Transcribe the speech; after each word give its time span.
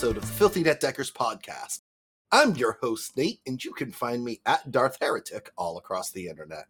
episode 0.00 0.16
of 0.16 0.22
the 0.22 0.32
Filthy 0.32 0.62
Net 0.62 0.80
Deckers 0.80 1.10
podcast. 1.10 1.80
I'm 2.32 2.56
your 2.56 2.78
host, 2.80 3.18
Nate, 3.18 3.40
and 3.46 3.62
you 3.62 3.74
can 3.74 3.92
find 3.92 4.24
me 4.24 4.40
at 4.46 4.70
Darth 4.70 4.96
Heretic 4.98 5.50
all 5.58 5.76
across 5.76 6.10
the 6.10 6.26
internet. 6.26 6.64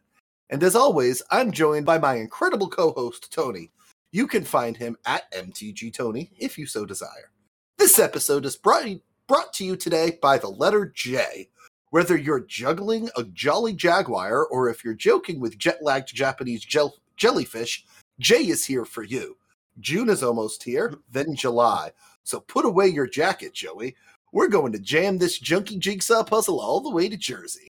And 0.48 0.60
as 0.64 0.74
always, 0.74 1.22
I'm 1.30 1.52
joined 1.52 1.86
by 1.86 1.96
my 1.98 2.16
incredible 2.16 2.68
co 2.68 2.90
host, 2.90 3.32
Tony. 3.32 3.70
You 4.10 4.26
can 4.26 4.42
find 4.42 4.76
him 4.76 4.96
at 5.06 5.30
MTG 5.30 5.94
Tony 5.94 6.32
if 6.40 6.58
you 6.58 6.66
so 6.66 6.84
desire. 6.84 7.30
This 7.78 8.00
episode 8.00 8.44
is 8.46 8.56
brought, 8.56 8.88
brought 9.28 9.52
to 9.52 9.64
you 9.64 9.76
today 9.76 10.18
by 10.20 10.36
the 10.36 10.50
letter 10.50 10.92
J. 10.92 11.50
Whether 11.90 12.16
you're 12.16 12.46
juggling 12.48 13.10
a 13.16 13.22
jolly 13.22 13.74
jaguar 13.74 14.44
or 14.46 14.68
if 14.68 14.84
you're 14.84 14.94
joking 14.94 15.38
with 15.38 15.56
jet 15.56 15.78
lagged 15.82 16.12
Japanese 16.12 16.64
gel- 16.64 16.96
jellyfish, 17.16 17.84
J 18.18 18.48
is 18.48 18.64
here 18.64 18.84
for 18.84 19.04
you. 19.04 19.36
June 19.78 20.08
is 20.08 20.24
almost 20.24 20.64
here, 20.64 20.94
then 21.12 21.36
July. 21.36 21.92
So 22.30 22.38
put 22.38 22.64
away 22.64 22.86
your 22.86 23.08
jacket, 23.08 23.52
Joey. 23.52 23.96
We're 24.30 24.46
going 24.46 24.70
to 24.70 24.78
jam 24.78 25.18
this 25.18 25.36
junky 25.36 25.76
jigsaw 25.76 26.22
puzzle 26.22 26.60
all 26.60 26.80
the 26.80 26.88
way 26.88 27.08
to 27.08 27.16
Jersey. 27.16 27.66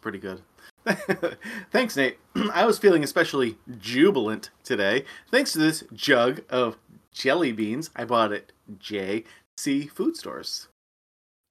Pretty 0.00 0.18
good. 0.18 0.40
Thanks, 1.70 1.94
Nate. 1.94 2.16
I 2.54 2.64
was 2.64 2.78
feeling 2.78 3.04
especially 3.04 3.58
jubilant 3.78 4.48
today 4.64 5.04
thanks 5.30 5.52
to 5.52 5.58
this 5.58 5.84
jug 5.92 6.40
of 6.48 6.78
jelly 7.12 7.52
beans 7.52 7.90
I 7.96 8.06
bought 8.06 8.32
at 8.32 8.50
JC 8.78 9.90
Food 9.90 10.16
Stores. 10.16 10.68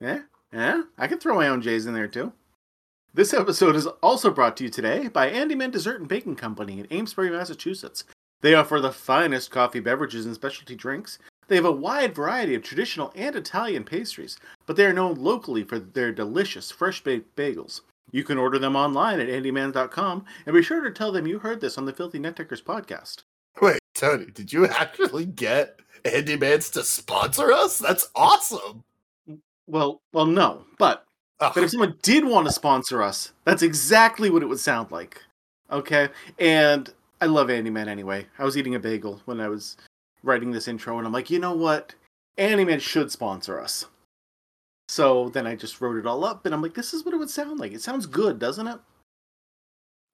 Yeah, 0.02 0.22
yeah, 0.52 0.81
I 0.97 1.06
can 1.06 1.19
throw 1.19 1.36
my 1.36 1.50
own 1.50 1.62
J's 1.62 1.86
in 1.86 1.94
there 1.94 2.08
too. 2.08 2.34
This 3.14 3.36
episode 3.36 3.75
is 3.75 3.86
also 4.02 4.31
brought 4.31 4.58
to 4.58 4.64
you 4.64 4.72
today 4.72 5.09
by 5.09 5.30
Andy 5.30 5.53
Andyman 5.53 5.72
Dessert 5.72 6.00
and 6.00 6.09
Baking 6.09 6.38
Company 6.38 6.80
in 6.80 6.88
Amesbury, 6.88 7.30
Massachusetts. 7.30 8.03
They 8.41 8.56
offer 8.56 8.80
the 8.80 8.91
finest 8.91 9.52
coffee 9.52 9.80
beverages 9.80 10.25
and 10.25 10.34
specialty 10.34 10.75
drinks. 10.75 11.19
They 11.48 11.56
have 11.56 11.66
a 11.66 11.72
wide 11.72 12.14
variety 12.14 12.56
of 12.56 12.64
traditional 12.64 13.12
and 13.16 13.36
Italian 13.36 13.84
pastries, 13.84 14.38
but 14.66 14.76
they 14.76 14.86
are 14.86 14.94
known 14.94 15.16
locally 15.16 15.64
for 15.64 15.80
their 15.80 16.12
delicious 16.12 16.72
fresh 16.72 17.03
baked 17.03 17.36
bagels. 17.36 17.81
You 18.12 18.23
can 18.23 18.38
order 18.38 18.58
them 18.59 18.76
online 18.76 19.20
at 19.20 19.28
andyman.com 19.28 20.25
and 20.45 20.53
be 20.56 20.62
sure 20.62 20.81
to 20.81 20.92
tell 20.92 21.12
them 21.12 21.28
you 21.28 21.40
heard 21.40 21.62
this 21.62 21.78
on 21.78 21.86
the 21.86 21.94
Filthy 21.94 22.20
Netdeckers 22.20 22.64
podcast. 22.64 23.23
Wait, 23.62 23.80
Tony, 23.94 24.28
did 24.28 24.53
you 24.53 24.66
actually 24.68 25.25
get 25.25 25.80
Andy 26.06 26.38
Mans 26.38 26.70
to 26.72 26.84
sponsor 26.84 27.52
us? 27.52 27.80
That's 27.80 28.09
awesome. 28.16 28.84
Well, 29.68 30.02
well, 30.14 30.25
no, 30.25 30.64
but 30.78 31.06
Ugh. 31.42 31.52
but 31.53 31.64
if 31.64 31.72
someone 31.72 31.98
did 32.02 32.25
want 32.25 32.48
to 32.48 32.53
sponsor 32.53 33.02
us, 33.03 33.34
that's 33.44 33.62
exactly 33.62 34.30
what 34.30 34.42
it 34.42 34.45
would 34.48 34.59
sound 34.59 34.92
like. 34.92 35.22
Okay, 35.70 36.08
and 36.40 36.94
I 37.20 37.25
love 37.25 37.50
Andy 37.50 37.70
Man 37.70 37.90
anyway. 37.90 38.25
I 38.40 38.45
was 38.45 38.58
eating 38.58 38.75
a 38.75 38.80
bagel 38.80 39.22
when 39.25 39.42
I 39.42 39.50
was 39.50 39.75
writing 40.28 40.52
this 40.52 40.67
intro, 40.67 40.97
and 40.97 41.08
I'm 41.08 41.14
like, 41.14 41.30
you 41.30 41.39
know 41.39 41.53
what? 41.53 41.95
Andy 42.38 42.66
Man 42.66 42.80
should 42.80 43.11
sponsor 43.11 43.59
us. 43.59 43.86
So 44.89 45.30
then 45.30 45.47
I 45.47 45.56
just 45.56 45.81
wrote 45.81 45.97
it 45.97 46.06
all 46.06 46.23
up, 46.23 46.45
and 46.45 46.53
I'm 46.53 46.61
like, 46.61 46.73
this 46.73 46.94
is 46.94 47.03
what 47.03 47.14
it 47.14 47.17
would 47.17 47.30
sound 47.30 47.59
like. 47.59 47.73
It 47.73 47.81
sounds 47.81 48.06
good, 48.06 48.39
doesn't 48.39 48.67
it? 48.67 48.80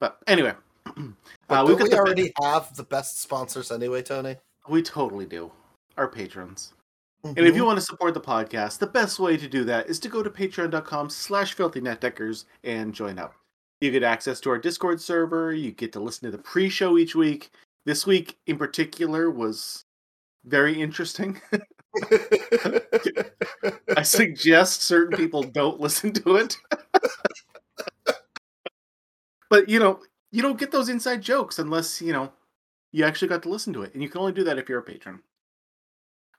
But 0.00 0.18
anyway, 0.26 0.54
uh, 0.86 1.64
we 1.66 1.74
the- 1.74 1.96
already 1.96 2.32
have 2.42 2.74
the 2.76 2.82
best 2.82 3.20
sponsors 3.20 3.70
anyway, 3.70 4.02
Tony? 4.02 4.36
we 4.68 4.82
totally 4.82 5.26
do. 5.26 5.52
Our 5.96 6.08
patrons. 6.08 6.72
And 7.24 7.38
if 7.38 7.56
you 7.56 7.64
want 7.64 7.78
to 7.78 7.84
support 7.84 8.12
the 8.12 8.20
podcast, 8.20 8.78
the 8.78 8.86
best 8.86 9.18
way 9.18 9.38
to 9.38 9.48
do 9.48 9.64
that 9.64 9.88
is 9.88 9.98
to 10.00 10.08
go 10.08 10.22
to 10.22 10.28
patreon.com 10.28 11.08
slash 11.08 11.56
filthynetdeckers 11.56 12.44
and 12.64 12.92
join 12.92 13.18
up. 13.18 13.34
You 13.80 13.90
get 13.90 14.02
access 14.02 14.40
to 14.40 14.50
our 14.50 14.58
Discord 14.58 15.00
server, 15.00 15.54
you 15.54 15.70
get 15.70 15.92
to 15.94 16.00
listen 16.00 16.30
to 16.30 16.36
the 16.36 16.42
pre-show 16.42 16.98
each 16.98 17.14
week. 17.14 17.50
This 17.86 18.06
week 18.06 18.36
in 18.46 18.58
particular 18.58 19.30
was 19.30 19.83
very 20.44 20.80
interesting. 20.80 21.40
I 23.96 24.02
suggest 24.02 24.82
certain 24.82 25.16
people 25.16 25.42
don't 25.42 25.80
listen 25.80 26.12
to 26.12 26.36
it. 26.36 26.56
but 29.50 29.68
you 29.68 29.78
know, 29.78 30.00
you 30.32 30.42
don't 30.42 30.58
get 30.58 30.72
those 30.72 30.88
inside 30.88 31.22
jokes 31.22 31.58
unless, 31.58 32.02
you 32.02 32.12
know, 32.12 32.32
you 32.92 33.04
actually 33.04 33.28
got 33.28 33.42
to 33.44 33.48
listen 33.48 33.72
to 33.74 33.82
it. 33.82 33.94
And 33.94 34.02
you 34.02 34.08
can 34.08 34.20
only 34.20 34.32
do 34.32 34.44
that 34.44 34.58
if 34.58 34.68
you're 34.68 34.80
a 34.80 34.82
patron. 34.82 35.20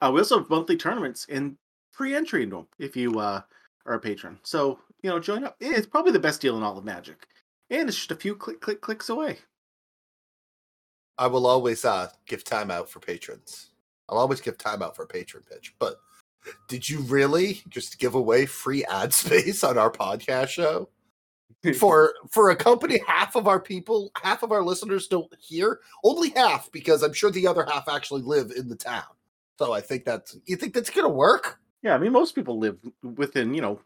Uh, 0.01 0.11
we 0.13 0.19
also 0.19 0.39
have 0.39 0.49
monthly 0.49 0.77
tournaments 0.77 1.25
and 1.29 1.57
free 1.91 2.13
entry 2.13 2.43
into 2.43 2.57
them 2.57 2.67
if 2.77 2.95
you 2.95 3.19
uh, 3.19 3.41
are 3.85 3.93
a 3.93 3.99
patron. 3.99 4.39
So, 4.43 4.79
you 5.01 5.09
know, 5.09 5.19
join 5.19 5.43
up. 5.45 5.55
It's 5.59 5.87
probably 5.87 6.11
the 6.11 6.19
best 6.19 6.41
deal 6.41 6.57
in 6.57 6.63
all 6.63 6.77
of 6.77 6.83
Magic. 6.83 7.27
And 7.69 7.87
it's 7.87 7.97
just 7.97 8.11
a 8.11 8.15
few 8.15 8.35
click, 8.35 8.59
click, 8.61 8.81
clicks 8.81 9.09
away. 9.09 9.37
I 11.17 11.27
will 11.27 11.47
always 11.47 11.85
uh, 11.85 12.09
give 12.27 12.43
time 12.43 12.69
out 12.69 12.89
for 12.89 12.99
patrons. 12.99 13.69
I'll 14.09 14.17
always 14.17 14.41
give 14.41 14.57
time 14.57 14.81
out 14.83 14.95
for 14.95 15.03
a 15.03 15.07
patron 15.07 15.43
pitch. 15.49 15.73
But 15.79 15.95
did 16.67 16.87
you 16.87 16.99
really 17.01 17.61
just 17.69 17.97
give 17.99 18.15
away 18.15 18.45
free 18.45 18.85
ad 18.85 19.13
space 19.21 19.63
on 19.63 19.77
our 19.77 19.91
podcast 19.91 20.49
show? 20.49 20.89
for 21.79 22.13
for 22.29 22.51
a 22.51 22.55
company 22.55 22.99
half 23.07 23.35
of 23.35 23.47
our 23.47 23.59
people 23.59 24.11
half 24.21 24.43
of 24.43 24.51
our 24.51 24.61
listeners 24.63 25.07
don't 25.07 25.33
hear 25.39 25.79
only 26.03 26.29
half 26.31 26.71
because 26.71 27.01
i'm 27.01 27.13
sure 27.13 27.31
the 27.31 27.47
other 27.47 27.65
half 27.65 27.87
actually 27.89 28.21
live 28.21 28.51
in 28.55 28.67
the 28.67 28.75
town 28.75 29.03
so 29.57 29.73
i 29.73 29.81
think 29.81 30.05
that's 30.05 30.37
you 30.45 30.55
think 30.55 30.75
that's 30.75 30.91
gonna 30.91 31.09
work 31.09 31.59
Yeah, 31.81 31.95
I 31.95 31.97
mean, 31.97 32.11
most 32.11 32.35
people 32.35 32.59
live 32.59 32.77
within, 33.03 33.53
you 33.55 33.61
know, 33.61 33.79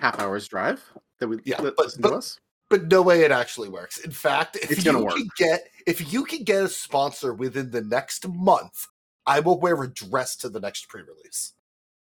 half 0.00 0.18
hour's 0.20 0.46
drive 0.48 0.82
that 1.18 1.28
would 1.28 1.40
Yeah, 1.44 1.62
li- 1.62 1.72
but- 1.76 1.84
listen 1.86 2.02
but- 2.02 2.10
to 2.10 2.16
us. 2.16 2.38
but 2.68 2.88
no 2.88 3.00
way 3.00 3.22
it 3.22 3.30
actually 3.30 3.70
works 3.70 3.98
in 3.98 4.10
fact 4.10 4.56
if 4.56 4.70
It's 4.70 4.84
you 4.84 4.92
gonna 4.92 4.98
can 4.98 5.18
work. 5.26 5.36
get 5.38 5.68
if 5.86 6.12
you 6.12 6.24
can 6.24 6.42
get 6.44 6.62
a 6.64 6.68
sponsor 6.68 7.32
within 7.32 7.70
the 7.70 7.82
next 7.82 8.28
month 8.28 8.86
i 9.26 9.40
will 9.40 9.58
wear 9.58 9.82
a 9.82 9.88
dress 9.88 10.36
to 10.36 10.48
the 10.48 10.60
next 10.60 10.88
pre-release 10.88 11.52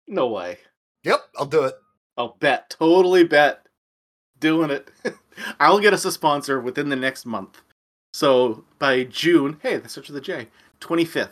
No 0.06 0.28
way. 0.28 0.58
yep 1.02 1.20
i'll 1.38 1.46
do 1.46 1.64
it 1.64 1.74
I'll 2.16 2.36
bet. 2.38 2.70
Totally 2.70 3.24
bet. 3.24 3.66
Doing 4.38 4.70
it. 4.70 4.90
I'll 5.60 5.80
get 5.80 5.92
us 5.92 6.04
a 6.04 6.12
sponsor 6.12 6.60
within 6.60 6.88
the 6.88 6.96
next 6.96 7.26
month. 7.26 7.60
So 8.12 8.64
by 8.78 9.04
June, 9.04 9.58
hey, 9.62 9.78
that's 9.78 9.94
such 9.94 10.08
of 10.08 10.14
the 10.14 10.20
J. 10.20 10.48
25th. 10.80 11.30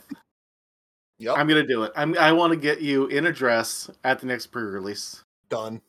yep 1.18 1.36
I'm 1.36 1.46
gonna 1.46 1.66
do 1.66 1.84
it. 1.84 1.92
I'm 1.94 2.16
I 2.18 2.32
want 2.32 2.52
to 2.52 2.56
get 2.58 2.80
you 2.80 3.06
in 3.06 3.26
a 3.26 3.32
dress 3.32 3.90
at 4.02 4.18
the 4.18 4.26
next 4.26 4.46
pre-release. 4.48 5.22
done 5.48 5.80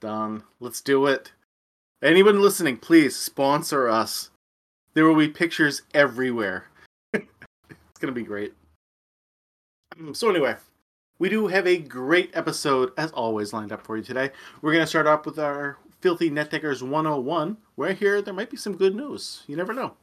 Done. 0.00 0.42
Let's 0.60 0.80
do 0.80 1.06
it. 1.06 1.32
Anyone 2.02 2.40
listening, 2.40 2.78
please 2.78 3.14
sponsor 3.14 3.90
us. 3.90 4.30
There 4.94 5.04
will 5.04 5.16
be 5.16 5.28
pictures 5.28 5.82
everywhere. 5.92 6.64
it's 7.12 7.98
gonna 7.98 8.12
be 8.14 8.22
great. 8.22 8.54
Mm, 10.00 10.16
So 10.16 10.30
anyway, 10.30 10.56
we 11.18 11.28
do 11.28 11.48
have 11.48 11.66
a 11.66 11.78
great 11.78 12.30
episode 12.34 12.92
as 12.96 13.10
always 13.12 13.52
lined 13.52 13.72
up 13.72 13.84
for 13.84 13.96
you 13.96 14.02
today. 14.02 14.30
We're 14.62 14.72
gonna 14.72 14.86
start 14.86 15.06
off 15.06 15.26
with 15.26 15.38
our 15.38 15.78
Filthy 16.00 16.30
Net 16.30 16.50
Deckers 16.50 16.82
101, 16.82 17.58
where 17.74 17.92
here 17.92 18.22
there 18.22 18.34
might 18.34 18.50
be 18.50 18.56
some 18.56 18.76
good 18.76 18.94
news. 18.94 19.42
You 19.46 19.56
never 19.56 19.74
know. 19.74 19.96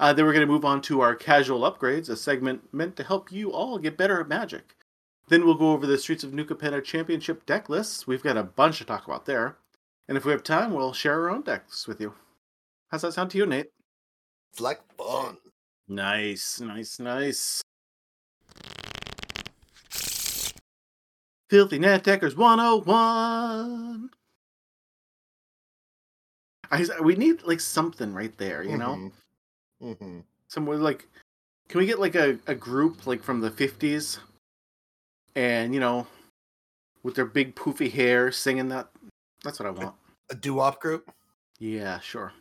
Uh, 0.00 0.12
then 0.12 0.24
we're 0.24 0.32
going 0.32 0.46
to 0.46 0.52
move 0.52 0.64
on 0.64 0.80
to 0.80 1.02
our 1.02 1.14
casual 1.14 1.60
upgrades, 1.70 2.08
a 2.08 2.16
segment 2.16 2.72
meant 2.72 2.96
to 2.96 3.04
help 3.04 3.30
you 3.30 3.52
all 3.52 3.78
get 3.78 3.98
better 3.98 4.18
at 4.20 4.28
Magic. 4.28 4.74
Then 5.28 5.44
we'll 5.44 5.54
go 5.54 5.72
over 5.72 5.86
the 5.86 5.98
Streets 5.98 6.24
of 6.24 6.32
New 6.32 6.44
Capenna 6.44 6.82
Championship 6.82 7.44
deck 7.46 7.68
lists. 7.68 8.06
We've 8.06 8.22
got 8.22 8.38
a 8.38 8.42
bunch 8.42 8.78
to 8.78 8.84
talk 8.84 9.06
about 9.06 9.26
there. 9.26 9.58
And 10.08 10.16
if 10.16 10.24
we 10.24 10.32
have 10.32 10.42
time, 10.42 10.72
we'll 10.72 10.94
share 10.94 11.20
our 11.20 11.30
own 11.30 11.42
decks 11.42 11.86
with 11.86 12.00
you. 12.00 12.14
How's 12.90 13.02
that 13.02 13.12
sound 13.12 13.30
to 13.32 13.38
you, 13.38 13.46
Nate? 13.46 13.70
it's 14.52 14.60
like 14.60 14.80
fun 14.96 15.36
Nice, 15.86 16.60
nice, 16.60 16.98
nice. 16.98 17.62
Filthy 21.52 21.78
netdeckers 21.78 22.34
101. 22.34 24.08
I, 26.70 26.86
we 27.02 27.14
need 27.14 27.42
like 27.42 27.60
something 27.60 28.14
right 28.14 28.34
there, 28.38 28.62
you 28.62 28.78
know? 28.78 29.10
Mhm. 29.82 29.98
Mhm. 30.00 30.24
somewhere 30.48 30.78
like 30.78 31.06
can 31.68 31.80
we 31.80 31.84
get 31.86 31.98
like 31.98 32.14
a, 32.14 32.38
a 32.46 32.54
group 32.54 33.06
like 33.06 33.22
from 33.22 33.40
the 33.42 33.50
50s 33.50 34.18
and 35.34 35.74
you 35.74 35.80
know 35.80 36.06
with 37.02 37.16
their 37.16 37.26
big 37.26 37.54
poofy 37.54 37.92
hair 37.92 38.30
singing 38.32 38.68
that 38.68 38.88
that's 39.42 39.58
what 39.58 39.66
i 39.66 39.70
want 39.70 39.94
a 40.30 40.34
doo-wop 40.36 40.80
group 40.80 41.10
yeah 41.58 41.98
sure 42.00 42.32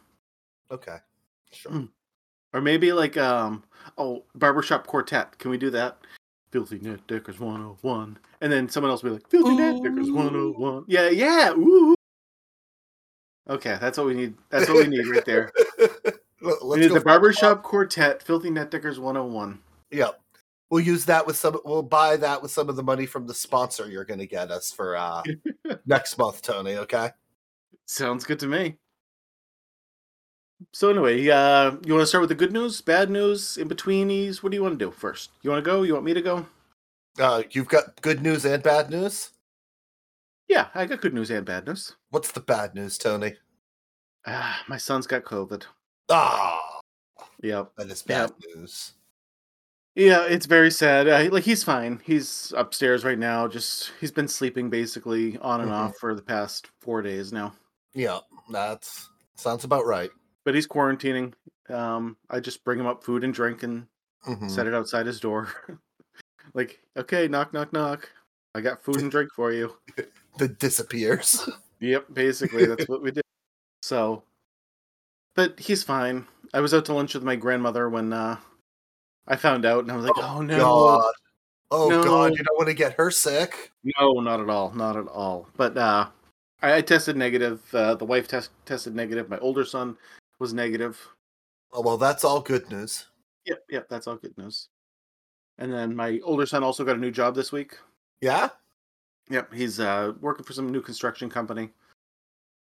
okay 0.70 0.98
sure 1.52 1.72
Mm. 1.72 1.90
or 2.54 2.62
maybe 2.62 2.94
like 2.94 3.18
um 3.18 3.64
oh 3.98 4.24
barbershop 4.36 4.86
quartet 4.86 5.38
can 5.40 5.50
we 5.52 5.58
do 5.58 5.72
that 5.72 5.98
filthy 6.52 6.80
net 6.80 7.06
deckers 7.08 7.40
101 7.40 8.18
and 8.42 8.52
then 8.52 8.68
someone 8.70 8.90
else 8.92 9.04
will 9.04 9.12
be 9.12 9.14
like 9.16 9.30
filthy 9.30 9.56
net 9.56 9.82
deckers 9.82 10.12
101 10.12 10.84
yeah 10.88 11.10
yeah 11.10 11.52
ooh 11.52 11.96
okay 13.50 13.78
that's 13.80 13.98
what 13.98 14.08
we 14.08 14.14
need 14.14 14.34
that's 14.50 14.68
what 14.70 14.78
we 14.78 14.88
need 14.88 15.08
right 15.08 15.26
there 15.26 15.52
Let- 16.42 16.64
we 16.64 16.80
need 16.80 16.92
the 16.92 17.02
barbershop 17.02 17.64
quartet 17.64 18.22
filthy 18.22 18.50
net 18.50 18.70
deckers 18.72 19.00
101 19.00 19.60
Yep. 19.92 20.20
We'll 20.70 20.80
use 20.80 21.04
that 21.06 21.28
with 21.28 21.36
some. 21.36 21.60
We'll 21.66 21.84
buy 21.84 22.16
that 22.16 22.42
with 22.42 22.50
some 22.50 22.70
of 22.70 22.78
the 22.78 22.84
money 22.84 23.06
from 23.06 23.28
the 23.28 23.34
sponsor 23.34 23.90
you're 23.90 24.06
going 24.06 24.22
to 24.22 24.26
get 24.26 24.52
us 24.52 24.72
for 24.72 24.96
uh 24.96 25.22
next 25.86 26.18
month, 26.18 26.42
Tony. 26.42 26.78
Okay. 26.78 27.10
Sounds 27.88 28.24
good 28.24 28.40
to 28.40 28.48
me. 28.48 28.78
So 30.74 30.90
anyway, 30.90 31.28
uh, 31.30 31.72
you 31.86 31.94
want 31.94 32.04
to 32.04 32.08
start 32.08 32.22
with 32.22 32.30
the 32.30 32.36
good 32.36 32.52
news, 32.54 32.82
bad 32.82 33.10
news, 33.10 33.58
in 33.58 33.68
betweenies? 33.68 34.44
What 34.44 34.52
do 34.52 34.56
you 34.58 34.64
want 34.64 34.78
to 34.78 34.86
do 34.86 34.92
first? 34.92 35.32
You 35.42 35.50
want 35.50 35.64
to 35.64 35.70
go? 35.70 35.84
You 35.84 35.94
want 35.94 36.06
me 36.06 36.14
to 36.14 36.22
go? 36.22 36.46
Uh, 37.20 37.44
you've 37.52 37.68
got 37.68 38.02
good 38.02 38.22
news 38.22 38.46
and 38.46 38.62
bad 38.64 38.90
news. 38.90 39.32
Yeah, 40.48 40.68
I 40.76 40.86
got 40.86 41.02
good 41.02 41.14
news 41.14 41.30
and 41.32 41.46
bad 41.46 41.66
news. 41.66 41.96
What's 42.10 42.32
the 42.32 42.40
bad 42.42 42.76
news, 42.76 42.98
Tony? 42.98 43.36
Ah, 44.26 44.62
my 44.68 44.78
son's 44.78 45.08
got 45.08 45.24
COVID. 45.24 45.64
Ah, 46.10 46.80
Yep. 47.42 47.72
that 47.78 47.90
is 47.90 48.02
bad 48.04 48.32
news. 48.56 48.94
Yeah, 49.96 50.26
it's 50.26 50.46
very 50.46 50.72
sad. 50.72 51.32
Like 51.34 51.44
he's 51.44 51.64
fine. 51.64 52.02
He's 52.06 52.54
upstairs 52.56 53.04
right 53.04 53.20
now. 53.20 53.48
Just 53.48 53.92
he's 54.00 54.12
been 54.12 54.28
sleeping 54.28 54.70
basically 54.70 55.38
on 55.40 55.60
and 55.62 55.70
Mhm. 55.72 55.74
off 55.76 55.98
for 55.98 56.14
the 56.16 56.22
past 56.22 56.70
four 56.80 57.02
days 57.02 57.34
now. 57.34 57.54
Yeah, 57.94 58.20
that's 58.50 59.10
sounds 59.36 59.64
about 59.66 59.86
right. 59.86 60.12
But 60.44 60.56
he's 60.56 60.68
quarantining. 60.68 61.34
Um, 61.70 62.18
I 62.30 62.40
just 62.40 62.64
bring 62.64 62.80
him 62.80 62.88
up 62.88 63.04
food 63.04 63.24
and 63.24 63.34
drink 63.34 63.64
and 63.64 63.86
Mhm. 64.28 64.50
set 64.50 64.68
it 64.68 64.74
outside 64.74 65.06
his 65.06 65.20
door. 65.20 65.50
like, 66.54 66.80
okay, 66.98 67.28
knock, 67.28 67.54
knock, 67.54 67.72
knock. 67.74 68.10
I 68.56 68.62
got 68.62 68.84
food 68.84 68.98
and 68.98 69.12
drink 69.12 69.32
for 69.36 69.52
you. 69.52 69.76
That 70.38 70.60
disappears. 70.60 71.48
Yep, 71.82 72.14
basically 72.14 72.66
that's 72.68 72.88
what 72.88 73.02
we 73.02 73.10
did. 73.10 73.24
So, 73.82 74.22
but 75.36 75.60
he's 75.60 75.84
fine. 75.84 76.28
I 76.54 76.60
was 76.60 76.76
out 76.76 76.86
to 76.86 76.94
lunch 76.94 77.16
with 77.16 77.24
my 77.24 77.36
grandmother 77.36 77.90
when 77.90 78.14
uh, 78.14 78.38
I 79.28 79.36
found 79.36 79.66
out, 79.66 79.80
and 79.84 79.92
I 79.92 79.96
was 79.96 80.06
like, 80.06 80.14
"Oh, 80.18 80.44
no, 80.44 80.58
God. 80.58 81.14
Oh 81.72 81.90
No. 81.90 82.04
God, 82.04 82.34
you 82.38 82.44
don't 82.44 82.56
want 82.58 82.68
to 82.68 82.76
get 82.76 82.94
her 82.94 83.10
sick. 83.10 83.72
no, 84.00 84.14
not 84.20 84.40
at 84.40 84.50
all, 84.50 84.72
not 84.74 84.96
at 84.96 85.08
all." 85.08 85.48
But 85.58 85.76
uh, 85.76 86.08
I, 86.62 86.76
I 86.76 86.82
tested 86.82 87.18
negative. 87.18 87.64
Uh, 87.74 87.96
the 87.96 88.06
wife 88.06 88.28
test, 88.28 88.52
tested 88.68 88.94
negative. 88.94 89.28
My 89.28 89.40
older 89.40 89.66
son 89.66 89.98
was 90.42 90.54
negative. 90.54 91.00
Oh 91.72 91.82
well, 91.82 91.98
that's 91.98 92.26
all 92.26 92.42
good 92.42 92.70
news. 92.70 93.06
Yep, 93.46 93.64
yep, 93.70 93.90
that's 93.90 94.08
all 94.08 94.18
good 94.18 94.38
news. 94.38 94.68
And 95.58 95.72
then 95.72 95.96
my 95.96 96.20
older 96.24 96.46
son 96.46 96.64
also 96.64 96.84
got 96.84 96.98
a 96.98 97.00
new 97.00 97.12
job 97.12 97.36
this 97.36 97.52
week. 97.52 97.78
Yeah. 98.20 98.50
Yep, 99.30 99.54
he's 99.54 99.80
uh, 99.80 100.14
working 100.20 100.44
for 100.44 100.52
some 100.52 100.70
new 100.70 100.82
construction 100.82 101.30
company, 101.30 101.70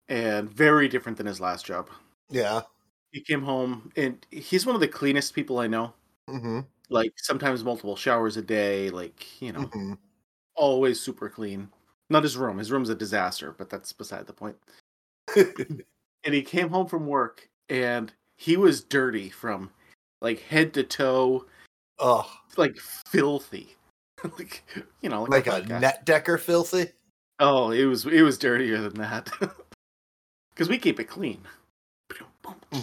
and 0.09 0.51
very 0.51 0.89
different 0.89 1.19
than 1.19 1.27
his 1.27 1.41
last 1.41 1.65
job. 1.65 1.91
Yeah. 2.31 2.63
He 3.13 3.21
came 3.21 3.43
home, 3.43 3.93
and 3.97 4.27
he's 4.31 4.67
one 4.67 4.75
of 4.75 4.81
the 4.81 4.89
cleanest 4.89 5.35
people 5.35 5.59
I 5.59 5.69
know. 5.69 5.93
Mm-hmm. 6.29 6.61
Like 6.89 7.13
sometimes 7.17 7.63
multiple 7.63 7.95
showers 7.95 8.37
a 8.37 8.43
day, 8.43 8.91
like 8.91 9.41
you 9.41 9.53
know, 9.53 9.63
hmm 9.63 9.95
always 10.57 10.99
super 10.99 11.29
clean. 11.29 11.69
Not 12.09 12.23
his 12.23 12.37
room. 12.37 12.57
His 12.57 12.73
room's 12.73 12.89
a 12.89 12.95
disaster, 12.95 13.55
but 13.57 13.69
that's 13.69 13.93
beside 13.93 14.27
the 14.27 14.33
point. 14.33 14.57
And 16.27 16.35
he 16.35 16.43
came 16.43 16.69
home 16.69 16.89
from 16.89 17.07
work, 17.07 17.49
and 17.69 18.13
he 18.37 18.57
was 18.57 18.83
dirty 18.83 19.31
from 19.31 19.71
like 20.21 20.41
head 20.41 20.75
to 20.75 20.83
toe, 20.83 21.47
oh, 21.99 22.31
like 22.57 22.77
filthy, 23.09 23.77
like 24.39 24.63
you 25.01 25.09
know, 25.09 25.25
like 25.25 25.47
a 25.47 25.61
podcast. 25.63 25.81
net 25.81 26.05
decker 26.05 26.39
filthy. 26.39 26.89
Oh, 27.39 27.71
it 27.71 27.85
was 27.85 28.07
it 28.07 28.23
was 28.23 28.39
dirtier 28.39 28.81
than 28.81 28.95
that. 28.95 29.31
Because 30.55 30.71
we 30.71 30.79
keep 30.79 30.99
it 30.99 31.05
clean. 31.05 31.43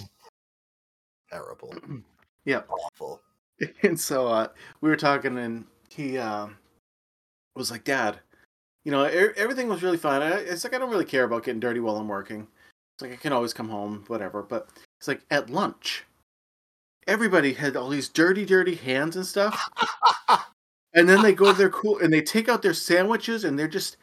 Terrible. 1.30 1.74
Yep. 2.46 2.70
Awful. 2.70 3.22
And 3.84 3.98
so 3.98 4.28
uh, 4.28 4.50
we 4.82 4.90
were 4.90 4.98
talking, 4.98 5.38
and 5.38 5.64
he 5.90 6.18
um, 6.18 6.58
was 7.56 7.72
like, 7.72 7.86
"Dad, 7.86 8.20
you 8.84 8.92
know, 8.92 9.06
er- 9.06 9.34
everything 9.38 9.70
was 9.70 9.82
really 9.82 9.98
fine. 9.98 10.22
I, 10.22 10.32
it's 10.40 10.66
like 10.66 10.74
I 10.74 10.78
don't 10.78 10.90
really 10.90 11.06
care 11.06 11.24
about 11.24 11.46
getting 11.46 11.62
dirty 11.62 11.80
while 11.80 11.96
I'm 11.96 12.10
working. 12.10 12.48
Like 13.04 13.12
I 13.12 13.16
can 13.18 13.34
always 13.34 13.54
come 13.54 13.68
home, 13.68 14.06
whatever. 14.08 14.42
But 14.42 14.70
it's 14.98 15.10
like 15.10 15.22
at 15.30 15.50
lunch, 15.50 16.06
everybody 17.06 17.54
had 17.54 17.76
all 17.76 17.90
these 17.90 18.08
dirty, 18.08 18.46
dirty 18.46 18.76
hands 18.76 19.18
and 19.18 19.26
stuff, 19.26 19.70
and 20.94 21.08
then 21.08 21.22
they 21.22 21.34
go 21.34 21.52
to 21.52 21.58
their 21.58 21.70
cool 21.70 22.00
and 22.00 22.14
they 22.14 22.22
take 22.22 22.48
out 22.48 22.62
their 22.62 22.74
sandwiches 22.74 23.44
and 23.44 23.60
they're 23.60 23.68
just 23.68 23.98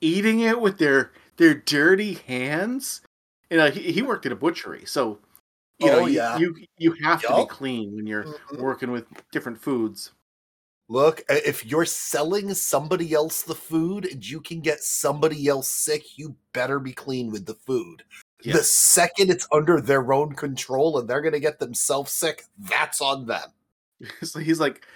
eating 0.00 0.40
it 0.40 0.60
with 0.60 0.78
their 0.78 1.12
their 1.36 1.54
dirty 1.54 2.14
hands. 2.14 3.02
And 3.52 3.60
uh, 3.60 3.70
he, 3.70 3.92
he 3.92 4.02
worked 4.02 4.26
at 4.26 4.32
a 4.32 4.36
butchery, 4.36 4.82
so 4.84 5.20
you 5.78 5.86
know, 5.86 6.00
Oh, 6.00 6.06
you, 6.06 6.16
yeah. 6.16 6.36
you 6.36 6.56
you 6.76 6.96
have 7.04 7.22
to 7.22 7.36
be 7.36 7.46
clean 7.46 7.94
when 7.94 8.06
you're 8.06 8.24
Mhm. 8.24 8.58
working 8.58 8.90
with 8.90 9.06
different 9.30 9.60
foods. 9.62 10.10
Look, 10.88 11.22
if 11.28 11.64
you're 11.64 11.84
selling 11.84 12.52
somebody 12.52 13.14
else 13.14 13.42
the 13.42 13.54
food 13.54 14.06
and 14.10 14.28
you 14.28 14.40
can 14.40 14.60
get 14.60 14.80
somebody 14.82 15.46
else 15.46 15.68
sick, 15.68 16.18
you 16.18 16.34
better 16.52 16.80
be 16.80 16.92
clean 16.92 17.30
with 17.30 17.46
the 17.46 17.54
food. 17.54 18.02
The 18.44 18.62
second 18.62 19.30
it's 19.30 19.46
under 19.52 19.80
their 19.80 20.12
own 20.12 20.34
control 20.34 20.98
and 20.98 21.08
they're 21.08 21.20
going 21.20 21.34
to 21.34 21.40
get 21.40 21.58
themselves 21.58 22.12
sick, 22.12 22.44
that's 22.58 23.00
on 23.00 23.26
them. 23.26 23.50
So 24.22 24.38
he's 24.38 24.60
like, 24.60 24.86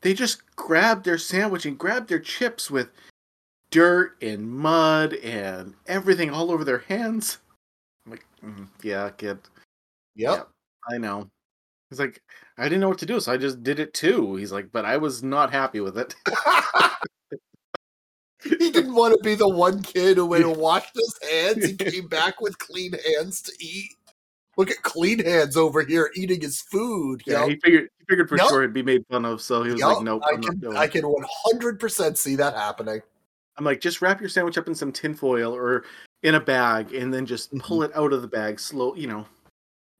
they 0.00 0.14
just 0.14 0.42
grabbed 0.56 1.04
their 1.04 1.18
sandwich 1.18 1.66
and 1.66 1.78
grabbed 1.78 2.08
their 2.08 2.18
chips 2.18 2.70
with 2.70 2.88
dirt 3.70 4.16
and 4.22 4.48
mud 4.48 5.14
and 5.14 5.74
everything 5.86 6.30
all 6.30 6.50
over 6.50 6.64
their 6.64 6.78
hands. 6.78 7.38
I'm 8.06 8.12
like, 8.12 8.24
"Mm, 8.42 8.68
yeah, 8.82 9.10
kid, 9.10 9.38
Yep. 10.16 10.48
I 10.90 10.98
know. 10.98 11.28
He's 11.90 11.98
like, 11.98 12.22
I 12.58 12.64
didn't 12.64 12.80
know 12.80 12.88
what 12.88 12.98
to 12.98 13.06
do, 13.06 13.20
so 13.20 13.32
I 13.32 13.36
just 13.36 13.62
did 13.62 13.80
it 13.80 13.94
too. 13.94 14.36
He's 14.36 14.52
like, 14.52 14.70
but 14.72 14.84
I 14.84 14.96
was 14.96 15.22
not 15.22 15.52
happy 15.52 15.80
with 15.80 15.98
it. 15.98 16.14
he 18.44 18.70
didn't 18.70 18.94
want 18.94 19.14
to 19.16 19.22
be 19.22 19.34
the 19.34 19.48
one 19.48 19.82
kid 19.82 20.16
who 20.16 20.26
went 20.26 20.44
and 20.44 20.56
washed 20.56 20.94
his 20.94 21.18
hands 21.30 21.66
He 21.66 21.76
came 21.76 22.08
back 22.08 22.40
with 22.40 22.58
clean 22.58 22.92
hands 22.92 23.42
to 23.42 23.52
eat. 23.60 23.90
Look 24.56 24.70
at 24.70 24.82
clean 24.82 25.18
hands 25.24 25.56
over 25.56 25.82
here 25.82 26.10
eating 26.14 26.40
his 26.40 26.60
food. 26.60 27.22
Yeah, 27.26 27.46
he 27.46 27.56
figured 27.56 27.88
he 27.98 28.04
figured 28.08 28.28
for 28.28 28.38
sure 28.38 28.62
it'd 28.62 28.72
be 28.72 28.82
made 28.82 29.04
fun 29.10 29.24
of, 29.24 29.40
so 29.40 29.62
he 29.64 29.72
was 29.72 29.82
like, 29.82 30.00
nope, 30.02 30.22
I 30.24 30.36
can 30.36 30.76
I 30.76 30.86
can 30.86 31.02
one 31.02 31.24
hundred 31.44 31.80
percent 31.80 32.16
see 32.18 32.36
that 32.36 32.54
happening. 32.54 33.00
I'm 33.56 33.64
like, 33.64 33.80
just 33.80 34.02
wrap 34.02 34.20
your 34.20 34.28
sandwich 34.28 34.58
up 34.58 34.68
in 34.68 34.74
some 34.74 34.92
tinfoil 34.92 35.54
or 35.54 35.84
in 36.22 36.34
a 36.36 36.40
bag 36.40 36.92
and 36.94 37.12
then 37.12 37.26
just 37.26 37.50
pull 37.58 37.78
Mm-hmm. 37.80 37.90
it 37.92 37.96
out 37.96 38.12
of 38.12 38.22
the 38.22 38.28
bag 38.28 38.58
slow, 38.60 38.94
you 38.94 39.06
know, 39.08 39.26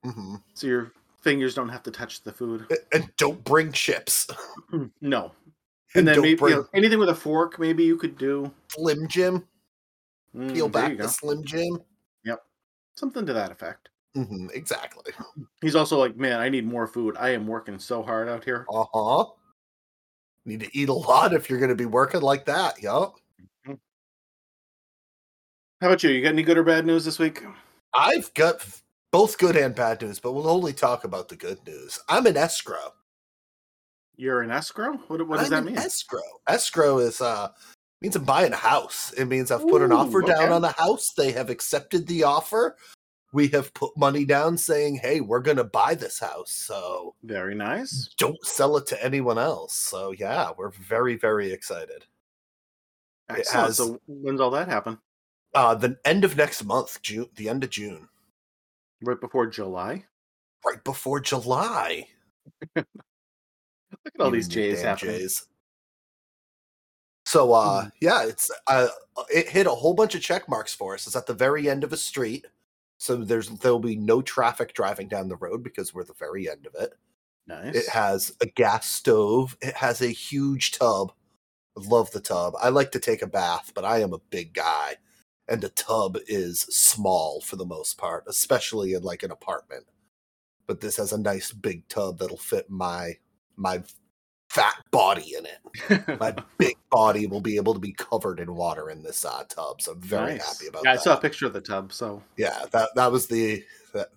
hmm 0.04 0.36
so 0.54 0.66
your 0.66 0.92
fingers 1.22 1.54
don't 1.54 1.68
have 1.68 1.82
to 1.84 1.90
touch 1.90 2.22
the 2.22 2.32
food. 2.32 2.66
And 2.92 3.10
don't 3.16 3.42
bring 3.44 3.72
chips. 3.72 4.28
No. 5.00 5.32
And, 5.94 6.08
then 6.08 6.20
maybe 6.20 6.40
you 6.42 6.50
know, 6.50 6.66
anything 6.74 6.98
with 6.98 7.08
a 7.08 7.14
fork, 7.14 7.58
maybe 7.58 7.84
you 7.84 7.96
could 7.96 8.18
do. 8.18 8.52
Slim 8.68 9.06
Jim. 9.06 9.46
Mm, 10.36 10.52
Peel 10.52 10.68
back 10.68 10.96
the. 10.98 11.08
Slim 11.08 11.44
Jim. 11.44 11.78
Yep, 12.24 12.40
something 12.96 13.24
to 13.26 13.32
that 13.32 13.52
effect. 13.52 13.90
hmm 14.14 14.48
exactly. 14.52 15.12
He's 15.60 15.76
also 15.76 15.98
like, 15.98 16.16
man, 16.16 16.40
I 16.40 16.48
need 16.48 16.66
more 16.66 16.86
food. 16.86 17.16
I 17.18 17.30
am 17.30 17.46
working 17.46 17.78
so 17.78 18.02
hard 18.02 18.28
out 18.28 18.44
here. 18.44 18.66
Uh 18.72 18.84
huh. 18.92 19.26
Need 20.46 20.60
to 20.60 20.76
eat 20.76 20.88
a 20.88 20.92
lot 20.92 21.32
if 21.32 21.48
you're 21.48 21.60
going 21.60 21.70
to 21.70 21.74
be 21.76 21.86
working 21.86 22.20
like 22.20 22.44
that. 22.46 22.82
Yup. 22.82 23.14
How 25.80 25.88
about 25.88 26.02
you? 26.02 26.10
You 26.10 26.22
got 26.22 26.30
any 26.30 26.42
good 26.42 26.58
or 26.58 26.64
bad 26.64 26.86
news 26.86 27.04
this 27.04 27.18
week? 27.18 27.42
I've 27.94 28.32
got 28.34 28.66
both 29.12 29.38
good 29.38 29.56
and 29.56 29.74
bad 29.74 30.02
news, 30.02 30.18
but 30.18 30.32
we'll 30.32 30.48
only 30.48 30.72
talk 30.72 31.04
about 31.04 31.28
the 31.28 31.36
good 31.36 31.58
news. 31.66 31.98
I'm 32.08 32.26
in 32.26 32.36
escrow. 32.36 32.92
You're 34.16 34.42
an 34.42 34.50
escrow. 34.50 34.94
What, 35.08 35.26
what 35.26 35.38
does 35.38 35.52
I'm 35.52 35.64
that 35.64 35.70
mean? 35.70 35.78
Escrow. 35.78 36.20
Escrow 36.48 36.98
is 36.98 37.20
uh 37.20 37.48
means 38.00 38.16
I'm 38.16 38.24
buying 38.24 38.52
a 38.52 38.56
house. 38.56 39.12
It 39.12 39.26
means 39.26 39.50
I've 39.50 39.66
put 39.68 39.82
an 39.82 39.92
Ooh, 39.92 39.96
offer 39.96 40.20
down 40.20 40.52
on 40.52 40.62
the 40.62 40.72
house. 40.72 41.12
They 41.16 41.32
have 41.32 41.50
accepted 41.50 42.06
the 42.06 42.24
offer. 42.24 42.76
We 43.32 43.48
have 43.48 43.74
put 43.74 43.96
money 43.96 44.24
down 44.24 44.56
saying, 44.56 44.96
"Hey, 45.02 45.20
we're 45.20 45.40
going 45.40 45.56
to 45.56 45.64
buy 45.64 45.96
this 45.96 46.20
house." 46.20 46.52
So, 46.52 47.16
Very 47.24 47.56
nice. 47.56 48.08
don't 48.16 48.38
sell 48.46 48.76
it 48.76 48.86
to 48.86 49.04
anyone 49.04 49.38
else. 49.38 49.74
So, 49.74 50.12
yeah, 50.12 50.52
we're 50.56 50.70
very 50.70 51.16
very 51.16 51.52
excited. 51.52 52.04
Excellent. 53.28 53.66
has- 53.66 53.76
So 53.78 53.98
when's 54.06 54.40
all 54.40 54.50
that 54.52 54.68
happen? 54.68 54.98
Uh 55.54 55.74
the 55.74 55.98
end 56.04 56.24
of 56.24 56.36
next 56.36 56.62
month, 56.64 57.00
June, 57.02 57.28
the 57.36 57.48
end 57.48 57.64
of 57.64 57.70
June, 57.70 58.08
Right 59.02 59.20
before 59.20 59.46
July. 59.46 60.04
right 60.64 60.82
before 60.84 61.20
July. 61.20 62.06
Look 64.04 64.14
at 64.14 64.20
all 64.20 64.30
these 64.30 64.48
J's 64.48 64.82
happening. 64.82 65.18
Jays. 65.18 65.46
So 67.26 67.52
uh 67.52 67.84
Mhm. 67.84 67.92
yeah, 68.00 68.24
it's 68.24 68.50
uh 68.66 68.88
it 69.32 69.48
hit 69.48 69.66
a 69.66 69.70
whole 69.70 69.94
bunch 69.94 70.14
of 70.14 70.22
check 70.22 70.48
marks 70.48 70.74
for 70.74 70.94
us. 70.94 71.06
It's 71.06 71.16
at 71.16 71.26
the 71.26 71.34
very 71.34 71.68
end 71.68 71.84
of 71.84 71.92
a 71.92 71.96
street. 71.96 72.46
So 72.98 73.16
there's 73.16 73.48
there'll 73.48 73.78
be 73.78 73.96
no 73.96 74.22
traffic 74.22 74.74
driving 74.74 75.08
down 75.08 75.28
the 75.28 75.36
road 75.36 75.62
because 75.62 75.92
we're 75.92 76.02
at 76.02 76.08
the 76.08 76.14
very 76.14 76.48
end 76.50 76.66
of 76.66 76.74
it. 76.80 76.94
Nice. 77.46 77.74
It 77.74 77.88
has 77.88 78.34
a 78.40 78.46
gas 78.46 78.86
stove. 78.86 79.56
It 79.60 79.74
has 79.74 80.00
a 80.00 80.08
huge 80.08 80.72
tub. 80.72 81.12
I 81.76 81.80
love 81.86 82.10
the 82.12 82.20
tub. 82.20 82.54
I 82.60 82.68
like 82.70 82.92
to 82.92 83.00
take 83.00 83.20
a 83.22 83.26
bath, 83.26 83.72
but 83.74 83.84
I 83.84 83.98
am 84.00 84.12
a 84.12 84.18
big 84.30 84.54
guy. 84.54 84.96
And 85.48 85.60
the 85.60 85.68
tub 85.70 86.16
is 86.26 86.60
small 86.60 87.40
for 87.42 87.56
the 87.56 87.66
most 87.66 87.98
part, 87.98 88.24
especially 88.28 88.94
in 88.94 89.02
like 89.02 89.22
an 89.22 89.30
apartment. 89.30 89.84
But 90.66 90.80
this 90.80 90.96
has 90.96 91.12
a 91.12 91.18
nice 91.18 91.52
big 91.52 91.86
tub 91.88 92.18
that'll 92.18 92.38
fit 92.38 92.70
my 92.70 93.18
my 93.56 93.82
fat 94.50 94.76
body 94.92 95.34
in 95.36 95.46
it. 95.46 96.18
My 96.20 96.34
big 96.58 96.76
body 96.90 97.26
will 97.26 97.40
be 97.40 97.56
able 97.56 97.74
to 97.74 97.80
be 97.80 97.92
covered 97.92 98.38
in 98.38 98.54
water 98.54 98.90
in 98.90 99.02
this 99.02 99.24
uh, 99.24 99.42
tub. 99.48 99.82
So 99.82 99.92
I'm 99.92 100.00
very 100.00 100.34
Nice. 100.34 100.46
happy 100.46 100.68
about 100.68 100.84
yeah, 100.84 100.92
that. 100.92 101.00
I 101.00 101.02
saw 101.02 101.16
a 101.16 101.20
picture 101.20 101.46
of 101.46 101.52
the 101.52 101.60
tub, 101.60 101.92
so 101.92 102.22
yeah, 102.36 102.64
that 102.70 102.90
that 102.94 103.10
was 103.10 103.26
the 103.26 103.64
that, 103.92 104.10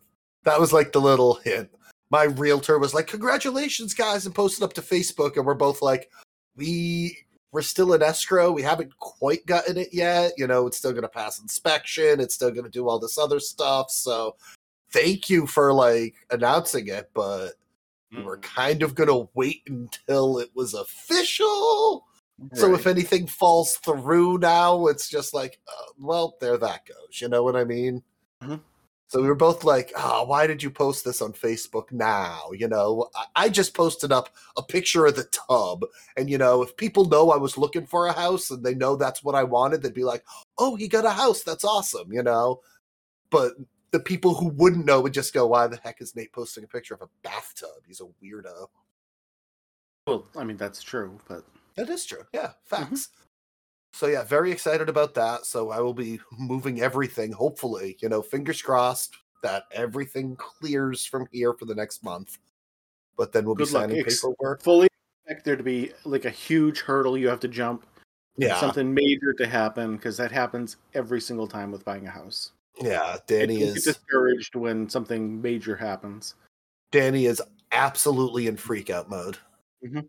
that 0.44 0.60
was 0.60 0.74
like 0.74 0.91
the 0.91 1.01
little 1.01 1.36
hint. 1.44 1.70
My 2.12 2.25
realtor 2.25 2.77
was 2.77 2.94
like, 2.94 3.08
"Congratulations, 3.08 3.96
guys!" 3.96 4.27
and 4.27 4.36
posted 4.36 4.63
up 4.63 4.74
to 4.74 4.82
Facebook, 4.82 5.38
and 5.38 5.46
we're 5.46 5.56
both 5.56 5.82
like, 5.82 6.12
"We 6.56 7.17
we're 7.51 7.62
still 7.63 7.94
in 7.94 8.03
escrow. 8.03 8.51
We 8.51 8.62
haven't 8.62 8.98
quite 9.00 9.46
gotten 9.48 9.77
it 9.77 9.89
yet. 9.91 10.34
You 10.38 10.46
know, 10.46 10.67
it's 10.67 10.77
still 10.77 10.91
going 10.91 11.01
to 11.01 11.10
pass 11.10 11.41
inspection. 11.41 12.20
It's 12.20 12.36
still 12.36 12.51
going 12.51 12.65
to 12.65 12.70
do 12.70 12.88
all 12.88 13.00
this 13.00 13.17
other 13.17 13.39
stuff. 13.39 13.89
So 13.89 14.36
thank 14.91 15.29
you 15.29 15.48
for 15.48 15.74
like 15.74 16.15
announcing 16.29 16.88
it, 16.88 17.10
but 17.13 17.53
we 18.12 18.24
were 18.24 18.38
kind 18.38 18.84
of 18.84 18.96
going 18.96 19.10
to 19.10 19.30
wait 19.34 19.64
until 19.68 20.40
it 20.40 20.50
was 20.56 20.74
official. 20.74 22.06
So 22.54 22.76
if 22.76 22.86
anything 22.86 23.26
falls 23.26 23.78
through 23.78 24.38
now, 24.38 24.86
it's 24.88 25.10
just 25.10 25.34
like, 25.34 25.60
uh, 25.68 25.92
well, 26.00 26.38
there 26.40 26.58
that 26.58 26.86
goes. 26.86 27.20
You 27.20 27.30
know 27.30 27.42
what 27.44 27.56
I 27.56 27.64
mean? 27.64 28.04
Mhm. 28.44 28.62
So 29.10 29.22
we 29.22 29.28
were 29.28 29.36
both 29.36 29.64
like, 29.64 29.92
oh, 29.96 30.26
why 30.26 30.46
did 30.48 30.62
you 30.62 30.70
post 30.70 31.04
this 31.04 31.22
on 31.22 31.32
Facebook 31.34 31.92
now? 31.92 32.52
You 32.54 32.68
know, 32.68 33.10
I, 33.16 33.46
I 33.46 33.50
just 33.50 33.74
posted 33.74 34.12
up 34.12 34.30
a 34.58 34.62
picture 34.62 35.06
of 35.06 35.16
the 35.16 35.24
tub. 35.50 35.86
And, 36.16 36.30
you 36.30 36.38
know, 36.38 36.62
if 36.62 36.76
people 36.78 37.06
know 37.06 37.32
I 37.32 37.38
was 37.38 37.58
looking 37.58 37.88
for 37.88 38.06
a 38.06 38.14
house 38.14 38.52
and 38.52 38.64
they 38.64 38.76
know 38.76 38.96
that's 38.96 39.24
what 39.24 39.34
I 39.34 39.44
wanted, 39.44 39.82
they'd 39.82 39.94
be 39.94 40.04
like, 40.04 40.24
oh, 40.58 40.76
he 40.76 40.88
got 40.88 41.06
a 41.06 41.12
house. 41.12 41.42
That's 41.42 41.64
awesome, 41.64 42.12
you 42.12 42.22
know? 42.22 42.62
But 43.32 43.54
the 43.98 44.04
people 44.04 44.36
who 44.36 44.50
wouldn't 44.50 44.86
know 44.86 45.01
would 45.01 45.13
just 45.13 45.34
go, 45.34 45.48
why 45.48 45.66
the 45.66 45.77
heck 45.84 46.01
is 46.01 46.16
Nate 46.16 46.32
posting 46.32 46.63
a 46.63 46.68
picture 46.68 46.94
of 46.94 47.01
a 47.01 47.10
bathtub? 47.24 47.82
He's 47.88 48.00
a 48.00 48.06
weirdo. 48.24 48.68
well, 50.06 50.27
I 50.36 50.44
mean 50.44 50.58
that's 50.58 50.84
true, 50.84 51.18
but 51.27 51.44
That 51.75 51.89
is 51.89 52.06
true. 52.06 52.24
Yeah, 52.32 52.51
mm-hmm. 52.72 52.86
facts. 52.86 53.10
So 53.94 54.06
yeah, 54.06 54.24
very 54.24 54.51
excited 54.51 54.88
about 54.89 55.16
that. 55.16 55.46
So 55.48 55.72
I 55.72 55.80
will 55.80 55.96
be 55.96 56.20
moving 56.38 56.82
everything. 56.82 57.32
Hopefully, 57.32 57.98
you 58.00 58.10
know, 58.10 58.22
fingers 58.22 58.62
crossed 58.62 59.16
that 59.42 59.63
everything 59.72 60.36
clears 60.36 61.04
from 61.06 61.27
here 61.32 61.54
for 61.54 61.66
the 61.66 61.74
next 61.75 62.04
month. 62.04 62.38
But 63.18 63.32
then 63.32 63.46
we'll 63.46 63.56
be 63.56 63.63
Good 63.63 63.74
luck. 63.74 63.84
signing 63.89 64.00
Ex- 64.01 64.22
paperwork. 64.22 64.62
fully 64.62 64.88
expect 65.25 65.44
there 65.46 65.56
to 65.56 65.63
be 65.63 65.92
like 66.06 66.25
a 66.25 66.30
huge 66.30 66.82
hurdle 66.82 67.18
you 67.18 67.27
have 67.30 67.39
to 67.39 67.48
jump, 67.48 67.88
Yeah, 68.38 68.60
something 68.60 68.94
major 68.94 69.34
to 69.39 69.48
happen 69.48 69.96
because 69.96 70.18
that 70.18 70.32
happens 70.32 70.77
every 70.94 71.20
single 71.20 71.48
time 71.48 71.72
with 71.72 71.84
buying 71.84 72.06
a 72.06 72.12
house. 72.12 72.51
Yeah. 72.81 73.17
Danny 73.27 73.62
is 73.62 73.84
discouraged 73.84 74.55
when 74.55 74.89
something 74.89 75.41
major 75.41 75.75
happens. 75.75 76.36
Danny 76.91 77.25
is 77.25 77.41
absolutely 77.72 78.48
in 78.48 78.57
freak 78.57 78.89
out 78.89 79.10
mode. 79.10 79.38
Mhm. 79.86 80.07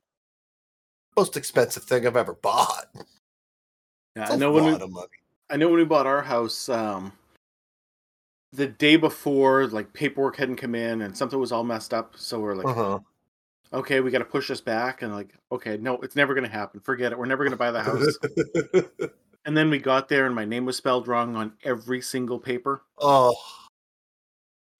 Most 1.16 1.37
expensive 1.37 1.84
thing 1.84 2.06
I've 2.06 2.16
ever 2.16 2.34
bought. 2.34 2.87
Yeah, 4.16 4.28
I 4.30 4.37
know 4.37 4.52
when 4.52 4.64
lot 4.64 4.78
we, 4.80 4.84
of 4.84 4.90
money. 4.90 5.08
I 5.50 5.56
know 5.56 5.68
when 5.68 5.78
we 5.78 5.84
bought 5.84 6.06
our 6.06 6.22
house, 6.22 6.68
um, 6.68 7.12
the 8.52 8.66
day 8.66 8.96
before, 8.96 9.66
like 9.66 9.92
paperwork 9.92 10.37
hadn't 10.37 10.56
come 10.56 10.75
in 10.75 11.02
and 11.02 11.16
something 11.16 11.38
was 11.38 11.52
all 11.52 11.64
messed 11.64 11.92
up. 11.92 12.14
So 12.16 12.40
we're 12.40 12.54
like, 12.54 12.66
Uh-huh. 12.66 12.98
okay, 13.72 14.00
we 14.00 14.10
got 14.10 14.18
to 14.18 14.25
push 14.25 14.48
this 14.48 14.60
back. 14.60 15.02
And 15.02 15.14
like, 15.14 15.34
okay, 15.52 15.76
no, 15.76 15.94
it's 15.98 16.16
never 16.16 16.34
going 16.34 16.46
to 16.46 16.50
happen. 16.50 16.80
Forget 16.80 17.12
it. 17.12 17.18
We're 17.18 17.26
never 17.26 17.44
going 17.44 17.52
to 17.52 17.56
buy 17.56 17.70
the 17.70 17.82
house. 17.82 18.18
and 19.49 19.57
then 19.57 19.71
we 19.71 19.78
got 19.78 20.11
there 20.11 20.26
and 20.26 20.35
my 20.35 20.45
name 20.45 20.67
was 20.67 20.76
spelled 20.76 21.09
wrong 21.09 21.35
on 21.35 21.55
every 21.64 22.02
single 22.02 22.38
paper. 22.38 22.83
oh, 22.99 23.35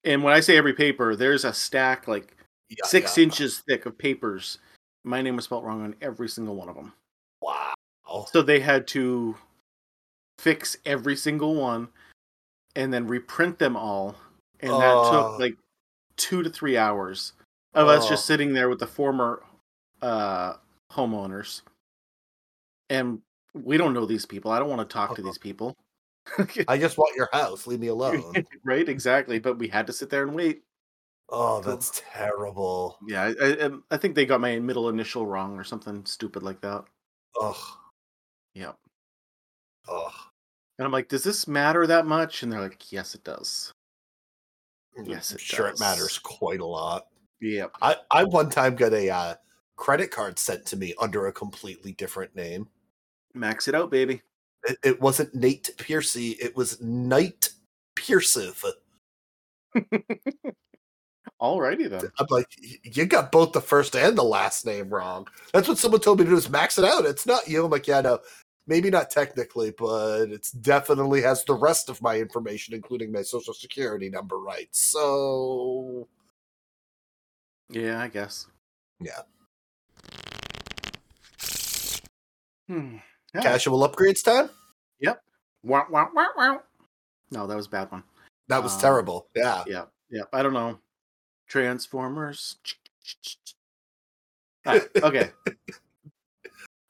And 0.05 0.23
when 0.23 0.35
I 0.35 0.41
say 0.41 0.59
every 0.59 0.75
paper, 0.75 1.17
there's 1.17 1.47
a 1.47 1.55
stack 1.55 2.07
like 2.07 2.37
yeah, 2.69 2.85
six 2.85 3.17
yeah. 3.17 3.25
inches 3.25 3.61
thick 3.67 3.87
of 3.87 3.97
papers. 3.97 4.59
My 5.05 5.23
name 5.23 5.37
was 5.37 5.47
spelled 5.47 5.65
wrong 5.65 5.83
on 5.83 5.95
every 6.03 6.29
single 6.29 6.55
one 6.55 6.69
of 6.69 6.75
them. 6.77 6.93
Wow. 7.41 7.73
So 8.31 8.43
they 8.43 8.61
had 8.61 8.87
to 8.89 9.37
fix 10.39 10.77
every 10.85 11.17
single 11.17 11.55
one 11.55 11.89
and 12.77 12.93
then 12.93 13.07
reprint 13.07 13.59
them 13.59 13.75
all. 13.75 14.17
And 14.61 14.71
that 14.73 14.95
Oh. 14.95 15.11
took 15.31 15.41
like 15.41 15.57
two 16.17 16.43
to 16.43 16.51
three 16.51 16.77
hours 16.77 17.33
of 17.73 17.89
us 17.89 18.05
Oh. 18.05 18.11
just 18.11 18.27
sitting 18.27 18.53
there 18.53 18.69
with 18.69 18.81
the 18.81 18.87
former 18.87 19.43
uh, 20.03 20.57
homeowners. 20.93 21.63
And 22.91 23.23
we 23.65 23.77
don't 23.77 23.95
know 23.95 24.07
these 24.07 24.27
people. 24.27 24.51
I 24.51 24.59
don't 24.59 24.69
want 24.71 24.89
to 24.89 24.93
talk 24.93 25.15
to 25.17 25.23
Uh-huh. 25.23 25.31
these 25.31 25.39
people. 25.39 25.77
I 26.69 26.77
just 26.79 26.99
want 26.99 27.17
your 27.17 27.29
house. 27.33 27.67
Leave 27.67 27.81
me 27.81 27.89
alone. 27.89 28.35
right? 28.65 28.89
Exactly. 28.89 29.39
But 29.39 29.59
we 29.59 29.69
had 29.69 29.87
to 29.87 29.93
sit 29.93 30.11
there 30.11 30.23
and 30.25 30.35
wait. 30.35 30.63
Oh, 31.31 31.61
that's 31.61 32.03
terrible. 32.13 32.99
Yeah, 33.07 33.33
I, 33.41 33.47
I, 33.47 33.59
um, 33.61 33.85
I 33.91 33.97
think 33.99 34.15
they 34.15 34.25
got 34.27 34.41
my 34.41 34.59
middle 34.59 34.89
initial 34.89 35.27
wrong 35.27 35.59
or 35.59 35.65
something 35.65 36.05
stupid 36.07 36.43
like 36.43 36.61
that. 36.63 36.85
Ugh. 37.41 37.57
Yeah. 38.55 38.73
Ugh. 39.89 40.13
And 40.79 40.87
I'm 40.87 40.93
like, 40.93 41.09
does 41.09 41.25
this 41.25 41.49
matter 41.49 41.87
that 41.87 42.07
much? 42.07 42.43
And 42.43 42.53
they're 42.53 42.61
like, 42.61 42.93
yes, 42.93 43.15
it 43.15 43.25
does. 43.25 43.73
Yes, 45.05 45.31
I'm 45.33 45.37
it 45.37 45.41
sure 45.41 45.71
does. 45.71 45.81
it 45.81 45.85
matters 45.85 46.19
quite 46.19 46.61
a 46.61 46.67
lot. 46.67 47.07
Yep. 47.41 47.73
I, 47.83 47.97
I 48.11 48.25
one 48.25 48.51
time 48.51 48.75
got 48.75 48.93
a 48.93 49.11
uh, 49.11 49.35
credit 49.77 50.11
card 50.11 50.39
sent 50.39 50.67
to 50.67 50.77
me 50.77 50.95
under 51.01 51.27
a 51.27 51.33
completely 51.33 51.93
different 51.93 52.35
name. 52.35 52.69
Max 53.39 53.69
it 53.69 53.75
out, 53.75 53.91
baby. 53.91 54.23
It, 54.65 54.79
it 54.83 55.01
wasn't 55.01 55.35
Nate 55.35 55.71
Piercy, 55.79 56.31
it 56.41 56.57
was 56.57 56.81
Knight 56.81 57.51
Piercive. 57.97 58.65
Alrighty 61.41 61.89
then. 61.89 62.11
I'm 62.19 62.27
like, 62.31 62.49
you 62.83 63.07
got 63.07 63.31
both 63.31 63.53
the 63.53 63.61
first 63.61 63.95
and 63.95 64.19
the 64.19 64.25
last 64.25 64.67
name 64.67 64.89
wrong. 64.89 65.29
That's 65.53 65.69
what 65.69 65.79
someone 65.79 66.01
told 66.01 66.19
me 66.19 66.25
to 66.25 66.31
do 66.31 66.37
is 66.37 66.51
max 66.51 66.79
it 66.79 66.85
out. 66.85 67.05
It's 67.05 67.27
not 67.27 67.47
you. 67.47 67.65
I'm 67.65 67.71
like, 67.71 67.87
yeah, 67.87 68.01
no, 68.01 68.19
maybe 68.67 68.91
not 68.91 69.11
technically, 69.11 69.71
but 69.71 70.31
it 70.31 70.49
definitely 70.61 71.23
has 71.23 71.45
the 71.45 71.55
rest 71.55 71.89
of 71.89 72.03
my 72.03 72.19
information, 72.19 72.75
including 72.75 73.13
my 73.13 73.23
social 73.23 73.55
security 73.55 74.11
number 74.11 74.39
right. 74.39 74.69
So 74.73 76.09
Yeah, 77.71 78.01
I 78.01 78.09
guess. 78.09 78.47
Yeah. 79.01 79.23
Hmm. 82.67 82.97
Yeah. 83.35 83.43
casual 83.43 83.87
upgrades 83.89 84.25
time? 84.25 84.51
Wah, 85.65 85.85
wah, 85.91 86.07
wah, 86.15 86.29
wah. 86.37 86.59
No, 87.33 87.47
that 87.49 87.57
was 87.57 87.67
a 87.67 87.71
bad 87.71 87.91
one. 87.91 88.05
That 88.47 88.63
was 88.63 88.75
Um, 88.75 88.81
terrible. 88.81 89.27
Yeah. 89.35 89.65
Yeah. 89.67 89.85
Yeah. 90.09 90.23
I 90.33 90.43
don't 90.43 90.53
know. 90.53 90.79
Transformers. 91.49 92.57
Ah, 94.67 94.81
okay. 95.03 95.31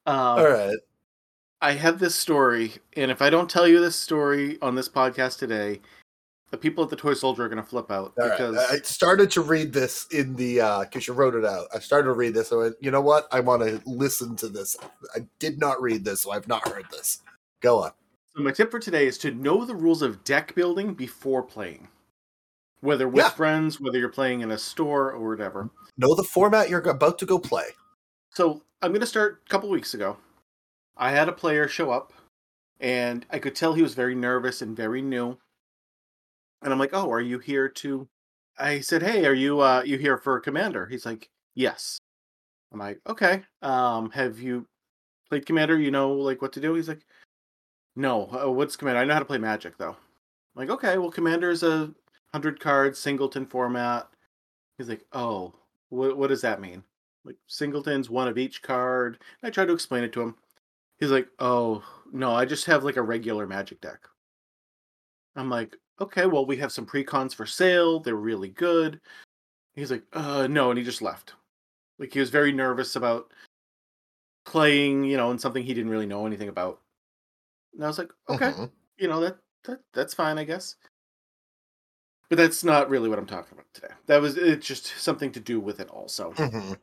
Um, 0.07 0.17
All 0.17 0.49
right. 0.49 0.77
I 1.61 1.73
have 1.73 1.99
this 1.99 2.15
story, 2.15 2.73
and 2.97 3.11
if 3.11 3.23
I 3.23 3.31
don't 3.31 3.49
tell 3.49 3.69
you 3.69 3.79
this 3.81 3.95
story 3.95 4.59
on 4.63 4.75
this 4.75 4.89
podcast 4.89 5.39
today, 5.39 5.81
the 6.51 6.57
people 6.59 6.83
at 6.85 6.91
the 6.91 6.97
Toy 6.97 7.15
Soldier 7.15 7.45
are 7.45 7.49
going 7.49 7.63
to 7.63 7.69
flip 7.69 7.91
out 7.91 8.15
All 8.19 8.27
right. 8.29 8.31
because 8.39 8.57
I 8.57 8.79
started 8.79 9.31
to 9.33 9.43
read 9.43 9.73
this 9.73 10.07
in 10.11 10.35
the 10.37 10.61
uh 10.61 10.81
because 10.81 11.07
you 11.07 11.15
wrote 11.15 11.35
it 11.35 11.45
out. 11.45 11.67
I 11.75 11.79
started 11.79 12.07
to 12.07 12.13
read 12.15 12.35
this. 12.35 12.53
I 12.53 12.57
went, 12.57 12.77
you 12.81 12.91
know 12.91 13.01
what? 13.03 13.27
I 13.33 13.41
want 13.41 13.63
to 13.63 13.83
listen 13.87 14.37
to 14.37 14.49
this. 14.49 14.77
I 15.15 15.21
did 15.39 15.59
not 15.61 15.81
read 15.83 16.05
this, 16.05 16.23
so 16.23 16.31
I've 16.33 16.49
not 16.49 16.67
heard 16.69 16.87
this. 16.91 17.21
Go 17.61 17.83
on. 17.83 17.93
So 18.37 18.43
my 18.43 18.53
tip 18.53 18.71
for 18.71 18.79
today 18.81 19.07
is 19.07 19.19
to 19.19 19.31
know 19.31 19.65
the 19.65 19.75
rules 19.75 20.01
of 20.03 20.25
deck 20.25 20.55
building 20.55 20.95
before 20.95 21.43
playing. 21.43 21.89
Whether 22.81 23.09
with 23.09 23.25
Yeah. 23.25 23.31
friends, 23.31 23.81
whether 23.81 23.99
you're 23.99 24.09
playing 24.09 24.41
in 24.41 24.51
a 24.53 24.59
store 24.59 25.11
or 25.13 25.29
whatever. 25.31 25.71
Know 25.97 26.15
the 26.15 26.23
format 26.23 26.71
you're 26.71 26.81
about 26.81 27.19
to 27.19 27.27
go 27.27 27.39
play. 27.39 27.71
So 28.31 28.63
I'm 28.81 28.93
going 28.93 29.01
to 29.01 29.07
start 29.07 29.43
a 29.45 29.49
couple 29.49 29.69
weeks 29.69 29.95
ago. 29.95 30.17
I 30.97 31.11
had 31.11 31.29
a 31.29 31.33
player 31.33 31.67
show 31.67 31.91
up, 31.91 32.13
and 32.79 33.27
I 33.31 33.41
could 33.41 33.57
tell 33.57 33.75
he 33.75 33.83
was 33.83 33.95
very 33.95 34.15
nervous 34.15 34.63
and 34.63 34.77
very 34.77 35.03
new. 35.03 35.39
And 36.63 36.73
I'm 36.73 36.79
like, 36.79 36.91
"Oh, 36.93 37.11
are 37.13 37.21
you 37.21 37.39
here 37.39 37.69
to?" 37.69 38.09
I 38.59 38.81
said, 38.81 39.03
"Hey, 39.03 39.27
are 39.27 39.35
you 39.35 39.61
uh 39.61 39.83
you 39.85 39.99
here 39.99 40.19
for 40.19 40.41
Commander?" 40.41 40.87
He's 40.87 41.07
like, 41.07 41.31
"Yes." 41.55 41.99
I'm 42.73 42.81
like, 42.81 43.01
"Okay. 43.07 43.45
Um, 43.63 44.11
have 44.13 44.41
you 44.41 44.67
played 45.31 45.47
Commander? 45.47 45.79
You 45.79 45.91
know 45.91 46.13
like 46.13 46.43
what 46.43 46.53
to 46.55 46.61
do?" 46.61 46.75
He's 46.75 46.89
like, 46.89 47.07
"No. 47.97 48.27
Uh, 48.33 48.51
what's 48.51 48.77
Commander? 48.77 49.01
I 49.01 49.05
know 49.05 49.15
how 49.15 49.21
to 49.21 49.25
play 49.27 49.39
Magic 49.39 49.79
though." 49.79 49.91
I'm 49.97 49.97
like, 50.57 50.71
"Okay. 50.71 50.99
Well, 50.99 51.11
Commander 51.11 51.51
is 51.51 51.63
a 51.63 51.95
hundred 52.33 52.61
card 52.61 52.97
singleton 52.97 53.47
format." 53.47 54.09
He's 54.79 54.89
like, 54.89 55.05
"Oh, 55.13 55.55
what 55.91 56.19
what 56.19 56.29
does 56.29 56.43
that 56.43 56.61
mean?" 56.61 56.85
like 57.25 57.37
singletons, 57.47 58.11
one 58.11 58.29
of 58.29 58.39
each 58.39 58.63
card. 58.63 59.19
And 59.43 59.49
I 59.49 59.51
tried 59.51 59.67
to 59.67 59.75
explain 59.75 60.05
it 60.05 60.13
to 60.15 60.23
him. 60.23 60.37
He's 60.99 61.11
like, 61.11 61.29
"Oh 61.39 61.85
no, 62.13 62.33
I 62.33 62.45
just 62.47 62.67
have 62.67 62.85
like 62.85 62.97
a 62.97 63.03
regular 63.03 63.47
Magic 63.47 63.81
deck." 63.81 64.09
I'm 65.37 65.51
like, 65.51 65.77
"Okay, 66.01 66.27
well 66.27 66.47
we 66.47 66.57
have 66.59 66.73
some 66.73 66.87
precons 66.87 67.35
for 67.35 67.47
sale. 67.47 68.01
They're 68.01 68.15
really 68.17 68.51
good." 68.51 69.01
He's 69.75 69.91
like, 69.91 70.05
"Uh, 70.13 70.47
no," 70.49 70.71
and 70.71 70.79
he 70.79 70.85
just 70.85 71.03
left. 71.03 71.35
Like 71.99 72.13
he 72.13 72.21
was 72.21 72.31
very 72.31 72.53
nervous 72.53 72.97
about 72.97 73.33
playing, 74.45 75.05
you 75.05 75.17
know, 75.17 75.31
in 75.31 75.39
something 75.39 75.63
he 75.63 75.75
didn't 75.75 75.91
really 75.91 76.07
know 76.07 76.27
anything 76.27 76.49
about. 76.49 76.81
And 77.75 77.85
I 77.85 77.87
was 77.89 77.99
like, 77.99 78.13
"Okay, 78.29 78.51
Mhm. 78.53 78.71
you 78.99 79.09
know 79.09 79.21
that 79.21 79.39
that 79.65 79.81
that's 79.93 80.15
fine, 80.15 80.39
I 80.39 80.45
guess." 80.45 80.77
But 82.29 82.37
that's 82.37 82.63
not 82.63 82.91
really 82.91 83.09
what 83.09 83.19
I'm 83.19 83.27
talking 83.27 83.53
about 83.55 83.73
today. 83.73 83.95
That 84.07 84.21
was 84.21 84.37
it's 84.37 84.67
just 84.67 84.87
something 84.99 85.33
to 85.33 85.41
do 85.41 85.61
with 85.61 85.81
it 85.81 85.89
also. 85.89 86.33
Mhm. 86.33 86.79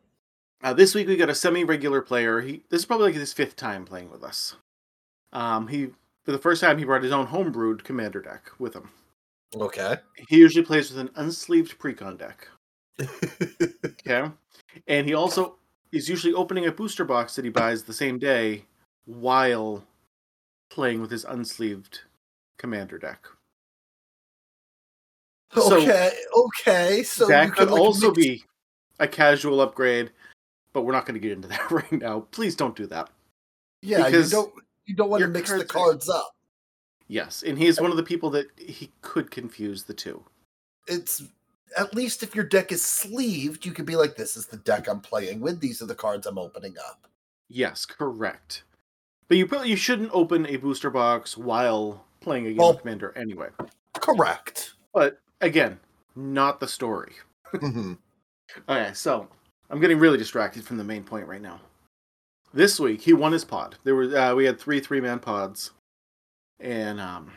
Uh, 0.63 0.73
this 0.73 0.95
week 0.95 1.07
we 1.07 1.17
got 1.17 1.29
a 1.29 1.35
semi-regular 1.35 2.01
player. 2.01 2.41
He 2.41 2.63
this 2.69 2.81
is 2.81 2.85
probably 2.85 3.07
like 3.07 3.15
his 3.15 3.33
fifth 3.33 3.55
time 3.55 3.85
playing 3.85 4.09
with 4.09 4.23
us. 4.23 4.55
Um, 5.33 5.67
he 5.67 5.87
for 6.23 6.31
the 6.31 6.39
first 6.39 6.61
time 6.61 6.77
he 6.77 6.85
brought 6.85 7.03
his 7.03 7.11
own 7.11 7.27
homebrewed 7.27 7.83
commander 7.83 8.21
deck 8.21 8.51
with 8.59 8.73
him. 8.75 8.91
Okay. 9.55 9.97
He 10.29 10.37
usually 10.37 10.65
plays 10.65 10.91
with 10.91 10.99
an 10.99 11.09
unsleeved 11.09 11.77
precon 11.77 12.17
deck. 12.17 12.47
Okay, 14.07 14.29
and 14.87 15.07
he 15.07 15.13
also 15.15 15.55
is 15.91 16.07
usually 16.07 16.33
opening 16.33 16.65
a 16.67 16.71
booster 16.71 17.05
box 17.05 17.35
that 17.35 17.43
he 17.45 17.49
buys 17.49 17.83
the 17.83 17.93
same 17.93 18.19
day 18.19 18.65
while 19.05 19.83
playing 20.69 21.01
with 21.01 21.09
his 21.09 21.25
unsleeved 21.25 21.99
commander 22.57 22.97
deck. 22.99 23.25
So- 25.53 25.77
Okay, 25.77 26.11
okay. 26.35 27.03
So 27.03 27.27
that 27.27 27.53
could 27.53 27.69
like, 27.71 27.79
also 27.81 28.07
mix- 28.11 28.17
be 28.17 28.43
a 28.99 29.07
casual 29.07 29.61
upgrade, 29.61 30.11
but 30.73 30.81
we're 30.83 30.91
not 30.91 31.05
going 31.05 31.15
to 31.15 31.19
get 31.19 31.31
into 31.31 31.47
that 31.47 31.71
right 31.71 31.91
now. 31.91 32.21
Please 32.31 32.55
don't 32.55 32.75
do 32.75 32.85
that. 32.87 33.09
yeah. 33.81 34.05
because 34.05 34.31
you 34.31 34.37
don't 34.37 34.53
you 34.85 34.95
don't 34.95 35.09
want 35.09 35.21
to 35.21 35.27
mix 35.27 35.49
the 35.51 35.63
cards 35.65 35.71
are- 35.71 35.73
cards 35.73 36.09
up. 36.09 36.34
Yes, 37.07 37.43
and 37.45 37.57
he's 37.57 37.79
one 37.79 37.91
of 37.91 37.97
the 37.97 38.03
people 38.03 38.29
that 38.31 38.47
he 38.57 38.91
could 39.01 39.29
confuse 39.31 39.83
the 39.83 39.93
two. 39.93 40.23
It's 40.87 41.23
at 41.77 41.93
least 41.95 42.23
if 42.23 42.33
your 42.35 42.45
deck 42.45 42.71
is 42.71 42.81
sleeved, 42.83 43.65
you 43.65 43.71
can 43.71 43.85
be 43.85 43.95
like, 43.95 44.15
"This 44.15 44.35
is 44.37 44.47
the 44.47 44.57
deck 44.57 44.87
I'm 44.87 45.01
playing 45.01 45.39
with. 45.39 45.59
These 45.59 45.81
are 45.81 45.85
the 45.87 45.95
cards 45.95 46.25
I'm 46.25 46.37
opening 46.37 46.75
up." 46.89 47.07
Yes, 47.47 47.85
correct. 47.85 48.63
But 49.27 49.37
you 49.37 49.45
probably 49.47 49.69
you 49.69 49.75
shouldn't 49.75 50.11
open 50.13 50.45
a 50.47 50.57
booster 50.57 50.89
box 50.89 51.37
while 51.37 52.05
playing 52.21 52.45
a 52.47 52.49
game 52.49 52.57
Well- 52.57 52.71
of 52.71 52.79
commander 52.81 53.13
anyway. 53.15 53.49
Correct. 53.93 54.73
But 54.93 55.19
again, 55.41 55.79
not 56.15 56.59
the 56.59 56.67
story. 56.67 57.13
hmm 57.51 57.93
Okay, 58.69 58.91
so 58.93 59.27
I'm 59.69 59.79
getting 59.79 59.99
really 59.99 60.17
distracted 60.17 60.63
from 60.63 60.77
the 60.77 60.83
main 60.83 61.03
point 61.03 61.27
right 61.27 61.41
now. 61.41 61.59
This 62.53 62.79
week 62.79 63.01
he 63.01 63.13
won 63.13 63.31
his 63.31 63.43
pod. 63.45 63.75
There 63.83 63.95
were 63.95 64.15
uh, 64.17 64.33
we 64.35 64.45
had 64.45 64.59
three 64.59 64.79
three 64.79 65.01
man 65.01 65.19
pods, 65.19 65.71
and 66.59 66.99
um, 66.99 67.31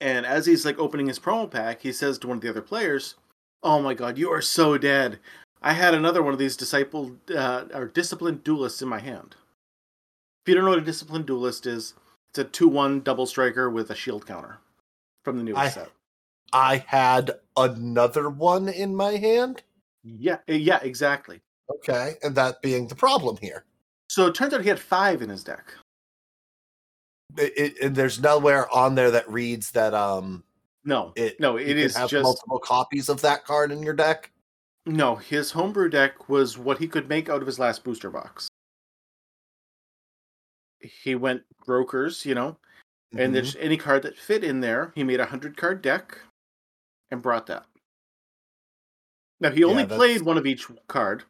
and 0.00 0.24
as 0.26 0.46
he's 0.46 0.64
like 0.64 0.78
opening 0.78 1.06
his 1.06 1.18
promo 1.18 1.50
pack, 1.50 1.82
he 1.82 1.92
says 1.92 2.18
to 2.18 2.28
one 2.28 2.38
of 2.38 2.42
the 2.42 2.50
other 2.50 2.62
players, 2.62 3.14
"Oh 3.62 3.80
my 3.80 3.94
god, 3.94 4.18
you 4.18 4.30
are 4.30 4.42
so 4.42 4.78
dead! 4.78 5.18
I 5.60 5.72
had 5.72 5.94
another 5.94 6.22
one 6.22 6.32
of 6.32 6.38
these 6.38 6.56
disciple 6.56 7.16
uh, 7.34 7.64
or 7.74 7.86
disciplined 7.86 8.44
duelists 8.44 8.82
in 8.82 8.88
my 8.88 9.00
hand." 9.00 9.36
If 10.44 10.50
you 10.50 10.54
don't 10.54 10.64
know 10.64 10.70
what 10.70 10.78
a 10.78 10.84
disciplined 10.84 11.26
duelist 11.26 11.66
is, 11.66 11.94
it's 12.30 12.38
a 12.38 12.44
two 12.44 12.68
one 12.68 13.00
double 13.00 13.26
striker 13.26 13.68
with 13.68 13.90
a 13.90 13.94
shield 13.94 14.26
counter 14.26 14.58
from 15.24 15.36
the 15.36 15.44
newest 15.44 15.60
I- 15.60 15.68
set. 15.68 15.90
I 16.50 16.78
had 16.86 17.32
another 17.58 18.30
one 18.30 18.70
in 18.70 18.96
my 18.96 19.16
hand. 19.16 19.62
Yeah, 20.02 20.38
yeah, 20.46 20.78
exactly. 20.80 21.42
Okay, 21.70 22.14
and 22.22 22.34
that 22.36 22.62
being 22.62 22.88
the 22.88 22.94
problem 22.94 23.36
here. 23.36 23.64
So 24.08 24.26
it 24.26 24.34
turns 24.34 24.54
out 24.54 24.62
he 24.62 24.68
had 24.70 24.80
five 24.80 25.20
in 25.20 25.28
his 25.28 25.44
deck. 25.44 25.74
It, 27.36 27.76
it, 27.80 27.94
there's 27.94 28.20
nowhere 28.20 28.72
on 28.74 28.94
there 28.94 29.10
that 29.10 29.28
reads 29.30 29.70
that 29.72 29.94
um 29.94 30.42
No, 30.84 31.12
it 31.14 31.38
no, 31.38 31.56
it 31.56 31.76
is 31.76 31.94
have 31.96 32.08
just 32.10 32.22
multiple 32.22 32.58
copies 32.58 33.08
of 33.08 33.20
that 33.22 33.44
card 33.44 33.70
in 33.70 33.82
your 33.82 33.94
deck. 33.94 34.30
no. 34.86 35.14
His 35.16 35.50
homebrew 35.50 35.90
deck 35.90 36.28
was 36.28 36.56
what 36.56 36.78
he 36.78 36.88
could 36.88 37.08
make 37.08 37.28
out 37.28 37.40
of 37.42 37.46
his 37.46 37.58
last 37.58 37.84
booster 37.84 38.10
box. 38.10 38.48
He 40.80 41.14
went 41.14 41.42
brokers, 41.66 42.24
you 42.24 42.34
know, 42.34 42.56
and 43.12 43.30
Mhm. 43.30 43.32
there's 43.34 43.56
any 43.56 43.76
card 43.76 44.02
that 44.04 44.16
fit 44.16 44.42
in 44.44 44.60
there. 44.60 44.92
He 44.94 45.04
made 45.04 45.20
a 45.20 45.26
hundred 45.26 45.56
card 45.56 45.82
deck 45.82 46.18
and 47.10 47.20
brought 47.22 47.46
that. 47.46 47.66
Now 49.40 49.50
he 49.50 49.64
only 49.64 49.82
Yeah, 49.82 49.88
played 49.96 50.22
one 50.22 50.38
of 50.38 50.46
each 50.46 50.66
card. 50.86 51.24